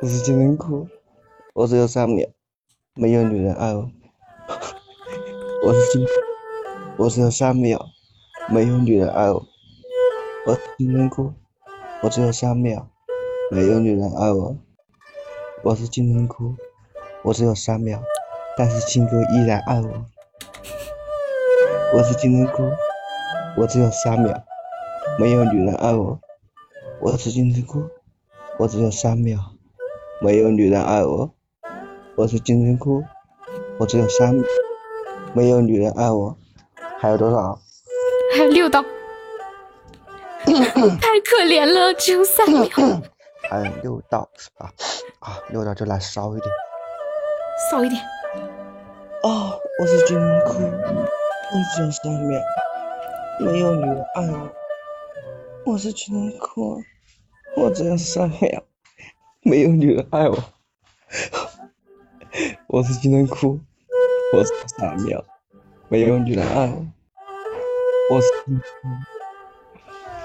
[0.00, 0.88] 我是金针菇，
[1.52, 2.26] 我只有三秒，
[2.94, 3.90] 没有女人爱我。
[5.66, 6.06] 我是金，
[6.96, 7.90] 我只有三秒，
[8.48, 9.44] 没有女人爱我。
[10.46, 11.34] 我是金针菇，
[12.02, 12.88] 我只有三秒，
[13.50, 14.56] 没有女人爱我。
[15.62, 16.54] 我是金针菇。
[17.22, 18.02] 我只有三秒，
[18.56, 20.06] 但是亲哥依然爱我。
[21.92, 22.70] 我是金针菇，
[23.58, 24.42] 我只有三秒，
[25.18, 26.20] 没有女人爱我。
[27.00, 27.88] 我是金针菇，
[28.58, 29.38] 我只有三秒，
[30.20, 31.30] 没有女人爱我。
[32.16, 33.02] 我是金针菇，
[33.78, 34.44] 我只有三秒，
[35.34, 36.36] 没有女人爱我。
[36.98, 37.58] 还有多少？
[38.36, 38.82] 还有六道。
[40.44, 42.68] 太可怜了，只有三秒。
[43.48, 44.72] 还有六道是吧？
[45.20, 46.50] 啊，六道就来烧一点。
[47.70, 48.00] 少一点。
[49.22, 52.40] 啊，我是金针菇，我只有三秒，
[53.40, 54.50] 没有女人爱我。
[55.70, 56.82] 我是金针菇，
[57.56, 58.64] 我只有三秒，
[59.42, 60.36] 没有女人爱我。
[62.66, 63.60] 我是金针菇，
[64.34, 65.24] 我只有三秒，
[65.88, 66.84] 没有女人爱我。
[68.10, 68.64] 我是金针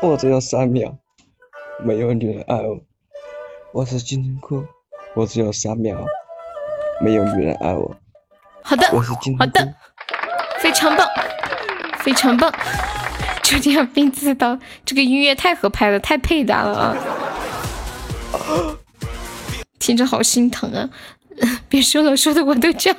[0.01, 0.97] 菇，我只有三秒，
[1.84, 2.80] 没有女人爱我。
[3.72, 4.65] 我是金针菇，
[5.13, 5.95] 我只有三秒，
[6.99, 7.95] 没有女人爱我。
[8.63, 9.76] 好的，我是金好的，
[10.57, 11.07] 非常棒，
[11.99, 12.51] 非常棒。
[13.45, 16.97] 就这样被刺刀，这个音乐太合拍了，太配搭了啊！
[19.77, 20.89] 听着好心疼啊！
[21.69, 22.91] 别说了，说的我都叫。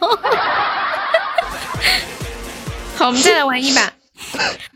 [2.95, 3.93] 好，我们再来玩一把。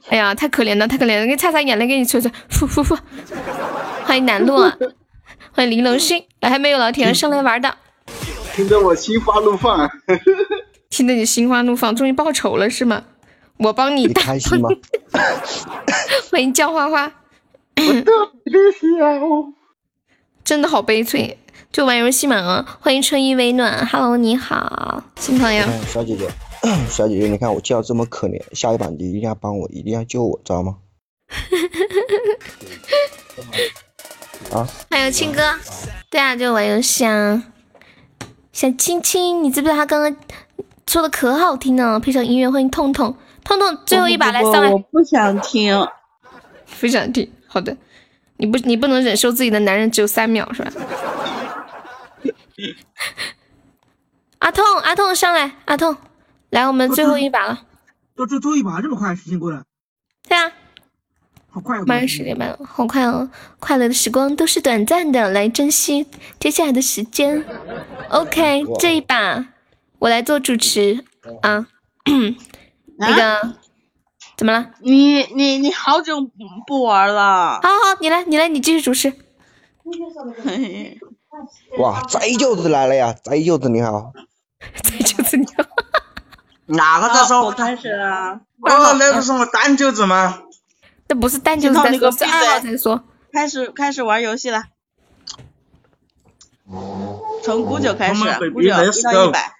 [0.08, 1.26] 哎呀，太可怜了，太可怜了！
[1.26, 2.28] 给擦擦眼泪，给你搓搓，
[2.58, 2.98] 呼呼呼。
[4.04, 4.72] 欢迎南洛，
[5.52, 7.72] 欢迎玲珑心，来还没有老铁上来玩的，
[8.56, 9.88] 听得我心花怒放。
[10.90, 13.04] 听得你心花怒放，终于报仇了是吗？
[13.60, 14.70] 我帮你开心吗？
[16.30, 17.12] 欢迎叫花花，
[20.42, 21.36] 真的好悲催，
[21.70, 22.78] 就玩游戏嘛啊！
[22.80, 25.66] 欢迎春意微暖，Hello，你好，新朋友。
[25.86, 26.26] 小姐姐，
[26.88, 30.78] 小姐姐，你看我叫这么可怜，下一把你一定要帮我，一定要救我，知道吗？
[34.52, 34.66] 啊！
[34.90, 35.54] 还有青哥，
[36.08, 37.44] 对啊，就玩游戏啊。
[38.52, 40.16] 小青青，你知不知道他刚刚
[40.86, 42.00] 说的可好听了？
[42.00, 43.14] 配上音乐，欢迎痛痛。
[43.44, 44.70] 痛痛，最后一把来上来！
[44.70, 45.86] 我不想听，
[46.80, 47.30] 不想听。
[47.46, 47.76] 好的，
[48.36, 50.72] 你不你不能忍受自己的男人只有三秒是吧？
[54.38, 55.96] 阿痛阿痛上来，阿痛
[56.50, 57.62] 来，我们最后一把了。
[58.14, 59.64] 都最最后一把这么快，时间过了。
[60.28, 60.52] 对啊，
[61.50, 63.28] 好快，马上十点半了，好快哦！
[63.58, 66.06] 快乐的时光都是短暂的，来珍惜
[66.38, 67.44] 接下来的时间。
[68.10, 69.46] OK，这一把
[69.98, 71.04] 我来做主持
[71.42, 71.66] 啊。
[73.00, 73.54] 那个
[74.36, 74.70] 怎么了？
[74.80, 76.28] 你你你好久不
[76.66, 77.58] 不玩了。
[77.62, 79.10] 好好，你来你来，你继续主持。
[81.78, 83.14] 哇，宅舅子来了呀！
[83.24, 84.12] 宅舅子你好。
[84.82, 85.64] 宅舅子你好。
[86.66, 87.42] 哪个在说？
[87.46, 88.42] 我开始啊。
[88.60, 90.42] 哦，那不是我单舅子吗？
[91.08, 93.02] 这不是单舅子在说，是二号在说。
[93.32, 94.64] 开始开始玩游戏了。
[97.42, 99.54] 从古九开始，古九一到一百。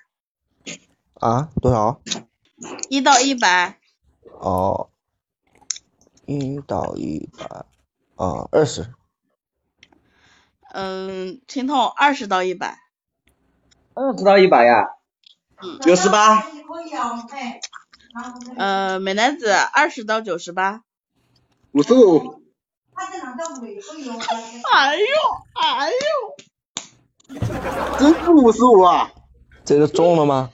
[1.14, 1.48] 啊？
[1.62, 2.00] 多少？
[2.88, 3.78] 一到一百。
[4.38, 4.90] 哦，
[6.26, 7.66] 一到一百，
[8.16, 8.92] 啊，二十。
[10.72, 12.78] 嗯，青痛二十到一百。
[13.94, 14.84] 二十到一百呀？
[15.82, 16.44] 九十八。
[18.56, 20.82] 呃，美男子二十到九十八。
[21.72, 22.42] 五十五。
[24.72, 25.04] 哎呦
[25.54, 25.96] 哎呦！
[27.98, 29.10] 真是五十五啊！
[29.64, 30.50] 这个中了吗？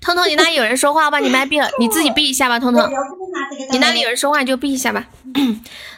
[0.00, 2.58] 彤彤，你那里有人说话，我把你麦闭了，你自己闭一下吧。
[2.58, 2.90] 彤彤，
[3.70, 5.06] 你那里有人说话你就闭一下吧。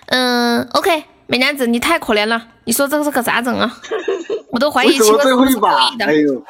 [0.06, 3.78] 嗯，OK，美男子你太可怜了，你说这个是可咋整啊？
[4.50, 6.04] 我都怀疑青哥是故意的。
[6.06, 6.44] 哎呦，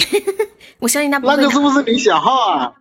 [0.80, 1.36] 我相信他不会。
[1.36, 2.72] 那个是不是你小号啊？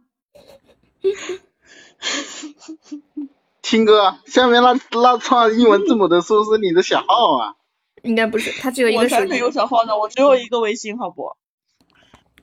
[3.61, 7.53] 青哥，下面那那串英文字母的是不是你的小号啊？
[8.03, 9.15] 应该不是，他只有一个手机。
[9.15, 11.35] 我才没有小号呢，我只有一个微信，好不？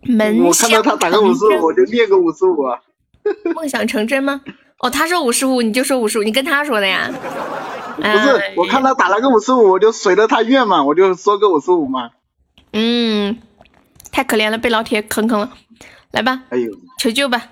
[0.03, 2.81] 我看到他打个五十五，我就念个五十五啊。
[3.55, 4.41] 梦想成真吗？
[4.79, 7.11] 哦，他说五十五，你就说五十五，你跟他说的呀？
[7.97, 12.11] 不是，我看他打了个五十五，我就随了他愿嘛，我就说个五十五嘛。
[12.73, 13.37] 嗯，
[14.11, 15.53] 太可怜了，被老铁坑坑了。
[16.13, 17.49] 来吧，哎呦，求救吧。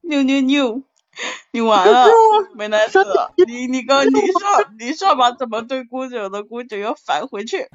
[0.00, 0.82] 六六六，
[1.52, 2.08] 你完了，
[2.54, 3.04] 美男子，
[3.46, 7.68] 你你 跟你说你说把，怎么对姑九的姑九要返回去？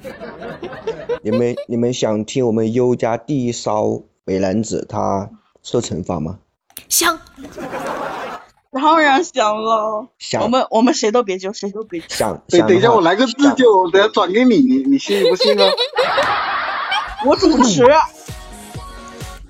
[1.22, 5.30] 你们你们想听我们优家第一骚美男子他
[5.62, 6.38] 受惩罚吗？
[6.88, 7.18] 想，
[8.72, 10.08] 当然想了。
[10.18, 12.06] 想，我们我们谁都别救，谁都别救。
[12.08, 15.64] 想，对，等一下我来个自救，等下转给你，你你信不信啊？
[17.26, 17.84] 我主持。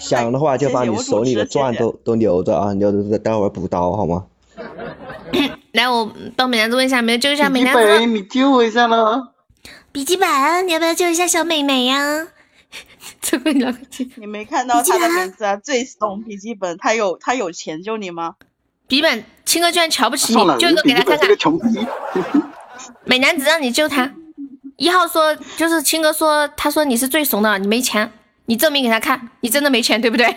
[0.08, 4.24] 想的话就把你手里的钻都都留着啊，留着待会儿补刀好吗？
[5.72, 8.06] 来，我帮美男子问一下，没有救一下美男子？
[8.06, 9.34] 你救我一下了。
[9.92, 12.28] 笔记本，你要不要救一下小美眉呀？
[13.20, 13.78] 这个两个
[14.16, 15.56] 你没看到他的名字啊？
[15.56, 18.34] 最怂笔记本，他有他有钱救你吗？
[18.86, 21.30] 笔记本，青哥居然瞧不起你，救一个给他看看。
[23.04, 24.10] 美男子让你救他，
[24.76, 28.10] 一号说就是青哥说，他说你是最怂的，你没钱。
[28.48, 30.26] 你证明给他看，你真的没钱，对不对？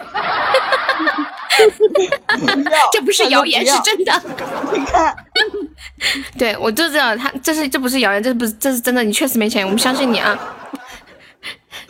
[2.91, 4.21] 这不是谣言，是真的。
[4.73, 5.15] 你看，
[6.37, 10.37] 对我就知道他这是这不是谣言，这不是这是真的，你确实没钱，我们相信你啊。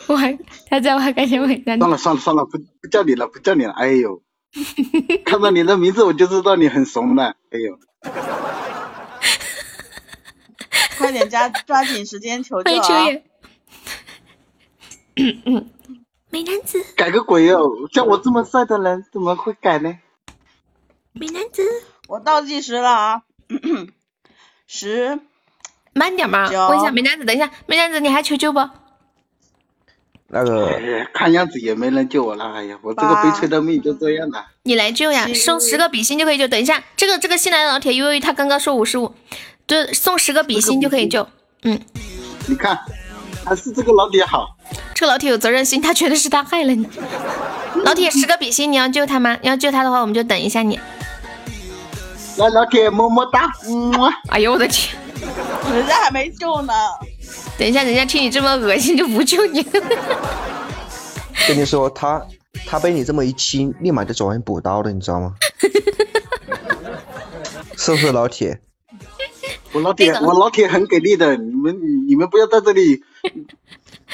[0.06, 0.38] 我还
[0.70, 3.72] 他在我还感觉我算了算了算了，不不叫你了，不叫你了。
[3.72, 4.22] 哎呦，
[5.24, 7.34] 看到你的名字我就知道你很怂的。
[7.50, 7.78] 哎呦，
[10.98, 13.06] 快点加抓紧时间求救啊！
[15.16, 15.70] 嗯嗯。
[16.32, 17.60] 美男子，改个鬼哦！
[17.92, 19.98] 像我这么帅的人怎么会改呢？
[21.12, 21.62] 美男子，
[22.08, 23.22] 我倒计时了啊，
[24.66, 25.20] 十，
[25.92, 26.48] 慢点嘛。
[26.70, 28.66] 问一下美男子，等一下，美男子你还求救不？
[30.28, 32.50] 那个哎看样子也没人救我了。
[32.54, 34.46] 哎呀，我这个悲催的命就这样了。
[34.62, 36.48] 你来救呀，送十个比心就可以救。
[36.48, 39.14] 等一下，这个这个新来的老铁，由于他刚刚说五十五，
[39.66, 41.28] 就，送十个比心就可以救。
[41.64, 41.78] 嗯，
[42.48, 42.78] 你看，
[43.44, 44.56] 还是这个老铁好。
[44.94, 46.86] 这个老铁有责任心，他觉得是他害了你。
[47.84, 49.36] 老铁，十个比心，你要救他吗？
[49.42, 50.78] 要救他的话，我们就等一下你。
[52.36, 53.50] 来，老铁，么么哒。
[53.68, 53.92] 嗯。
[54.28, 54.96] 哎呦我的天，
[55.72, 56.72] 人家还没救呢。
[57.58, 59.62] 等一下，人家听你这么恶心就不救你。
[61.48, 62.24] 跟你说，他
[62.66, 65.34] 他被你这么一亲，立马就找人补刀了，你知道吗？
[67.76, 68.60] 是不是老铁？
[69.72, 73.02] 我老铁，我老铁很给力的，你们你们不要在这里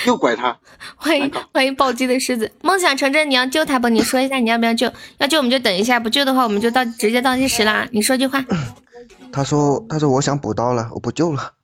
[0.07, 0.59] 诱拐他。
[0.97, 3.89] 欢迎欢迎暴击的狮子，梦想成真，你要救他不？
[3.89, 4.93] 你说一下你要不要救？
[5.19, 7.89] 要救我们就等一下，不救的话我们就倒直接倒计时啦。
[7.93, 8.45] 你说句话。
[9.33, 11.55] 他说他说我想补刀了，我不救了。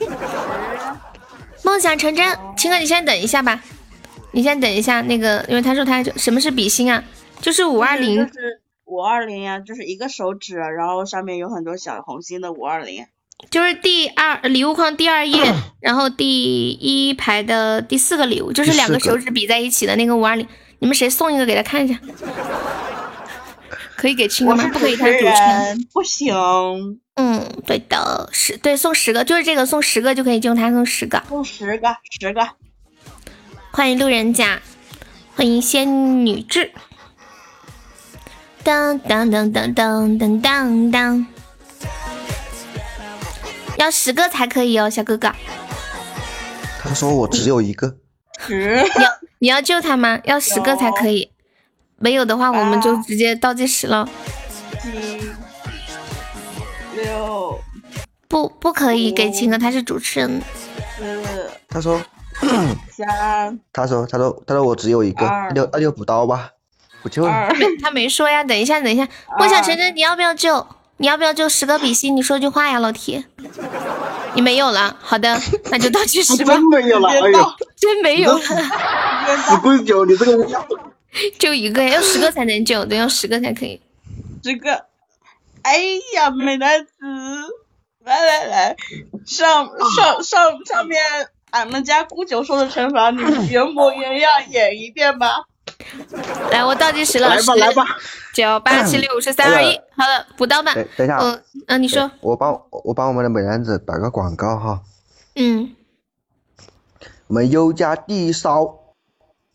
[1.64, 3.62] 梦想成真，青哥你先等一下吧，
[4.32, 7.02] 你先等一下那个，因为他说他什么是比心啊？
[7.40, 8.26] 就是五二零。
[8.26, 13.06] 就是五二零呀，就是一个手指，然后上面有很多小红心的五二零。
[13.48, 20.46] 就是第二礼物框第二页， 然后第一排的第四个礼物，就是两个手指比在一起的那个五二零。
[20.80, 21.98] 你们谁送一个给他看一下？
[23.96, 24.66] 可以给亲哥吗？
[24.72, 26.34] 不可以，他主持人不行。
[27.16, 32.48] 嗯，对的，十对送十个，就是这个送十个就可以用他，送十个，送十个，十个。
[33.72, 34.62] 欢迎路人甲，
[35.34, 36.72] 欢迎仙女志。
[38.62, 41.26] 当当当当当当当当，
[43.80, 45.32] 要十个才可以哦，小哥哥。
[46.82, 47.96] 他说我只有一个。
[48.46, 48.76] 十。
[48.76, 50.20] 你要你要救他吗？
[50.24, 51.32] 要十个才可以，
[51.96, 54.06] 没有的话我们就直接倒计时了。
[54.82, 55.30] 七。
[56.94, 57.58] 六。
[58.28, 60.42] 不不可以给秦哥，他是主持人。
[60.98, 61.50] 四。
[61.66, 61.98] 他说。
[62.92, 63.58] 三。
[63.72, 66.50] 他说他说他说我只有一个，那就那就补刀吧。
[67.02, 67.48] 不救了，
[67.82, 68.44] 他没说呀。
[68.44, 69.08] 等一下，等一下，
[69.38, 70.66] 梦想成真，你要不要救？
[71.00, 72.14] 你要不要救十个比心？
[72.14, 73.24] 你说句话呀，老铁。
[74.34, 75.40] 你没有了，好的，
[75.72, 76.52] 那就倒计时吧。
[76.52, 78.38] 真没有了，哎呦，真没有了。
[78.38, 80.46] 死鬼九，你这个
[81.38, 83.80] 就一个呀，要十个才能救，得要十个才可以。
[84.44, 84.84] 十个。
[85.62, 85.78] 哎
[86.14, 86.90] 呀，美男子，
[88.04, 88.76] 来来来，
[89.24, 91.02] 上上上上面
[91.50, 95.44] 俺们家姑九说的惩罚，你原模原样演一遍吧。
[96.50, 97.84] 来，我倒计时了，来吧，来吧，
[98.34, 100.74] 九八七六五四三二一， 好了，补刀吧。
[100.74, 104.82] 等一下，嗯嗯，你说，我帮我帮我们的美男子打个广告哈。
[105.34, 105.74] 嗯，
[107.28, 108.64] 我们优家第一烧，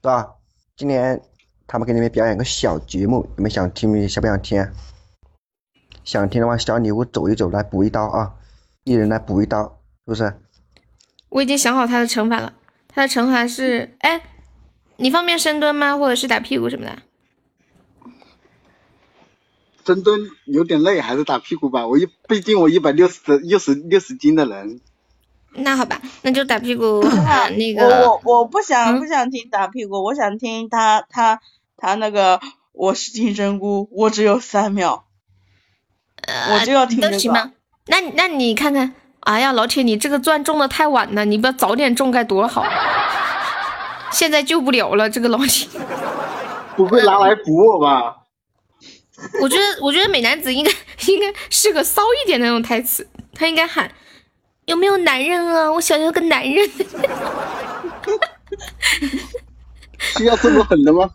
[0.01, 0.35] 是吧？
[0.77, 1.21] 今年
[1.67, 4.67] 他们给你们表演个小节目，你们想听想不想听？
[6.03, 8.33] 想听的话，小礼物走一走，来补一刀啊！
[8.83, 9.63] 一人来补一刀，
[10.05, 10.33] 是不是？
[11.29, 12.53] 我已经想好他的惩罚了，
[12.87, 14.21] 他的惩罚是，哎。
[14.97, 15.97] 你方便深蹲吗？
[15.97, 16.97] 或者是打屁股什么的？
[19.85, 21.85] 深蹲有点累，还是打屁股吧。
[21.85, 24.81] 我一毕竟我一百六十六十六十斤的人。
[25.57, 27.01] 那好吧，那就打屁股。
[27.57, 31.39] 那个我我我不想不想听打屁股，我想听他他
[31.77, 32.41] 他那个
[32.73, 35.05] 我是金针菇，我只有三秒，
[36.51, 37.33] 我就要听这个。
[37.33, 37.51] 吗？
[37.87, 42.65] 那那你看看，哎呀，老铁，你这个钻中的太晚了，你不要早点中该多好。
[44.11, 45.67] 现在救不了了，这个老铁
[46.75, 48.17] 不会拿来补我吧？
[49.41, 50.71] 我觉得，我觉得美男子应该
[51.07, 53.89] 应该是个骚一点的那种台词，他应该喊
[54.65, 55.71] 有没有男人啊？
[55.71, 56.69] 我想要个男人。
[60.17, 61.09] 需要这么狠的吗？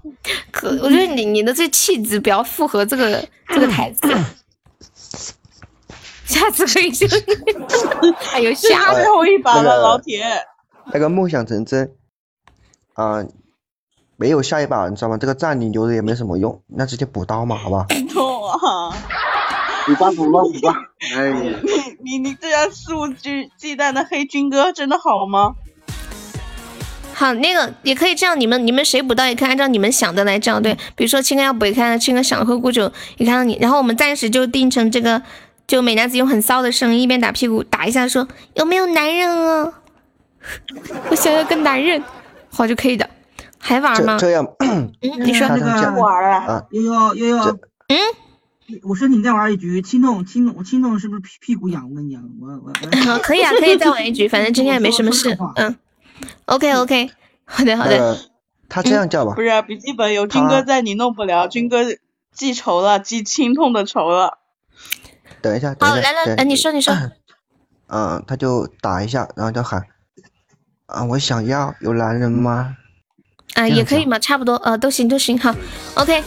[0.51, 4.09] 可我觉得你你的这气质比较符合这个这个台词。
[6.25, 7.13] 下次可以救你。
[8.33, 10.25] 哎呦，下最后一把了，老铁。
[10.93, 11.93] 那个梦想成真。
[13.01, 13.25] 啊，
[14.17, 15.17] 没有下一把，你知道吗？
[15.17, 17.87] 这个战你留着也没什么用，那直接补刀嘛，好吧？
[18.13, 18.95] 痛啊！
[19.87, 20.75] 补吧补吧补吧！
[21.17, 25.55] 哎呀，你你你这样肆无忌忌惮的黑军哥真的好吗？
[27.15, 30.77] 好，那个也可以这样，你们你们谁补刀也可以按照你们想的来这样对。
[30.95, 35.23] 比如说青哥要补一看，青哥想喝孤酒，你看到你，然后我们暂时就定成这个，
[35.67, 39.73] 就美男子用很骚的声音一边打屁股打一下说有没有男人啊？
[41.09, 42.03] 我想要个男人。
[42.61, 43.09] 好就可以的，
[43.59, 44.17] 还玩吗？
[44.19, 45.49] 这样， 嗯，你说。
[45.49, 46.67] 那个玩啊？
[46.71, 47.59] 悠悠悠悠，
[47.89, 47.99] 嗯，
[48.83, 51.89] 我申请再玩一局，亲痛亲痛亲痛，是不是屁屁股痒？
[51.91, 52.73] 我跟你讲，我我
[53.13, 53.19] 我。
[53.19, 55.37] 可以啊， 可以再玩一局，反正今天也没什么事。
[55.57, 55.77] 嗯
[56.45, 57.11] ，OK OK，
[57.45, 58.19] 好的好的。
[58.69, 59.35] 他这样叫吧。
[59.35, 61.79] 不，是笔记本有军哥在，你弄不了，军哥
[62.33, 64.39] 记仇了，记心痛的仇了。
[65.43, 66.95] 等一下，等好，来来，等来，你说你说，
[67.89, 69.83] 嗯，他就打一下，然后就喊，
[70.91, 72.77] 啊，我想要有男人吗？
[73.55, 75.55] 啊，也可以嘛，差不多，呃，都行都行，好
[75.95, 76.23] ，OK，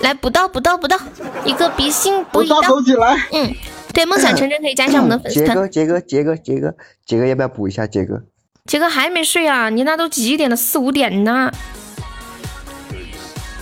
[0.00, 0.98] 来补刀补刀补刀，
[1.44, 3.54] 一个比心补一刀，起来，嗯，
[3.92, 5.70] 对，梦想成真可以加上我们的 粉丝团。
[5.70, 6.74] 杰哥，杰哥，杰哥，杰哥，
[7.06, 7.86] 杰哥要不要补一下？
[7.86, 8.22] 杰哥，
[8.66, 9.70] 杰哥还没睡啊？
[9.70, 10.56] 你那都几点了？
[10.56, 11.50] 四五点呢？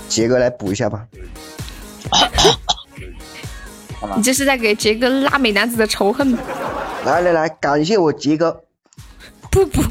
[0.08, 1.06] 杰哥来补一下吧。
[4.16, 6.38] 你这是在给杰哥拉美男子的仇恨吗？
[7.04, 8.62] 来来来，感谢我杰哥。
[9.52, 9.82] 不补，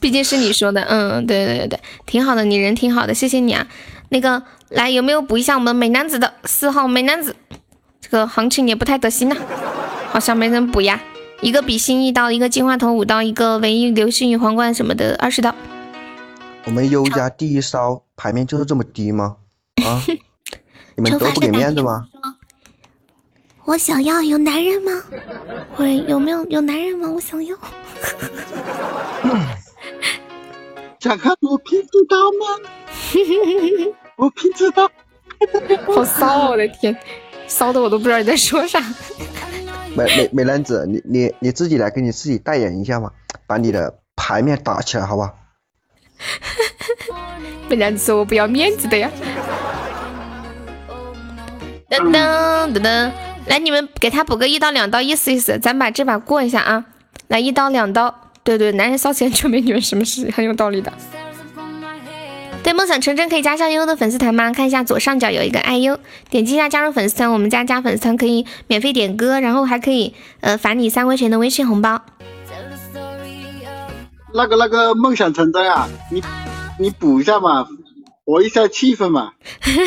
[0.00, 3.66] 毕竟是你说的，嗯，对对对对，挺好的，你人挺好的，谢谢你啊。
[4.08, 7.36] 那个，来有没有补一下我们美男子的四号美男子？
[8.00, 9.36] 这个行情也不太得心呐，
[10.10, 10.98] 好像没人补呀。
[11.42, 15.54] 一个比心一刀，一个金话筒五刀，一个唯一流星雨皇冠什么的二十刀。
[16.64, 19.36] 我们优家第一烧牌面就是这么低吗？
[19.84, 20.00] 啊，
[20.96, 22.06] 你们都不给面子吗？
[23.68, 24.90] 我想要有男人吗？
[25.76, 27.06] 喂，有没有有男人吗？
[27.10, 27.54] 我想要。
[30.98, 32.46] 想看我拼刺刀吗？
[34.16, 34.90] 我拼刺刀。
[35.94, 36.48] 好骚啊！
[36.48, 36.96] 我的天，
[37.46, 38.80] 骚的我都不知道你在说啥。
[39.94, 43.12] 美美美男子，你你你自己来给你自己代言一下嘛，
[43.46, 45.34] 把你的牌面打起来，好吧？
[47.68, 49.10] 美男子我不要面子的呀。
[51.90, 53.10] 噔噔噔噔，
[53.48, 56.84] 来你们给他补个一刀两刀，意思意思，咱把这把过一下啊！
[57.28, 58.14] 来一刀两刀，
[58.44, 60.92] 对对，男人骚钱就没女人什么事，很有道理的。
[62.62, 64.52] 对，梦想成真可以加上悠悠的粉丝团吗？
[64.52, 65.98] 看一下左上角有一个爱优，
[66.28, 72.02] 点击一下加入粉丝团，我们家加粉丝团可以免费点歌，然后还可以呃返你三块钱的微信红包。
[74.34, 76.22] 那个那个梦想成真啊，你
[76.78, 77.66] 你补一下嘛，
[78.28, 79.32] 活一下气氛嘛。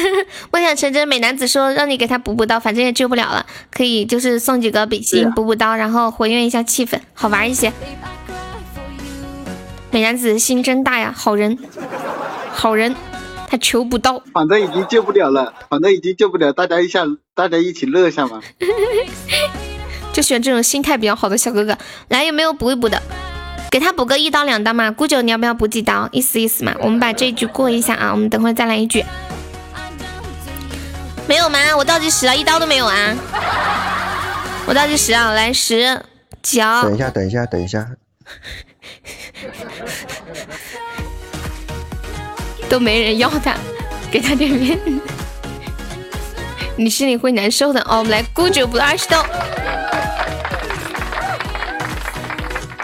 [0.52, 7.72] 梦想成真，美男子说让你给他补补刀，反正也救不了了，可以就是送几个比心补补刀，然后活跃一下气氛，好玩一些。
[9.92, 11.56] 美男子心真大呀，好人，
[12.52, 12.96] 好人，
[13.48, 14.24] 他求补刀。
[14.34, 17.06] 反正已经救不了了，反正已经救不了，大家一下，
[17.36, 18.42] 大家一起乐一下嘛。
[20.12, 21.78] 就喜欢这种心态比较好的小哥哥，
[22.08, 23.00] 来有没有补一补的？
[23.72, 24.92] 给他补个一刀两刀嘛。
[24.92, 26.10] 姑九你要不要补几刀？
[26.12, 26.76] 意思意思嘛。
[26.82, 29.06] 我们把这一局过一下啊，我们等会再来一局。
[31.26, 31.58] 没有吗？
[31.78, 33.16] 我倒计时了，一刀都没有啊！
[34.66, 36.02] 我倒计时啊，来十
[36.44, 36.62] 九。
[36.84, 37.88] 等一下，等一下，等一下。
[42.70, 43.56] 都没人要他，
[44.12, 44.92] 给他点面子，
[46.76, 48.00] 你心里会难受的哦。
[48.00, 49.26] 我们来孤九补二十刀，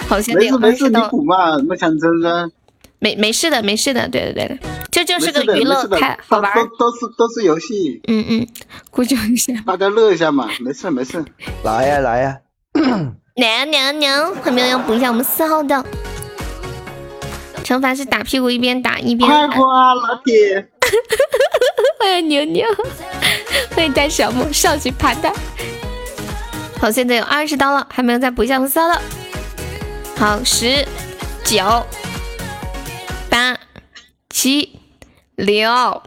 [0.08, 2.52] 好像没事没事，你补嘛，梦想成真。
[3.00, 4.58] 没没事的，没事的，对对对的，
[4.90, 6.52] 这就是个娱乐，的太好玩。
[6.56, 8.02] 都都是都是游戏。
[8.08, 8.48] 嗯嗯，
[8.90, 11.24] 鼓掌一下，大家乐一下嘛，没事没事。
[11.64, 12.38] 来呀来呀，
[13.36, 15.86] 娘 娘娘，有没有要补一下我们四号的？
[17.64, 20.68] 惩罚是打屁股一边打一边快活啊，老铁！
[22.00, 22.66] 欢迎牛牛，
[23.76, 25.32] 欢迎带小木上去爬蛋。
[26.80, 29.02] 好，现在有二十刀了，还没有再补一下我们四号的。
[30.20, 30.84] 好，十、
[31.46, 31.86] 九、
[33.30, 33.56] 八、
[34.32, 34.80] 七、
[35.36, 36.02] 六、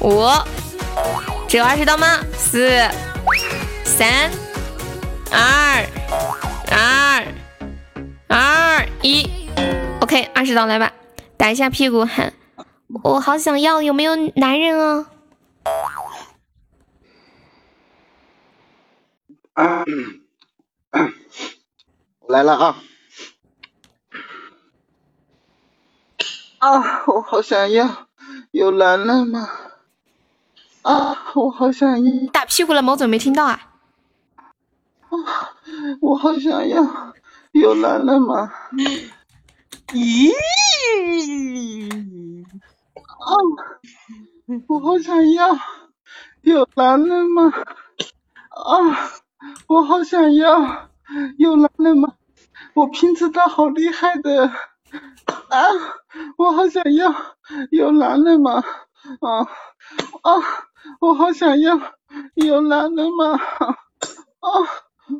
[0.00, 0.26] 五，
[1.48, 2.20] 只有二十刀吗？
[2.36, 2.68] 四、
[3.84, 4.28] 三、
[5.30, 5.86] 二、
[6.68, 7.24] 二、
[8.26, 9.30] 二、一。
[10.00, 10.92] OK，二十刀来吧，
[11.36, 12.32] 打一下屁股喊，
[13.04, 15.06] 我好想要，有没有男人啊？
[19.52, 19.84] 啊，
[22.18, 22.82] 我来了啊！
[26.62, 28.06] 啊，我好想要，
[28.52, 29.48] 有男人吗？
[30.82, 33.58] 啊，我好想要，打屁股了，毛总没听到啊？
[35.08, 35.18] 啊，
[36.00, 37.12] 我好想要，
[37.50, 38.52] 有男人吗？
[39.88, 40.30] 咦？
[42.94, 43.34] 啊，
[44.68, 45.58] 我好想要，
[46.42, 47.52] 有男人吗？
[48.50, 49.10] 啊，
[49.66, 50.88] 我好想要，
[51.38, 52.14] 有男人吗？
[52.74, 54.52] 我拼刺刀好厉害的，
[55.48, 55.58] 啊，
[56.36, 57.14] 我好想要，
[57.70, 58.62] 有男人吗？
[59.20, 60.30] 啊啊，
[61.00, 61.78] 我好想要，
[62.34, 63.32] 有男人吗？
[63.32, 64.50] 啊，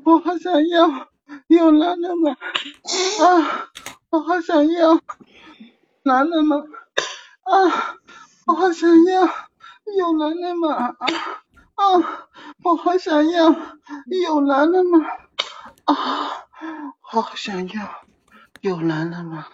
[0.05, 1.09] 我好想要，
[1.49, 2.37] 有男人吗？
[3.21, 3.69] 啊，
[4.11, 4.99] 我好想要，
[6.03, 6.57] 男人吗？
[7.43, 7.97] 啊，
[8.47, 9.23] 我好想要，
[9.97, 10.75] 有男人吗？
[10.75, 11.07] 啊
[11.75, 12.29] 啊，
[12.63, 13.55] 我好想要，
[14.27, 15.01] 有男人吗？
[15.85, 15.95] 啊，
[17.01, 17.89] 好想要，
[18.61, 19.47] 有男人吗？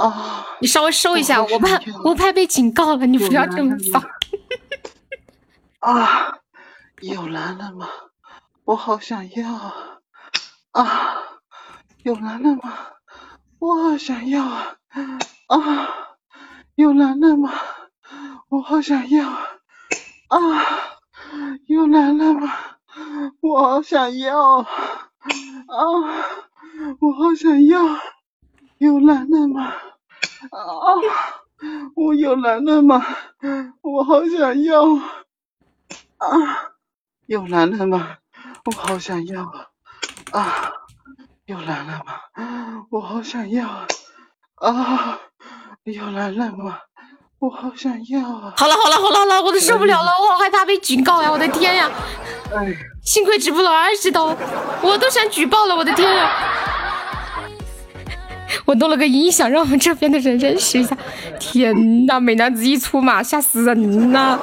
[0.00, 0.46] 啊！
[0.60, 4.02] 你稍微收一下，我怕我怕被警告了，你不要这么放。
[5.80, 6.38] 啊！
[7.00, 7.86] 有男人吗？
[8.64, 9.98] 我好想要啊！
[10.72, 11.16] 啊！
[12.02, 12.72] 有男人吗？
[13.58, 14.76] 我好想要啊！
[15.48, 15.88] 啊！
[16.76, 17.52] 有男人吗？
[18.48, 19.48] 我好想要啊！
[20.28, 20.40] 啊！
[21.66, 22.52] 有男人吗？
[23.40, 24.66] 我好想要啊！
[27.00, 27.78] 我好想要，
[28.78, 29.72] 有男人吗？
[30.48, 30.94] 啊！
[31.94, 33.04] 我有男人吗？
[33.82, 34.84] 我好想要
[36.16, 36.72] 啊！
[37.26, 38.16] 有男人吗？
[38.64, 40.40] 我好想要啊！
[40.40, 40.72] 啊！
[41.44, 42.04] 有男人吗？
[42.90, 43.86] 我好想要啊！
[44.56, 45.20] 啊！
[45.84, 46.78] 有男人吗？
[47.38, 48.54] 我好想要啊！
[48.56, 51.30] 好了好了好了好了，我都受不了了，我好害怕被警告呀！
[51.30, 51.90] 我的天呀！
[52.54, 54.34] 哎，幸亏直播了二十刀，
[54.82, 55.76] 我都想举报了！
[55.76, 56.49] 我的天呀！
[58.64, 60.96] 我弄了个音响，让我们这边的人认识一下。
[61.38, 61.74] 天
[62.06, 64.38] 呐，美男子一出马，吓死人呐！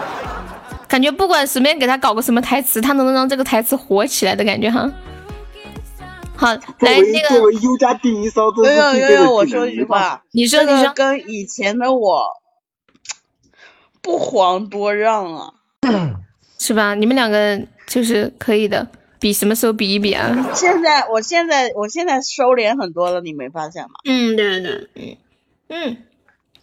[0.88, 4.90] 感觉不管随便给他搞个什么台词，他都能让这个台词火起来的感觉哈。
[6.36, 6.48] 好，
[6.80, 12.24] 来那个作为优家第一骚，这是悠悠悠悠，必备的技能我说一句话，你说你说跟以前的我
[14.02, 15.54] 不遑多让啊。
[16.60, 16.96] 是吧？
[16.96, 18.88] 你们两个就是可以的，
[19.20, 20.52] 比什么时候比一比啊？
[20.54, 23.96] 现在，我现在，我现在收敛很多了，你没发现吗？
[24.06, 25.18] 嗯，对对对，
[25.70, 25.98] 嗯嗯，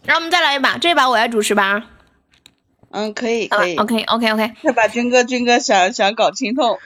[0.03, 1.83] 让我们再来一把，这把我来主持吧。
[2.91, 3.75] 嗯，可以可以。
[3.75, 6.77] OK OK OK，这把军哥军哥想想搞清痛，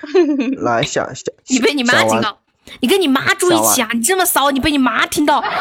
[0.58, 2.40] 来想想，你被你妈想完听到，
[2.80, 3.90] 你跟你妈住一起啊！
[3.94, 5.44] 你这么骚，你被你妈听到。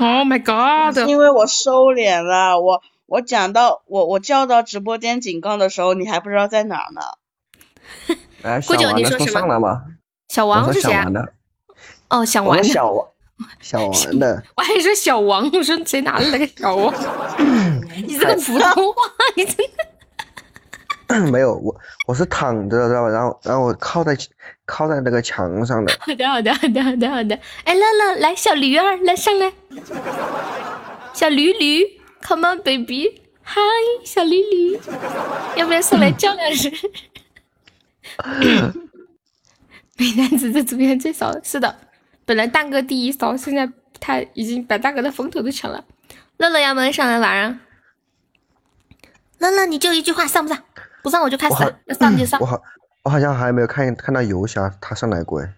[0.00, 0.96] Oh my god！
[1.06, 7.02] 因为我收敛了，我我讲到我我叫到直播间警告的时候，你还不知道在哪儿呢。
[8.42, 9.84] 来顾九你说什么上。
[10.28, 11.06] 小王是谁啊
[12.08, 12.64] 哦，想我玩 的。
[12.64, 14.42] 说想完，想完的。
[14.56, 16.94] 我还说小王，我说谁哪来个小王？
[18.06, 19.02] 你这个普通话，
[19.36, 21.30] 你真的。
[21.32, 21.74] 没有，我
[22.06, 23.08] 我是躺着，知道吧？
[23.08, 24.16] 然后然后我靠在
[24.64, 25.92] 靠在那个墙上的。
[25.98, 27.38] 好的，好的，好的，好的，好的。
[27.64, 29.52] 哎，乐乐，来，小驴儿，来上来，
[31.12, 31.84] 小驴驴
[32.22, 33.60] ，Come on baby，嗨，
[34.04, 34.80] 小驴驴，
[35.56, 36.70] 要不要上来叫两声？
[39.96, 41.78] 美男子这组员最骚，是的，
[42.24, 43.70] 本来蛋哥第一骚，现在
[44.00, 45.84] 他已经把大哥的风头都抢了。
[46.38, 47.60] 乐乐要不要上来玩啊？
[49.38, 50.62] 乐乐，你就一句话，上不上？
[51.02, 52.46] 不上我就开始了，要上就上我。
[52.46, 52.62] 好，
[53.04, 55.54] 我好像还没有看看到游侠他上来过哎。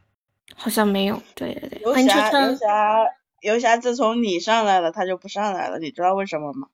[0.57, 2.57] 好像没有，对对对，游欢迎秋侠游。
[2.57, 3.07] 侠
[3.43, 6.69] 游侠，自从你上来了，他就不上来了，你知道为什么吗？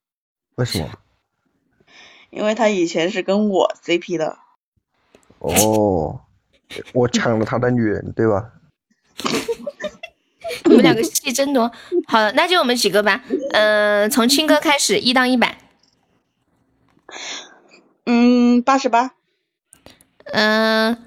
[0.55, 0.89] 为什么？
[2.31, 4.37] 因为他以前是跟我 CP 的。
[5.39, 6.21] 哦，
[6.93, 8.51] 我抢了他的女人，对吧？
[10.65, 11.71] 你们两个戏真多。
[12.07, 13.23] 好了，那就我们几个吧。
[13.53, 15.57] 呃，从青哥开始，一到一百。
[18.05, 19.11] 嗯，八十八。
[20.25, 21.05] 嗯，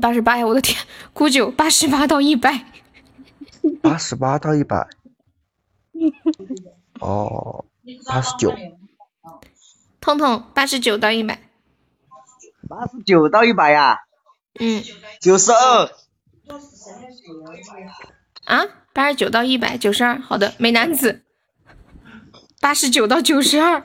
[0.00, 0.46] 八十八呀！
[0.46, 0.80] 我的天，
[1.12, 2.64] 姑九八十八到一百。
[3.80, 4.88] 八十八到一百。
[7.00, 7.64] 哦，
[8.06, 8.52] 八十九。
[10.00, 11.40] 痛痛八十九到一百。
[12.68, 13.98] 八十九到一百呀，
[14.58, 14.82] 嗯，
[15.20, 15.90] 九十二。
[18.44, 20.20] 啊，八十九到一百九十二。
[20.20, 21.24] 好的，美男子。
[22.60, 23.84] 八十九到九十二。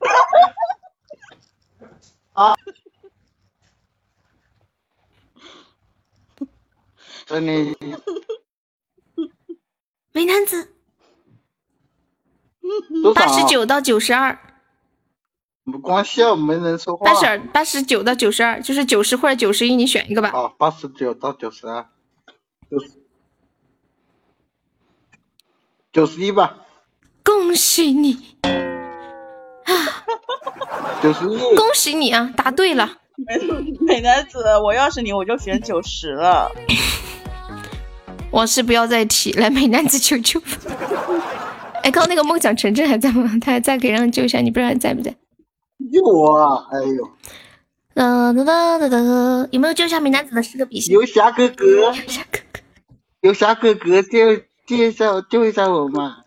[2.32, 2.56] 啊！
[7.26, 7.76] 这里
[10.12, 10.74] 美男子。
[13.14, 14.49] 八十九到九十二。
[15.64, 17.06] 不光笑，没人说话。
[17.06, 20.30] 八十二，八十九到九十二，就是九十或者九十一，你选一个吧。
[20.30, 21.86] 啊，八十九到九十二，
[22.70, 22.90] 九十
[25.92, 26.56] 九十一吧，
[27.22, 29.74] 恭喜你啊，
[31.02, 31.38] 九十一。
[31.54, 32.98] 恭喜你啊，答对了。
[33.16, 33.38] 美
[33.80, 36.50] 美男子，我要是你，我就选九十了。
[38.32, 40.40] 往事不要再提，来美男子求救。
[41.82, 43.30] 哎，刚刚那个梦想成真还在吗？
[43.40, 45.14] 他还在，可以让他救一下，你不知道还在不在？
[46.00, 47.10] 有啊，哎呦，
[47.94, 50.94] 哒哒哒哒哒，有没有救一下美男子的四个比心？
[50.94, 51.92] 游侠哥哥，
[53.20, 54.36] 游侠哥哥，救
[54.66, 56.24] 救一下，救一下我嘛！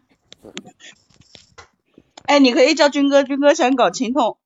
[2.26, 4.38] 哎，你可以叫军哥，军哥想搞青铜。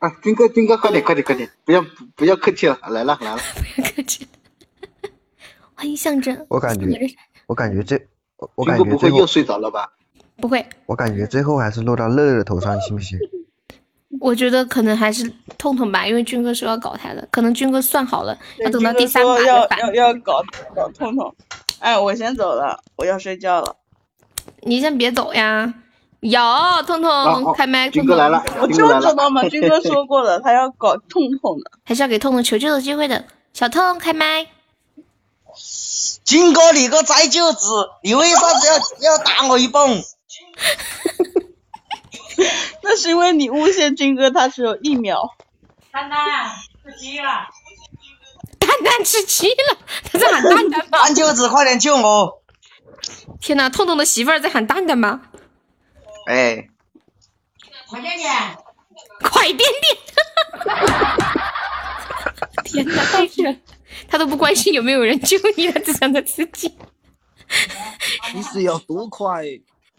[0.00, 1.84] 啊，军哥，军哥，快点，快点，快点，不要
[2.14, 3.38] 不要客气了，来了来了。
[3.74, 4.28] 不要客气。
[5.74, 6.46] 欢迎象征。
[6.48, 7.16] 我感觉，
[7.46, 8.06] 我感觉这，
[8.54, 9.92] 我感觉不会又，睡着了吧？
[10.40, 13.18] 不会，我感觉最后还是落到乐乐头上，信不信？
[14.20, 19.68] 我觉得可能还是痛痛吧，因为军哥说要搞他的，可能军哥算好了，要等到第三把军哥说要。
[19.94, 20.42] 要要搞
[20.74, 21.34] 搞痛痛。
[21.80, 23.76] 哎，我先走了，我要睡觉了。
[24.62, 25.74] 你先别走呀。
[26.20, 26.40] 有
[26.84, 28.16] 痛痛开麦，痛痛
[28.60, 33.24] 我就知道嘛，军哥说过了，他要搞痛痛的，还是要给痛痛求救的机会的。
[33.52, 34.46] 小痛开麦。
[36.24, 39.88] 军哥，你个栽舅子，你为啥子要要打我一棒？
[42.82, 45.34] 那是因为你诬陷军哥，他只有一秒。
[45.92, 46.50] 蛋蛋
[46.84, 47.48] 吃鸡了，
[48.58, 50.98] 蛋蛋吃鸡了，他在喊蛋蛋吗？
[51.04, 52.42] 蛋舅子，快点救我！
[53.40, 55.22] 天哪，痛痛的媳妇儿在喊蛋蛋吗？
[56.26, 56.68] 哎，
[57.88, 58.32] 快点点，
[59.22, 59.98] 快点点！
[62.64, 63.56] 天哪，太热，
[64.08, 66.76] 他都不关心有没有人救你，他只想着自己。
[68.34, 69.44] 你是要多快？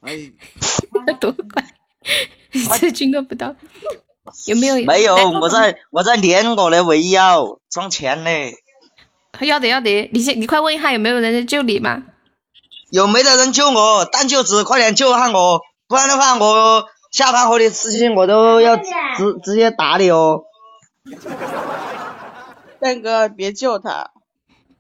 [0.02, 0.32] 哎，
[1.20, 1.66] 多快？
[2.80, 3.56] 这军哥不到，
[4.48, 4.76] 有没有？
[4.86, 8.56] 没有，我在我在连我的围腰，装钱嘞。
[9.42, 12.04] 要得要得，你先你快问一下有没有人在救你嘛？
[12.92, 14.06] 有没得人救我？
[14.06, 15.62] 蛋舅子，快点救下我！
[15.88, 18.84] 不然的话，我下班和你事情我都要直
[19.44, 20.44] 直接打你哦。
[22.80, 24.12] 蛋哥，别救他。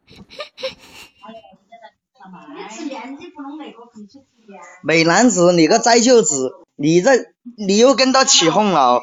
[4.83, 7.11] 美男子，你个栽舅子，你这
[7.57, 8.99] 你又跟他起哄了。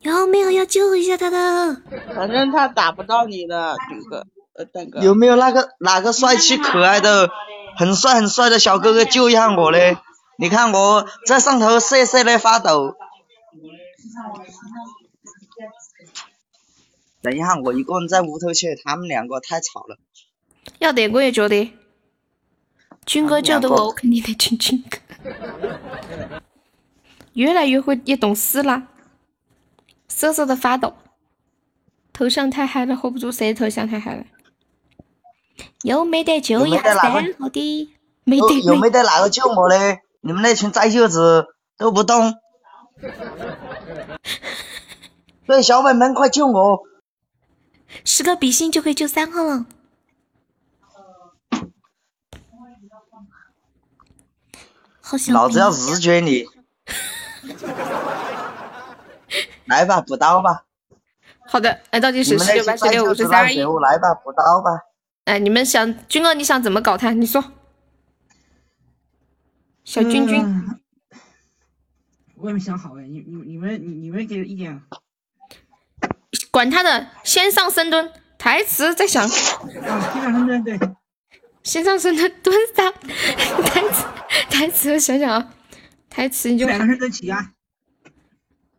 [0.00, 1.82] 有没有要救一下他的？
[2.14, 5.00] 反正他打不到你的，军哥，呃，蛋哥。
[5.00, 7.28] 有没有那个哪个帅气可爱的、
[7.76, 9.98] 很帅很帅的小哥哥救一下我嘞？
[10.38, 12.94] 你看我在上头瑟瑟的发抖。
[17.20, 19.98] 等一下，我一个人在屋头去，他们两个太吵了。
[20.78, 21.72] 要得，我也觉得。
[23.08, 24.98] 军哥救的我，我肯定得亲军哥。
[27.32, 28.88] 越来越会也懂事啦，
[30.08, 30.92] 瑟瑟的发抖，
[32.12, 34.24] 头像太嗨了，hold 不住，谁头像太嗨了？
[35.84, 37.88] 有没得救一下三号的？
[38.24, 38.60] 没得。
[38.60, 40.00] 有没得哪个救我嘞？
[40.20, 41.46] 你们那群栽舅子
[41.78, 42.34] 都不动。
[45.46, 46.80] 对，小粉们快救我！
[48.04, 49.64] 十个比心就可以救三号了。
[55.08, 56.44] 好想老子要日绝你！
[59.64, 60.64] 来吧，补刀吧。
[61.46, 63.58] 好的，来倒计时十九八十六五十三二一。
[63.58, 64.68] 来吧，补刀吧。
[65.24, 67.12] 哎，你们想军哥，你想怎么搞他？
[67.12, 67.42] 你说。
[69.82, 70.44] 小君君，
[72.34, 74.82] 我也没想好哎，你你你们你你们给意见。
[76.50, 79.24] 管他的，先上深蹲，台词再想。
[79.24, 79.28] 啊，
[80.12, 80.78] 先上深蹲，对。
[81.68, 82.90] 先上深蹲，蹲上。
[83.62, 84.06] 台词，
[84.48, 85.50] 台词，想想啊，
[86.08, 86.66] 台词你就。
[86.66, 87.50] 两个深蹲起啊。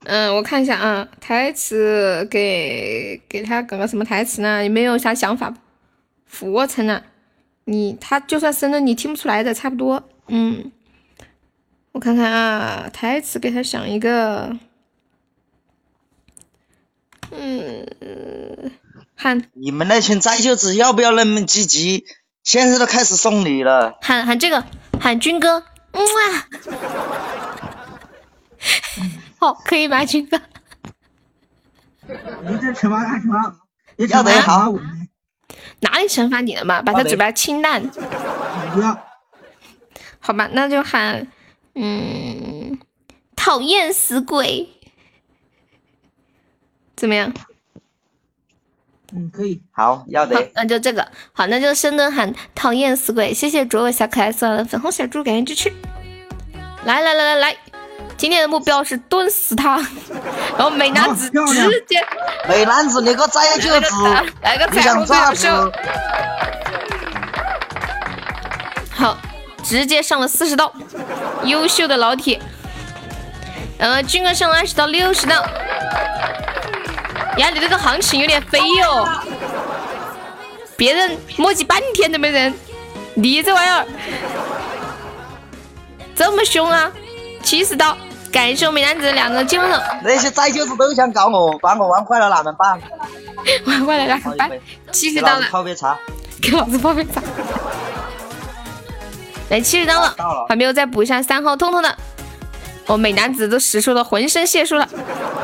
[0.05, 4.63] 嗯，我看一下啊，台词给给他搞个什么台词呢？
[4.63, 5.53] 有没有啥想法？
[6.25, 7.03] 俯卧撑呢，
[7.65, 10.09] 你他就算深了你听不出来的，差不多。
[10.27, 10.71] 嗯，
[11.91, 14.57] 我看看啊，台词给他想一个。
[17.29, 17.85] 嗯，
[19.15, 22.05] 看你们那群栽舅子要不要那么积极？
[22.43, 23.97] 现在都开始送礼了。
[24.01, 24.63] 喊喊这个，
[24.99, 26.47] 喊军哥，嗯啊，
[29.39, 30.39] 好，可以吧，军哥？
[32.07, 33.55] 你这惩罚干什么？
[34.09, 34.73] 要得好。
[35.81, 36.81] 哪里惩罚你了嘛？
[36.81, 37.87] 把他嘴巴清烂。
[38.73, 38.97] 不要。
[40.19, 41.27] 好吧，那就喊，
[41.75, 42.79] 嗯，
[43.35, 44.67] 讨厌死鬼。
[46.95, 47.31] 怎么样？
[49.13, 49.61] 嗯，可以。
[49.71, 50.49] 好，要得。
[50.53, 51.07] 那就这个。
[51.33, 53.33] 好，那就深蹲喊讨厌死鬼。
[53.33, 55.73] 谢谢卓伟小可爱送来的粉红小猪，感谢支持。
[56.85, 57.57] 来来来来来，
[58.17, 59.77] 今天的目标是蹲死他。
[60.57, 62.05] 然后美男子直接。
[62.47, 63.93] 美男子，你个栽舅子，
[64.41, 65.47] 来个你想咋子？
[68.91, 69.17] 好，
[69.63, 70.73] 直接上了四十道，
[71.43, 72.39] 优秀的老铁。
[73.77, 75.41] 呃，军哥上了二十刀，六十刀。
[77.39, 79.07] 呀，你这个行情有点飞哟！
[80.75, 82.53] 别人磨叽半天都没人，
[83.13, 83.85] 你这玩意儿
[86.15, 86.91] 这么凶啊！
[87.41, 87.97] 七十刀，
[88.29, 89.81] 感谢我美男子两个金了。
[90.03, 92.79] 那些崽舅子都想搞我，把我玩坏了哪能办？
[93.65, 94.51] 玩坏了哪能办？
[94.91, 95.97] 七十刀了，泡杯茶，
[96.41, 97.21] 给老子泡杯茶。
[99.49, 100.13] 来，七十刀了，
[100.49, 101.97] 还没有再补一下三号痛痛的。
[102.89, 104.89] 我美男子都使出了浑身解数了，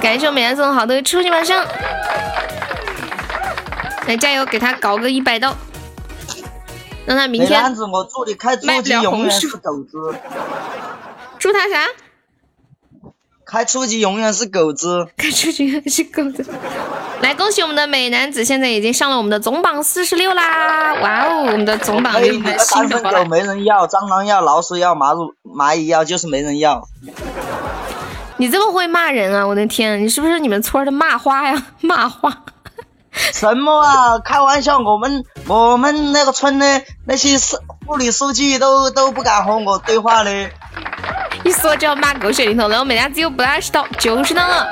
[0.01, 1.63] 感谢我美男子送好的初级晚上，
[4.07, 5.55] 来加油，给他搞个一百刀，
[7.05, 7.51] 让他明天。
[7.51, 10.15] 美男子，我祝你开初级永远是狗子。
[11.37, 11.87] 祝他啥？
[13.55, 15.07] 开初级永远是狗子。
[15.15, 16.45] 开初级永远是狗子。
[17.21, 20.95] 来，恭喜我们的美男子，现在已经上了我们的总榜四十六啦！
[20.95, 23.23] 哇哦，我们的总榜美有我们的狗。
[23.29, 26.85] 没人要，蟑螂要，老鼠要，蚂蚁蚂蚁要，就是没人要。
[28.35, 29.47] 你这么会骂人啊！
[29.47, 31.67] 我的天，你是不是你们村的骂花呀？
[31.79, 32.43] 骂花。
[33.13, 34.19] 什么啊？
[34.19, 37.55] 开玩笑，我们我们那个村的那些书
[37.87, 40.49] 妇女书记都都不敢和我对话的。
[41.45, 44.67] 一说就要骂狗血淋头，然后美男子又不二十刀，九十刀了。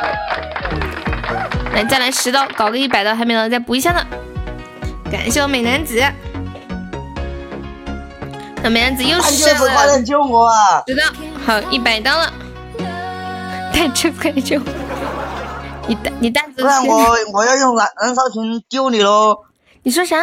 [1.73, 4.03] 来，再来十刀，搞个一百刀，还没到再补一下呢。
[5.11, 6.03] 感谢我美男子，
[8.63, 9.21] 那美男子又！
[9.21, 9.65] 十刀，
[11.45, 12.33] 好一百刀了。
[13.71, 14.63] 蛋舅快点救我！
[15.87, 19.37] 你蛋你蛋子不然我我要用燃燃烧瓶丢你喽！
[19.83, 20.15] 你说啥？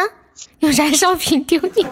[0.59, 1.85] 用燃烧瓶丢你？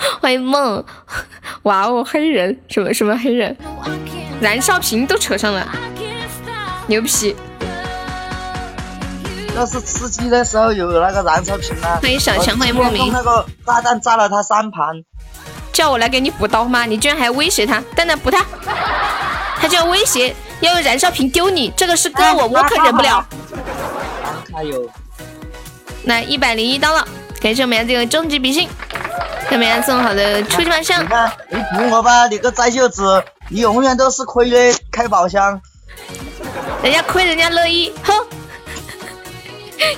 [0.20, 0.82] 欢迎梦，
[1.64, 3.56] 哇哦，黑人什么什么黑人，
[4.40, 5.66] 燃烧瓶都扯上了，
[6.86, 7.36] 牛皮！
[9.56, 11.98] 要是吃鸡的时候有那个燃烧瓶呢！
[12.00, 15.02] 欢迎小强欢迎莫名那个炸弹炸了他三盘。
[15.72, 16.84] 叫我来给你补刀吗？
[16.86, 17.82] 你居然还威胁他！
[17.94, 18.44] 蛋蛋补他，
[19.56, 23.24] 他就要威胁要用燃烧瓶丢你，这个是哥我，我可忍不了。
[24.52, 24.88] 还有
[26.04, 27.06] 来一百零一刀了，
[27.40, 28.68] 感谢我们家这个终极比心，
[29.48, 31.08] 给我们家送好的初级晚上你。
[31.08, 35.58] 看，你补我吧，你个摘袖子，你永远都是亏的，开宝箱。
[36.82, 38.12] 人家亏人家乐意，哼！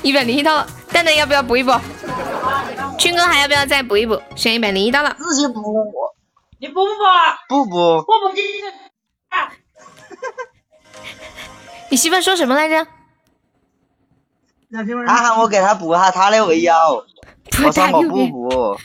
[0.03, 1.73] 一百零一刀了，蛋蛋要不要补一补？
[2.97, 4.23] 军哥还要不要再补一补？
[4.37, 5.13] 选一百零一刀了。
[5.19, 6.15] 自己补我，
[6.61, 7.65] 你补不补？
[7.65, 8.03] 不补。
[8.03, 8.63] 不补进去。
[11.91, 12.87] 你媳妇说什么来着？
[15.07, 16.39] 他喊我给他补下他的
[17.51, 18.79] 围腰，我说我不补。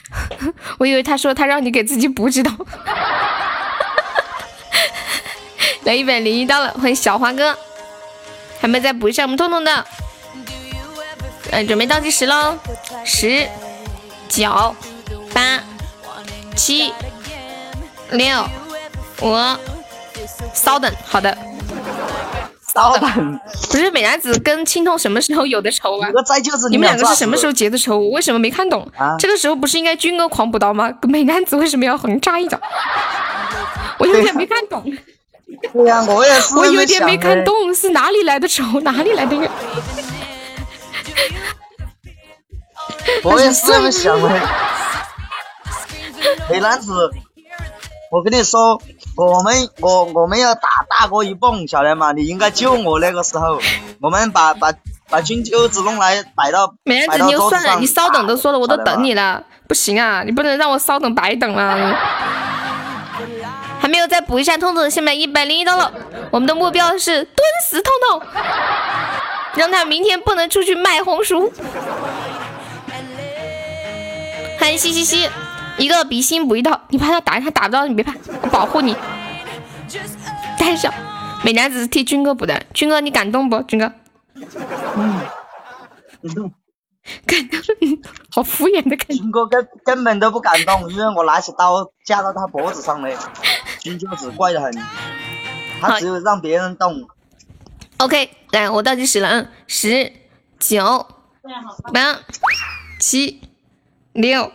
[0.78, 2.50] 我以为他说他让你给自己补指导。
[5.84, 7.56] 来一百零一刀了，欢迎小花哥，
[8.60, 9.86] 还没再补一下我们痛痛的。
[11.50, 12.58] 嗯，准备倒计时喽，
[13.06, 13.48] 十、
[14.28, 14.76] 九、
[15.32, 15.62] 八、
[16.54, 16.92] 七、
[18.10, 18.46] 六、
[19.22, 19.34] 五，
[20.52, 21.36] 稍等，好的。
[23.70, 26.08] 不是美男子跟青铜什么时候有的仇啊？
[26.70, 27.98] 你们两个是什么时候结的仇？
[27.98, 28.86] 我为什么没看懂？
[28.96, 30.90] 啊这个时候不是应该军哥狂补刀吗？
[31.02, 32.58] 美男子为什么要横插一脚？
[33.98, 34.84] 我有点没看懂，
[35.72, 36.54] 对呀、我也是。
[36.54, 37.44] 我有点没看。
[37.44, 38.62] 懂，是哪里来的仇？
[38.80, 39.50] 哪里来的怨？
[43.24, 44.28] 我也是这么想的。
[46.50, 47.10] 美男子，
[48.10, 48.80] 我跟你说，
[49.16, 52.12] 我们我我们要打大哥一蹦，晓得吗？
[52.12, 53.60] 你应该救我那个时候，
[54.00, 54.72] 我们把把
[55.10, 61.94] 把金钩子弄来摆到美男子，你就算了，你稍等都说了，我都等你了，不行啊，你不能让我稍等白等了。
[63.80, 65.92] 还没有再补一下痛痛，现在一百零一刀了。
[66.30, 68.22] 我们的目标是蹲死痛痛，
[69.54, 71.52] 让他明天不能出去卖红薯。
[74.58, 75.30] 欢迎西西西，
[75.78, 78.96] 一个比心补一刀，你怕他打他打不到你别怕，我保护你。
[80.58, 80.92] 带上，
[81.44, 83.62] 美男子是替军哥补的，军哥你感动不？
[83.62, 83.92] 军哥
[84.96, 85.20] 嗯，
[86.22, 86.52] 感动。
[87.24, 87.58] 感动，
[88.30, 89.14] 好敷衍的感觉。
[89.14, 93.08] 军哥根根本都不敢动，因为我拿起刀架到他脖子上了，
[93.80, 94.70] 军哥子怪得很，
[95.80, 97.08] 他只有让别人动。
[97.96, 100.12] OK，来，我倒计时了，嗯，十、
[100.58, 101.06] 九、
[101.94, 102.18] 八、
[103.00, 103.40] 七、
[104.12, 104.52] 六、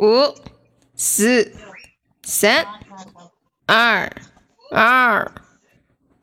[0.00, 0.34] 五、
[0.96, 1.52] 四、
[2.22, 2.64] 三、
[3.66, 4.10] 二、
[4.72, 5.30] 二、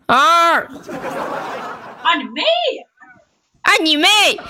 [0.08, 2.88] 二，啊你妹呀！
[3.62, 4.08] 啊你妹！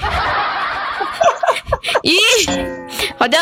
[2.03, 3.37] 咦，好的，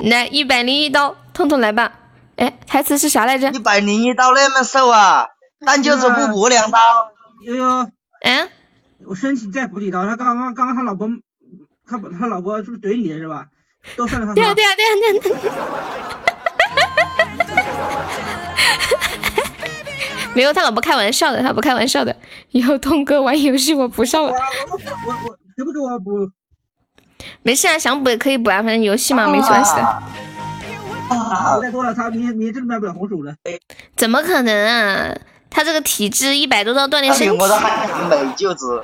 [0.00, 1.90] 来一百零一刀，痛痛来吧。
[2.36, 3.50] 哎，台词是啥来着？
[3.52, 5.28] 一百零一刀那么瘦啊，
[5.64, 6.78] 但就是不补两刀。
[7.46, 7.90] 悠悠，
[8.20, 8.50] 嗯，
[9.06, 10.04] 我申请再补几刀。
[10.04, 11.08] 他刚刚刚刚他老婆，
[11.86, 13.46] 他他老婆是不是怼你的是吧？
[13.96, 15.34] 对啊对啊对啊对啊。
[20.34, 22.16] 没有，他老婆开玩笑的，他不开玩笑的。
[22.50, 24.30] 以后东哥玩游戏我不上了。
[24.30, 24.42] 我我
[25.28, 26.28] 我给不给我补？
[27.42, 30.02] 没事啊，想补也可以补啊，反正游戏嘛，没关系的。
[31.08, 31.14] 补
[31.62, 33.32] 太多了，他明天明天真卖不了红薯了。
[33.96, 35.14] 怎么可能啊？
[35.50, 37.38] 他这个体质一百多道锻炼身体。
[37.38, 38.82] 我都喊你美舅子，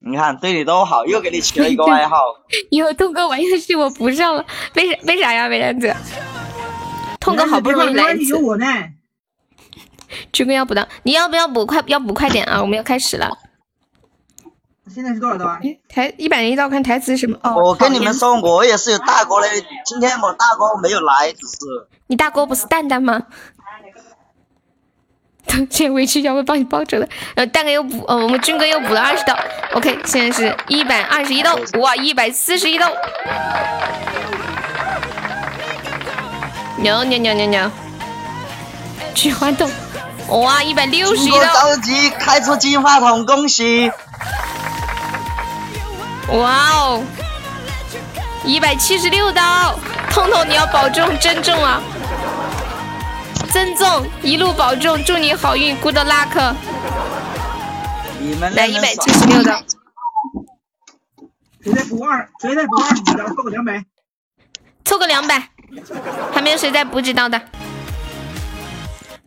[0.04, 2.16] 你看对你多好，又给你起了一个外号。
[2.70, 4.44] 以后痛哥玩游戏我不上了，
[4.74, 4.98] 为啥？
[5.04, 5.94] 为啥呀，美男子？
[7.20, 8.30] 痛哥好不容易来一次。
[8.30, 8.66] 有我呢。
[10.32, 11.66] 军哥要补刀，你要不要补？
[11.66, 12.60] 快要补快点啊！
[12.60, 13.36] 我们要开始了。
[14.92, 15.60] 现在是多少刀啊？
[15.88, 17.38] 台一百零一刀，看台词是什么？
[17.44, 19.48] 哦，我跟你们说，我也是有大哥的，
[19.84, 21.56] 今天我大哥没有来，只是。
[22.08, 23.22] 你大哥不是蛋蛋吗？
[25.46, 27.08] 等现回去要会帮你包着的。
[27.34, 29.36] 然后蛋哥又补，呃，我们军哥又补了二十刀。
[29.74, 32.90] OK，现在是一百二十一刀，哇，一百四十一刀。
[36.76, 37.70] 牛牛牛牛牛！
[39.14, 39.68] 菊花豆，
[40.28, 41.38] 哇，一百六十一刀。
[41.38, 43.90] 着急开出金话筒，恭喜！
[46.32, 47.02] 哇哦，
[48.44, 49.74] 一百七十六刀，
[50.10, 51.82] 痛痛你要保重，珍重啊！
[53.52, 56.54] 珍重，一路保重，祝你好运，good luck。
[58.20, 59.60] 你们来一百七十六刀，
[61.60, 62.28] 谁再补二？
[62.40, 63.26] 谁再补二十几刀？
[63.28, 63.84] 凑个两百。
[64.84, 65.48] 凑个两百，
[66.32, 67.40] 还没有谁再补几刀的，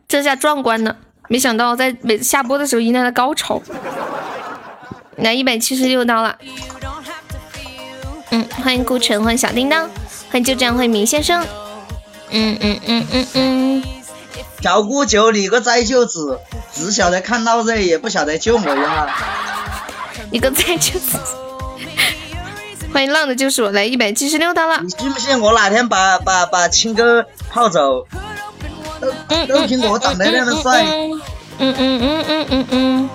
[0.08, 0.96] 这下壮观了！
[1.28, 3.62] 没想到在每次下播的时候迎来了高潮，
[5.18, 6.38] 来一百七十六刀了。
[8.30, 9.88] 嗯，欢迎顾城，欢迎小叮当，
[10.32, 11.46] 欢迎就这样，欢迎明先生。
[12.30, 13.84] 嗯嗯嗯嗯嗯，
[14.64, 16.40] 小姑舅，你个灾舅子，
[16.74, 19.14] 只晓得看到这，也不晓得救我一下。
[20.32, 21.18] 你个再就是，
[22.94, 24.80] 欢迎浪的就是我，来一百七十六刀了。
[24.82, 28.08] 你信不信我哪天把把把青哥泡走？
[29.28, 30.82] 都都凭我长得那么帅。
[31.60, 33.10] 嗯嗯嗯嗯嗯嗯，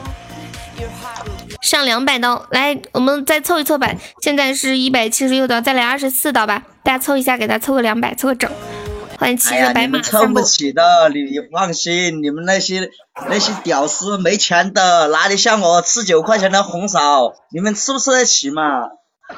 [1.62, 3.90] 上两百刀，来，我们再凑一凑吧。
[4.20, 6.62] 现在是一百七十六刀，再来二十四刀吧。
[6.82, 8.50] 大家凑一下，给他凑个两百，凑个整。
[9.18, 10.46] 欢迎骑哎呀，着白马你们凑散步不。
[10.46, 12.88] 起的，你你放心，你们那些
[13.28, 18.62] 那些屌丝没钱的，哪里像我吃九块钱的红烧，你们吃不吃得起嘛？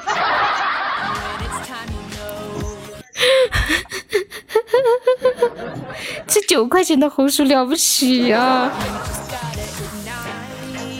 [6.27, 8.71] 这九块钱的红薯了不起啊！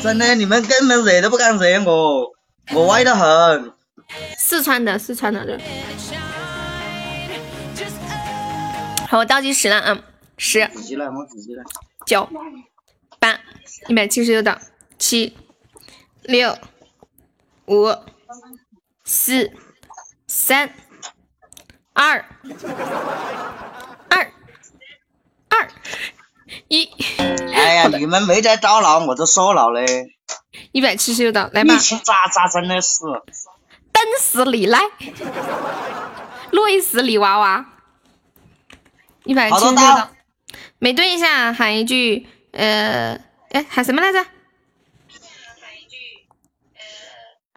[0.01, 2.31] 真的，你们根本惹都不敢惹我，
[2.73, 3.71] 我歪得很。
[4.37, 5.59] 四川的，四川的对。
[9.11, 10.01] 好，我倒计时了啊，
[10.37, 10.71] 十。
[12.05, 12.29] 九、
[13.19, 13.41] 八、
[13.89, 14.57] 一百七十六刀，
[14.97, 15.35] 七、
[16.21, 16.57] 六、
[17.65, 17.93] 五、
[19.03, 19.51] 四、
[20.27, 20.73] 三、
[21.91, 22.23] 二、
[24.07, 24.31] 二、
[25.49, 25.67] 二、
[26.69, 26.89] 一。
[27.53, 30.15] 哎呀，你们没在招劳，我都说了嘞。
[30.71, 33.03] 一百七十六刀，来吧一，起渣渣真的是。
[33.91, 34.79] 蹬死你来，
[36.51, 37.70] 累死你娃娃。
[39.23, 40.09] 一百七十六好多刀刀，
[40.79, 43.19] 每蹲一下喊一句，呃，
[43.51, 44.25] 哎，喊什么来着？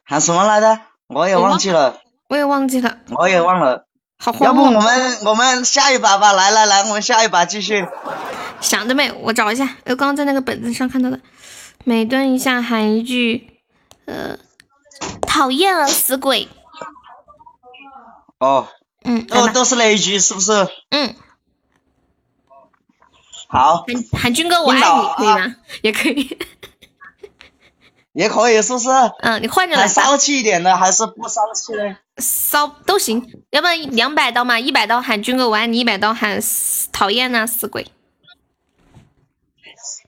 [0.05, 0.81] 喊什么来着？
[1.07, 3.86] 我也忘记了，我也忘记了，我也忘了。
[4.19, 7.86] 好慌要不哦我们我们下一把吧，来来来，我们下一把继续。
[8.61, 9.11] 想着没？
[9.12, 11.20] 我找一下，我刚刚在那个本子上看到的。
[11.85, 13.61] 每蹲一下喊一句，
[14.07, 14.39] 呃，
[15.23, 16.49] 讨厌了，死鬼。
[18.39, 18.69] 哦，
[19.05, 20.69] 嗯，都都是那一句，是不是？
[20.91, 21.15] 嗯。
[23.55, 24.83] 好，喊喊军哥我爱你，
[25.17, 25.55] 可以吗？
[25.83, 26.39] 也可以。
[28.13, 28.89] 也可以，是不是？
[29.21, 29.87] 嗯，你换着来。
[29.87, 31.97] 骚气一点的，还是不骚气的？
[32.19, 36.41] 骚都行，要不然两百刀嘛，一百刀喊军哥我爱你，一百刀喊
[36.91, 37.87] 讨厌呐、死鬼。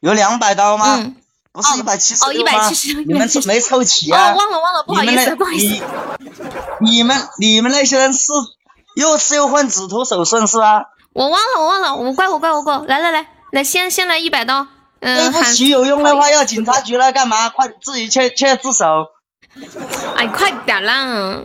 [0.01, 0.97] 有两百刀吗？
[0.98, 1.16] 嗯
[1.52, 4.35] 不是一百七十哦一百七十你们176没凑齐啊哦，啊？
[4.35, 5.82] 忘了忘了，不好意思，不好意思。
[6.81, 8.31] 你你们你们那些人是
[8.94, 10.82] 又吃又混，只图手顺是吧？
[11.14, 12.85] 我忘了，我忘了，我怪我怪我怪我。
[12.85, 14.66] 来来来来，先先来一百刀。
[15.00, 17.48] 对嗯，喊不起，有用的话要警察局来干嘛？
[17.48, 19.06] 快自己去去自首。
[20.14, 21.42] 哎，快点啦！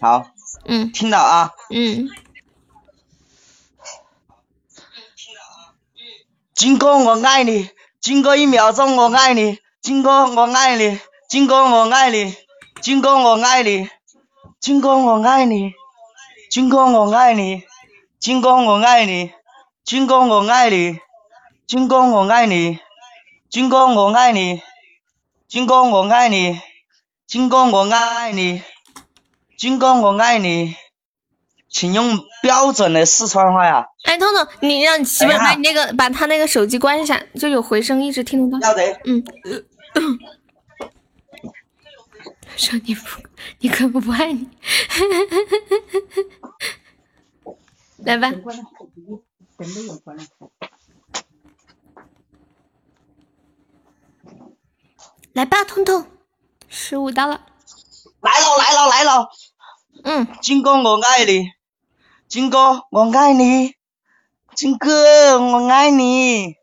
[0.00, 0.26] 好，
[0.66, 1.50] 嗯，听到啊？
[1.70, 2.08] 嗯，
[6.54, 12.36] 金哥我爱你，金哥一秒钟我爱你，金哥我爱你，金哥我爱你，
[12.80, 13.88] 金哥我爱你，
[14.60, 15.72] 金哥我爱你，
[16.50, 17.64] 金哥我爱你，
[18.20, 19.32] 金哥我爱你，
[19.84, 20.98] 金哥我爱你，
[21.66, 22.78] 军哥我爱你，
[23.50, 24.62] 军哥我爱你，
[25.46, 26.58] 军哥我爱你，
[27.26, 28.62] 军哥我爱你，
[29.58, 30.74] 军哥我爱你，
[31.68, 33.84] 请用标准的四川话呀。
[34.04, 38.66] 哎，彤彤，你让你媳妇把你那个把他那个手机关一下，就有回声，一直听得到。
[38.66, 39.00] 要得。
[39.04, 39.22] 嗯。
[42.56, 43.02] 说你不，
[43.58, 44.48] 你可不不爱你。
[48.04, 48.32] 来吧，
[55.32, 56.06] 来吧，彤彤，
[56.68, 57.46] 十五刀了。
[58.20, 59.30] 来了来了来了，
[60.04, 61.50] 嗯，金哥我爱你，
[62.28, 63.74] 金哥我爱你，
[64.54, 66.56] 金哥我爱你，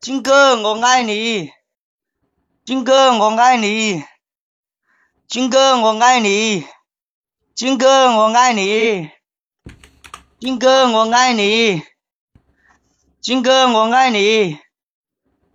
[0.00, 1.50] 金哥我爱你，
[2.64, 4.04] 金哥我爱你，
[5.28, 6.64] 金哥我爱你，
[7.54, 9.10] 金哥我爱你，
[10.38, 11.82] 金哥我爱你，
[13.20, 14.58] 金哥我爱你，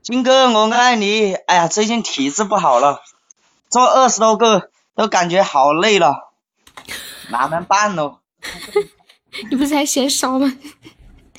[0.03, 1.33] 金哥我爱你。
[1.33, 3.01] 哎呀，最近体质不好了，
[3.71, 6.31] 做二十多个都感觉好累了，
[7.31, 8.19] 哪能办呢？
[9.49, 10.55] 你不是还嫌少吗？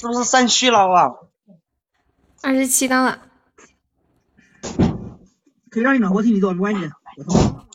[0.00, 1.12] 是不是肾虚了啊？
[2.42, 3.20] 二十七到了，
[5.70, 6.90] 可以让你老婆替你做，没关系。
[7.18, 7.66] 我操！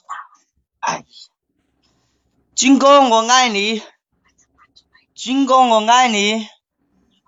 [2.53, 3.81] 金哥我爱你，
[5.15, 6.47] 金哥我爱你。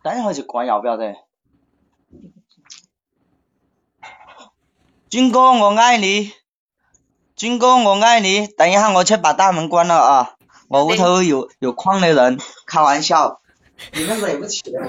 [0.03, 1.15] 等一下就关，要不要得？
[5.09, 6.33] 金哥我爱你，
[7.35, 8.47] 金哥我爱你。
[8.47, 10.35] 等一下我去把大门关了啊！
[10.67, 13.39] 我屋头有有矿的人，开玩笑，
[13.93, 14.81] 你们惹不起 的。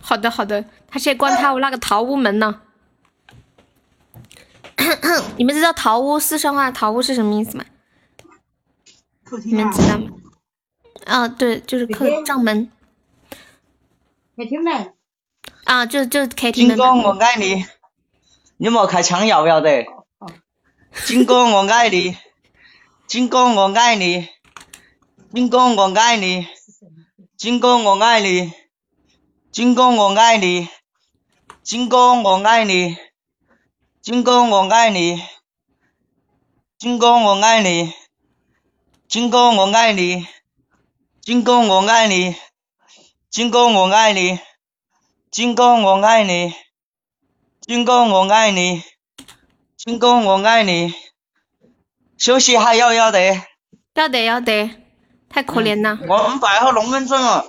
[0.00, 2.60] 好的好的，他去关他那个桃屋门呢。
[5.38, 7.64] 你们知道桃屋四川话桃屋是什么意思吗？
[9.44, 10.10] 你们知道吗？
[11.06, 12.70] 啊，对，就是客帐门。
[14.36, 14.94] 客厅门。
[15.64, 16.76] 啊，就就客厅门。
[16.76, 17.66] 金哥我爱你，
[18.56, 19.86] 你莫开枪要不要得？
[21.06, 22.16] 金哥我爱你，
[23.06, 24.28] 金哥我爱你，
[25.32, 26.46] 金哥我爱你，
[27.36, 28.52] 金哥我爱你，
[29.50, 30.68] 金哥我爱你，
[31.62, 32.96] 金哥我爱你，
[34.02, 35.22] 金哥我爱你，
[36.78, 37.94] 金哥我爱你，
[39.08, 40.26] 金哥我爱你，
[41.20, 42.34] 金哥我爱你，
[43.32, 44.38] 金哥我爱你，
[45.30, 46.52] 金哥我爱你，
[47.62, 48.82] 金哥我爱你，
[49.78, 50.92] 金哥我爱你，
[52.18, 53.40] 休息还要不要得？
[53.94, 54.68] 要得要得，
[55.30, 55.98] 太可怜了。
[56.06, 57.46] 我们摆好龙门阵了。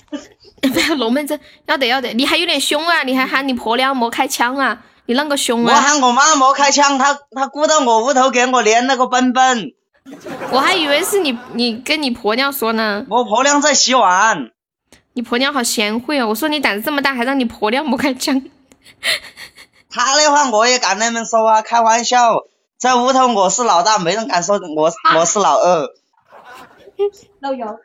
[0.96, 2.14] 龙门阵，要得要得。
[2.14, 3.02] 你还有点凶啊！
[3.02, 4.82] 你还喊你婆娘莫开枪啊！
[5.04, 5.80] 你啷个凶啊我啊？
[5.82, 9.74] 喊我妈莫开枪，她她鼓到我屋头给我连了个奔奔。
[10.52, 13.04] 我还以为是你你跟你婆娘说呢。
[13.10, 14.52] 我婆娘在洗碗。
[15.16, 16.28] 你婆娘好贤惠哦！
[16.28, 18.38] 我说你胆子这么大，还让你婆娘不开枪。
[19.88, 22.44] 他的话我也敢那么说啊，开玩笑，
[22.76, 25.88] 在屋头我是老大，没人敢说我我是老二。
[27.40, 27.78] 老幺。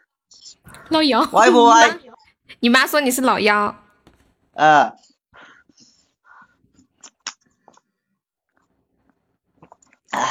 [0.89, 1.25] 老幺。
[1.31, 1.97] 歪不歪？
[2.59, 3.75] 你妈说你是老幺。
[4.55, 4.91] 嗯。
[10.11, 10.21] 哎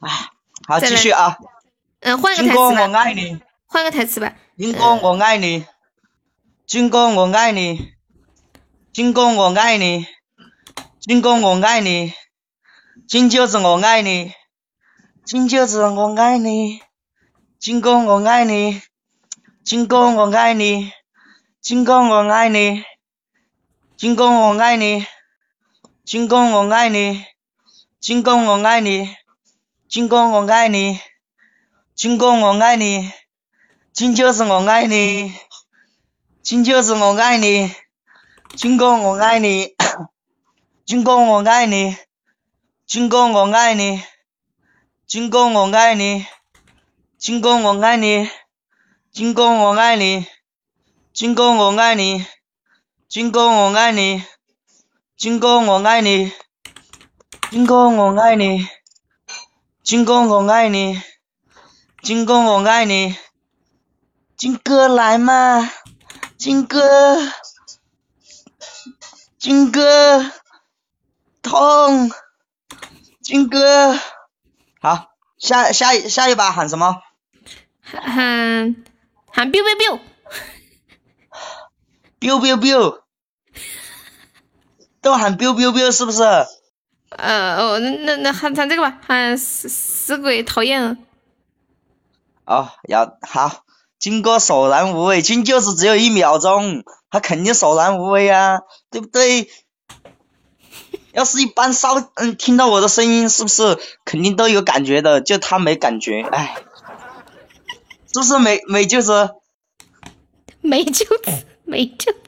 [0.00, 0.10] 哎，
[0.66, 1.36] 好，继续啊。
[2.00, 2.88] 嗯，换个台词吧。
[2.88, 4.32] 我爱你，换个台词吧。
[4.56, 5.66] 金哥我爱你，
[6.68, 7.94] 金哥我爱你，
[8.92, 10.06] 金哥我爱你，
[11.00, 12.12] 金哥我爱你，
[13.08, 14.34] 金舅子我爱你，
[15.24, 16.82] 金舅子我爱你，
[17.58, 18.82] 金哥我爱你，
[19.64, 20.92] 金哥我爱你，
[21.62, 22.84] 金哥我爱你，
[23.96, 25.06] 金哥我爱你，
[26.04, 27.24] 金哥我爱你，
[27.98, 29.16] 金哥我爱你，
[29.88, 31.00] 金哥我爱你，
[31.94, 33.10] 金哥我爱你。
[33.94, 35.32] 金就是我爱你，
[36.48, 37.74] 金就是我爱你，
[38.56, 39.76] 金哥 我爱你，
[40.86, 41.94] 金哥我爱你，
[42.86, 44.02] 金哥我爱你，
[45.06, 46.26] 金哥我爱你，
[47.18, 48.30] 金哥我爱你，
[49.12, 50.24] 金哥我爱你，
[51.12, 52.24] 金哥我爱你，
[53.10, 54.22] 金哥我爱你，
[55.18, 56.32] 金哥我爱你，
[57.44, 58.66] 金哥我爱你，
[59.82, 60.98] 金哥我爱你，
[62.02, 63.18] 金哥我爱你。
[64.38, 65.68] 金哥来嘛，
[66.38, 66.78] 金哥，
[69.38, 70.30] 金哥，
[71.42, 72.10] 痛，
[73.20, 73.98] 金哥，
[74.80, 77.02] 好，下下一下一把喊什么？
[77.82, 78.76] 喊
[79.32, 80.00] 喊 biu biu biu
[82.20, 83.02] biu，biu biu，
[85.00, 86.22] 都喊 biu biu biu 是不是？
[87.10, 91.04] 呃哦，那那那喊喊这个吧，喊死死鬼讨厌。
[92.44, 93.64] 哦，要好，
[93.98, 98.60] 金哥索然无味，金就是只有一秒钟，他肯定索然无味啊，
[98.90, 99.48] 对不对？
[101.12, 105.20] 要是一般稍嗯听到我的声音，是不是肯定都有感觉的？
[105.20, 106.56] 就他没感觉，哎，
[108.12, 109.30] 是不是美美舅子？
[110.60, 112.18] 没救子，没救子。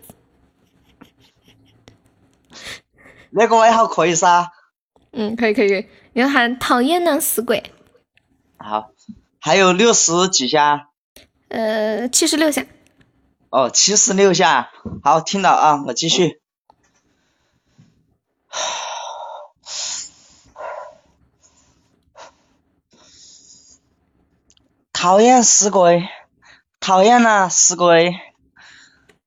[3.30, 4.50] 那个外号可以噻。
[5.12, 5.86] 嗯，可以可以可以。
[6.14, 7.62] 你要喊讨厌呢，死鬼。
[8.58, 8.90] 好，
[9.38, 10.89] 还有六十几下。
[11.50, 12.64] 呃，七十六下。
[13.50, 14.70] 哦，七十六下。
[15.02, 16.40] 好，听到啊，我继续。
[24.92, 26.08] 讨厌死鬼，
[26.78, 28.14] 讨厌呐、死鬼，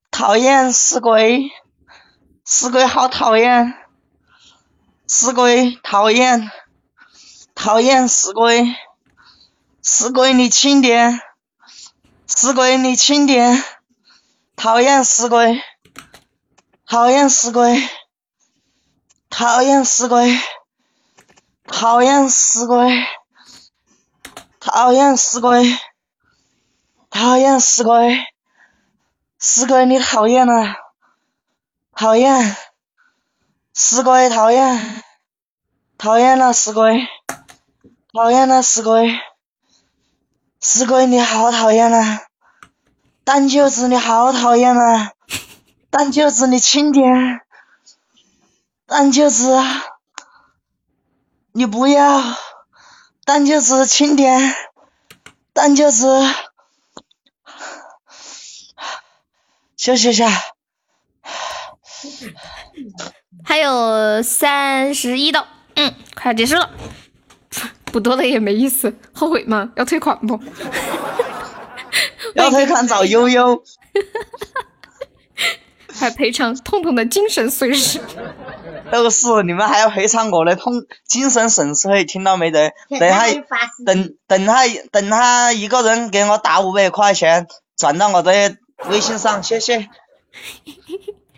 [0.10, 1.52] 讨厌死鬼，
[2.46, 3.74] 死鬼好讨厌，
[5.08, 6.50] 死鬼讨厌，
[7.54, 8.74] 讨厌死鬼，
[9.82, 11.20] 死鬼你轻点，
[12.36, 13.64] 死鬼你轻点，
[14.56, 15.62] 讨厌死鬼，
[16.88, 17.88] 讨厌死鬼，
[19.30, 20.36] 讨厌死鬼，
[21.68, 22.90] 讨厌死鬼，
[24.60, 25.78] 讨厌死鬼，
[27.12, 28.18] 讨厌死鬼，
[29.38, 30.76] 死鬼你讨厌了，
[31.96, 32.58] 讨厌，
[33.74, 35.04] 死鬼讨厌，
[36.00, 37.08] 讨厌了死鬼，
[38.12, 39.20] 讨厌了死鬼，
[40.66, 42.22] 死鬼你好讨厌啊！
[43.26, 45.12] 蛋舅子你好讨厌啊！
[45.90, 47.42] 蛋舅子你轻点，
[48.88, 49.62] 蛋舅子
[51.52, 52.24] 你不要，
[53.26, 54.56] 蛋舅子轻点，
[55.52, 56.08] 蛋舅子
[59.76, 60.30] 休息一下。
[63.44, 66.72] 还有三十一道，嗯，快结束了，
[67.94, 69.72] 不多了也没意思，后悔吗？
[69.78, 70.40] 要退款不？
[72.34, 73.64] 要退款找悠悠，
[75.94, 78.02] 还赔偿痛痛的精神损失。
[78.92, 80.74] 都是你们还要赔偿我的痛
[81.08, 82.72] 精神损失费，听到没得？
[83.00, 83.28] 等他
[83.86, 87.48] 等等他等他一个人给我打五百块钱
[87.78, 88.58] 转到我的
[88.90, 89.88] 微信上，谢谢。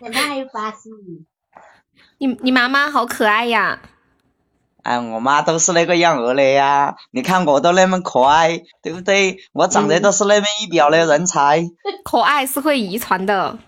[0.00, 0.88] 等他还有八十
[2.18, 3.78] 你你妈妈好可爱呀！
[4.86, 9.38] 哎，我妈都是那个样儿的呀，你看我都那么可爱，对不对？
[9.52, 11.64] 我长得都是那么一表的人才，
[12.04, 13.58] 可爱是会遗传的，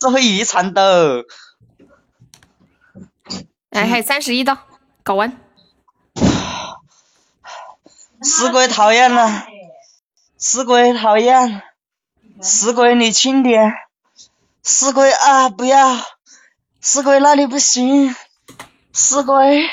[0.00, 1.24] 是会遗传的。
[3.68, 4.56] 哎，还有三十一道，
[5.02, 5.36] 搞完。
[8.22, 9.44] 死鬼讨厌了，
[10.38, 11.60] 死鬼讨厌，
[12.40, 13.74] 死鬼你轻点，
[14.62, 15.98] 死鬼啊不要，
[16.80, 18.16] 死鬼那里不行，
[18.92, 19.68] 死鬼，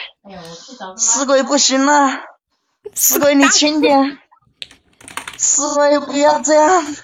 [0.98, 2.22] 死鬼不行了，
[2.94, 4.18] 死鬼你轻点，
[5.38, 6.96] 死鬼不要这样，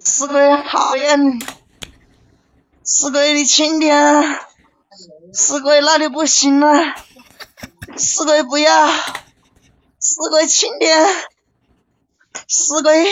[0.00, 1.38] 死鬼讨厌。
[1.38, 1.44] 你，
[2.84, 4.38] 死鬼你轻点，
[5.32, 6.94] 死鬼那里不行了，
[7.96, 8.88] 死鬼不要。
[10.04, 11.06] 死鬼轻点，
[12.48, 13.06] 死鬼，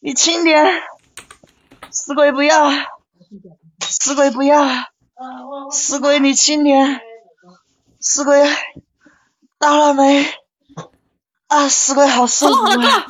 [0.00, 0.82] 你轻点，
[1.92, 2.68] 死鬼不要，
[3.80, 4.66] 死鬼不要，
[5.70, 7.00] 死鬼你轻点，
[8.04, 8.38] 死鬼
[9.58, 10.26] 到了没？
[11.46, 13.06] 啊，死鬼好舒服啊！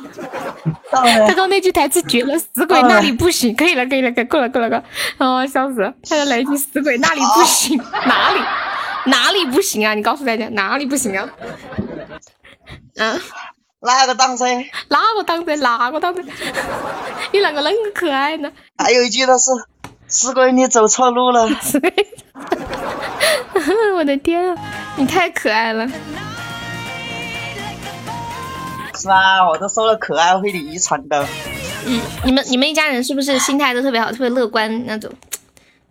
[0.89, 4.83] 到了刚刚那句台词绝了，死鬼那里不行，可以了，可以了，够了，够了，够了，
[5.17, 5.93] 哦，笑死了！
[6.07, 8.39] 他要来一句死鬼那里不行，哪里
[9.07, 9.93] 哪里不行啊？
[9.93, 11.29] 你告诉大家哪里不行啊？
[12.95, 13.19] 嗯，
[13.81, 14.65] 哪个当真？
[14.87, 15.59] 哪个当真？
[15.59, 16.25] 哪个当真？
[17.33, 18.49] 你啷个啷个可爱呢？
[18.77, 19.51] 还有一句的是，
[20.15, 21.43] 死鬼你走错路了。
[23.97, 24.55] 我的天啊，
[24.95, 25.85] 你太可爱了！
[28.95, 31.27] 是啊，我都说了，可爱会遗传的。
[31.85, 35.11] 嗯，你们你们一家人是不是心态都特别好，特别乐观那种，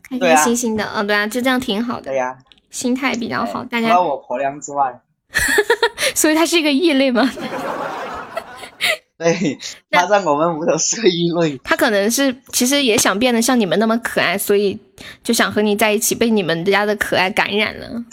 [0.08, 0.88] 开开心心的？
[0.94, 2.04] 嗯，对啊，就这样挺好的。
[2.04, 2.34] 对呀，
[2.70, 3.88] 心态比较好，大家。
[3.88, 4.98] 除了我婆娘之外。
[6.14, 7.30] 所以他是一个异类吗？
[9.16, 9.58] 对，
[9.90, 11.60] 他在我们屋头是个异类。
[11.62, 14.78] 他可能是其实也想变得像你们那么可爱，所以
[15.22, 18.04] 就想和你在一起，被你们家的可爱感染了。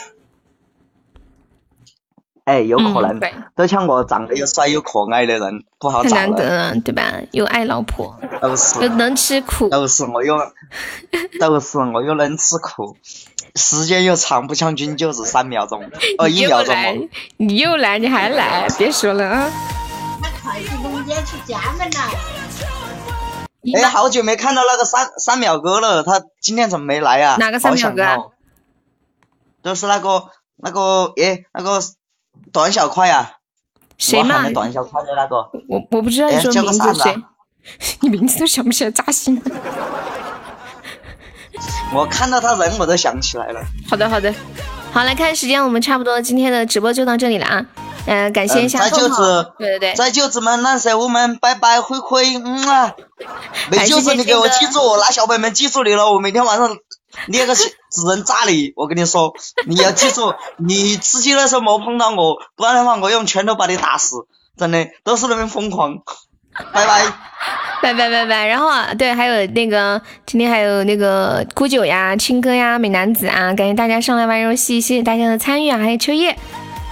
[2.46, 3.20] 哎，有可能，
[3.56, 7.14] 都像我长得又帅又可爱的人不好找太难得了，对吧？
[7.32, 10.36] 又爱老婆， 都是又能吃苦，都是我又
[11.40, 12.98] 都是我又能吃苦。
[13.56, 15.84] 时间又长，不像君就是三秒钟，
[16.18, 17.08] 哦，一秒钟哦。
[17.38, 19.52] 你又来，你还来，别说了啊！
[20.44, 22.00] 那快递中间去家门了。
[23.76, 27.38] 哎，好久没看到那个三三秒哥了，他今天怎么没来啊？
[27.40, 28.32] 哪个三秒哥？
[29.64, 31.80] 就是那个那个，哎，那个
[32.52, 33.34] 短小快啊。
[33.98, 34.50] 谁嘛？
[34.50, 35.36] 短小快的那个。
[35.70, 37.16] 我我不知道你说名字谁，
[38.02, 39.40] 你名字都想不起来，扎心。
[41.94, 43.62] 我看到他人我都想起来了。
[43.88, 44.34] 好的好的，
[44.92, 47.64] 好来看时间，我们差不多今天的直播就到这里了啊。
[48.06, 52.94] 嗯，感谢一下在舅子，对对对，在舅子们、蓝色我们拜拜，灰灰，嗯啊。
[53.70, 56.78] 没舅子你给我记住，那小朋友们记住你了，我每天晚上
[57.28, 57.64] 捏个纸
[58.10, 59.34] 人炸你，我跟你说，
[59.68, 64.26] 你要记住，你吃鸡的时候莫碰到我，不然的话我用拳头把你打死，
[64.58, 66.00] 真的都是那么疯狂。
[66.74, 67.04] 拜拜，
[67.82, 68.46] 拜拜拜拜。
[68.46, 76.36] 然后啊，对，还有那个今天还有那个孤九呀、青哥呀、美男子啊，感谢大家上来玩游戏，谢谢大家的参与啊，还有秋叶。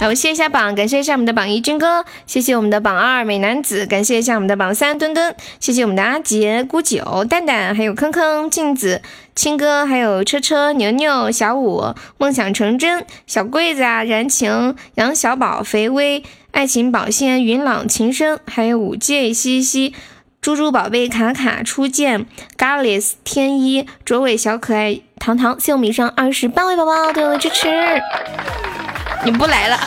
[0.00, 9.02] 来，我谢一下榜，感谢一下我们的榜一军哥，谢谢我们的榜二美男子，感谢一下我们的榜三墩墩，谢谢我们的阿杰、孤九、蛋蛋，还有坑坑、镜子、
[9.34, 13.82] 青哥，还有车车、牛牛、小五、梦想成真、小桂子。
[13.82, 19.94] 啊、燃情、杨小宝、肥威、爱情保鲜、云朗、情深，还有五戒、西西。
[20.40, 22.24] 猪猪宝贝、卡卡、初见、
[22.56, 27.68] ，Garlis、天一、卓伟、小可爱、糖糖，谢我们以上二十八位宝宝对我的支持。
[29.22, 29.78] 你不来了，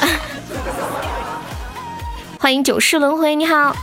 [2.40, 3.76] 欢迎九世轮回，你好。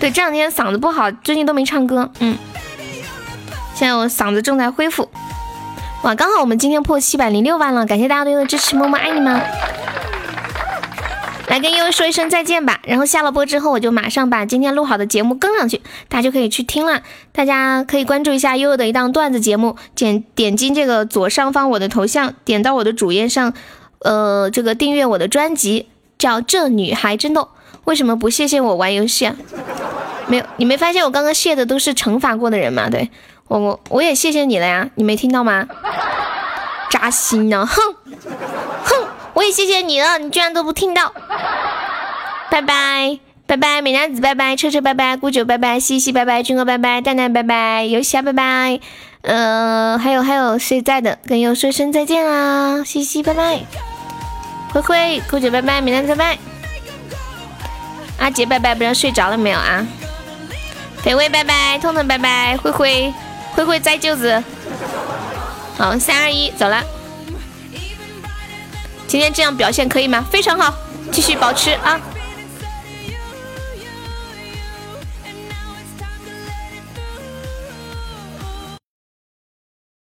[0.00, 2.38] 对，这两天嗓子不好，最近都没唱歌，嗯，
[3.74, 5.10] 现在我嗓子正在恢复。
[6.02, 9.42] 哇，刚好我们今天破七百零六万了，感谢大家对我的支持，么么爱你们。
[11.48, 17.02] 来跟悠悠说一声再见吧，然后下了播之后，我就马上把今天录好的节目更上去，大家就可以去听了。
[17.30, 23.52] 大家可以关注一下悠悠的一档段子节目，点点击这个左上方我的头像，点到我的主页上，
[24.04, 27.42] 呃，这个订阅我的专辑，叫《这女孩真逗》。
[27.84, 29.34] 为什么不谢谢我玩游戏啊？
[30.28, 32.88] 没有，你没发现我刚刚谢的都是惩罚过的人吗？
[32.88, 33.10] 对
[33.48, 35.66] 我，我我也谢谢你了呀，你没听到吗？
[36.90, 37.80] 扎心呢，哼
[38.84, 39.06] 哼。
[39.34, 41.12] 我也谢谢你了，你居然都不听到。
[42.50, 48.78] 拜拜拜拜，美男子拜拜，车车拜拜，姑九拜拜，西西拜拜，军哥拜拜，蛋蛋拜拜，游戏啊拜拜，
[49.22, 51.18] 嗯，还有还有谁在的？
[51.26, 53.60] 跟悠说声再见啦，西西拜拜，
[54.72, 56.38] 灰灰姑姐拜拜，明天再拜，
[58.18, 59.86] 阿杰拜拜，不知道睡着了没有啊？
[61.02, 63.12] 肥威拜拜，痛痛拜拜，灰灰
[63.54, 64.42] 灰灰摘舅子，
[65.76, 66.82] 好，三二一，走了。
[69.06, 70.24] 今天这样表现可以吗？
[70.30, 70.74] 非常好，
[71.10, 72.00] 继续保持啊！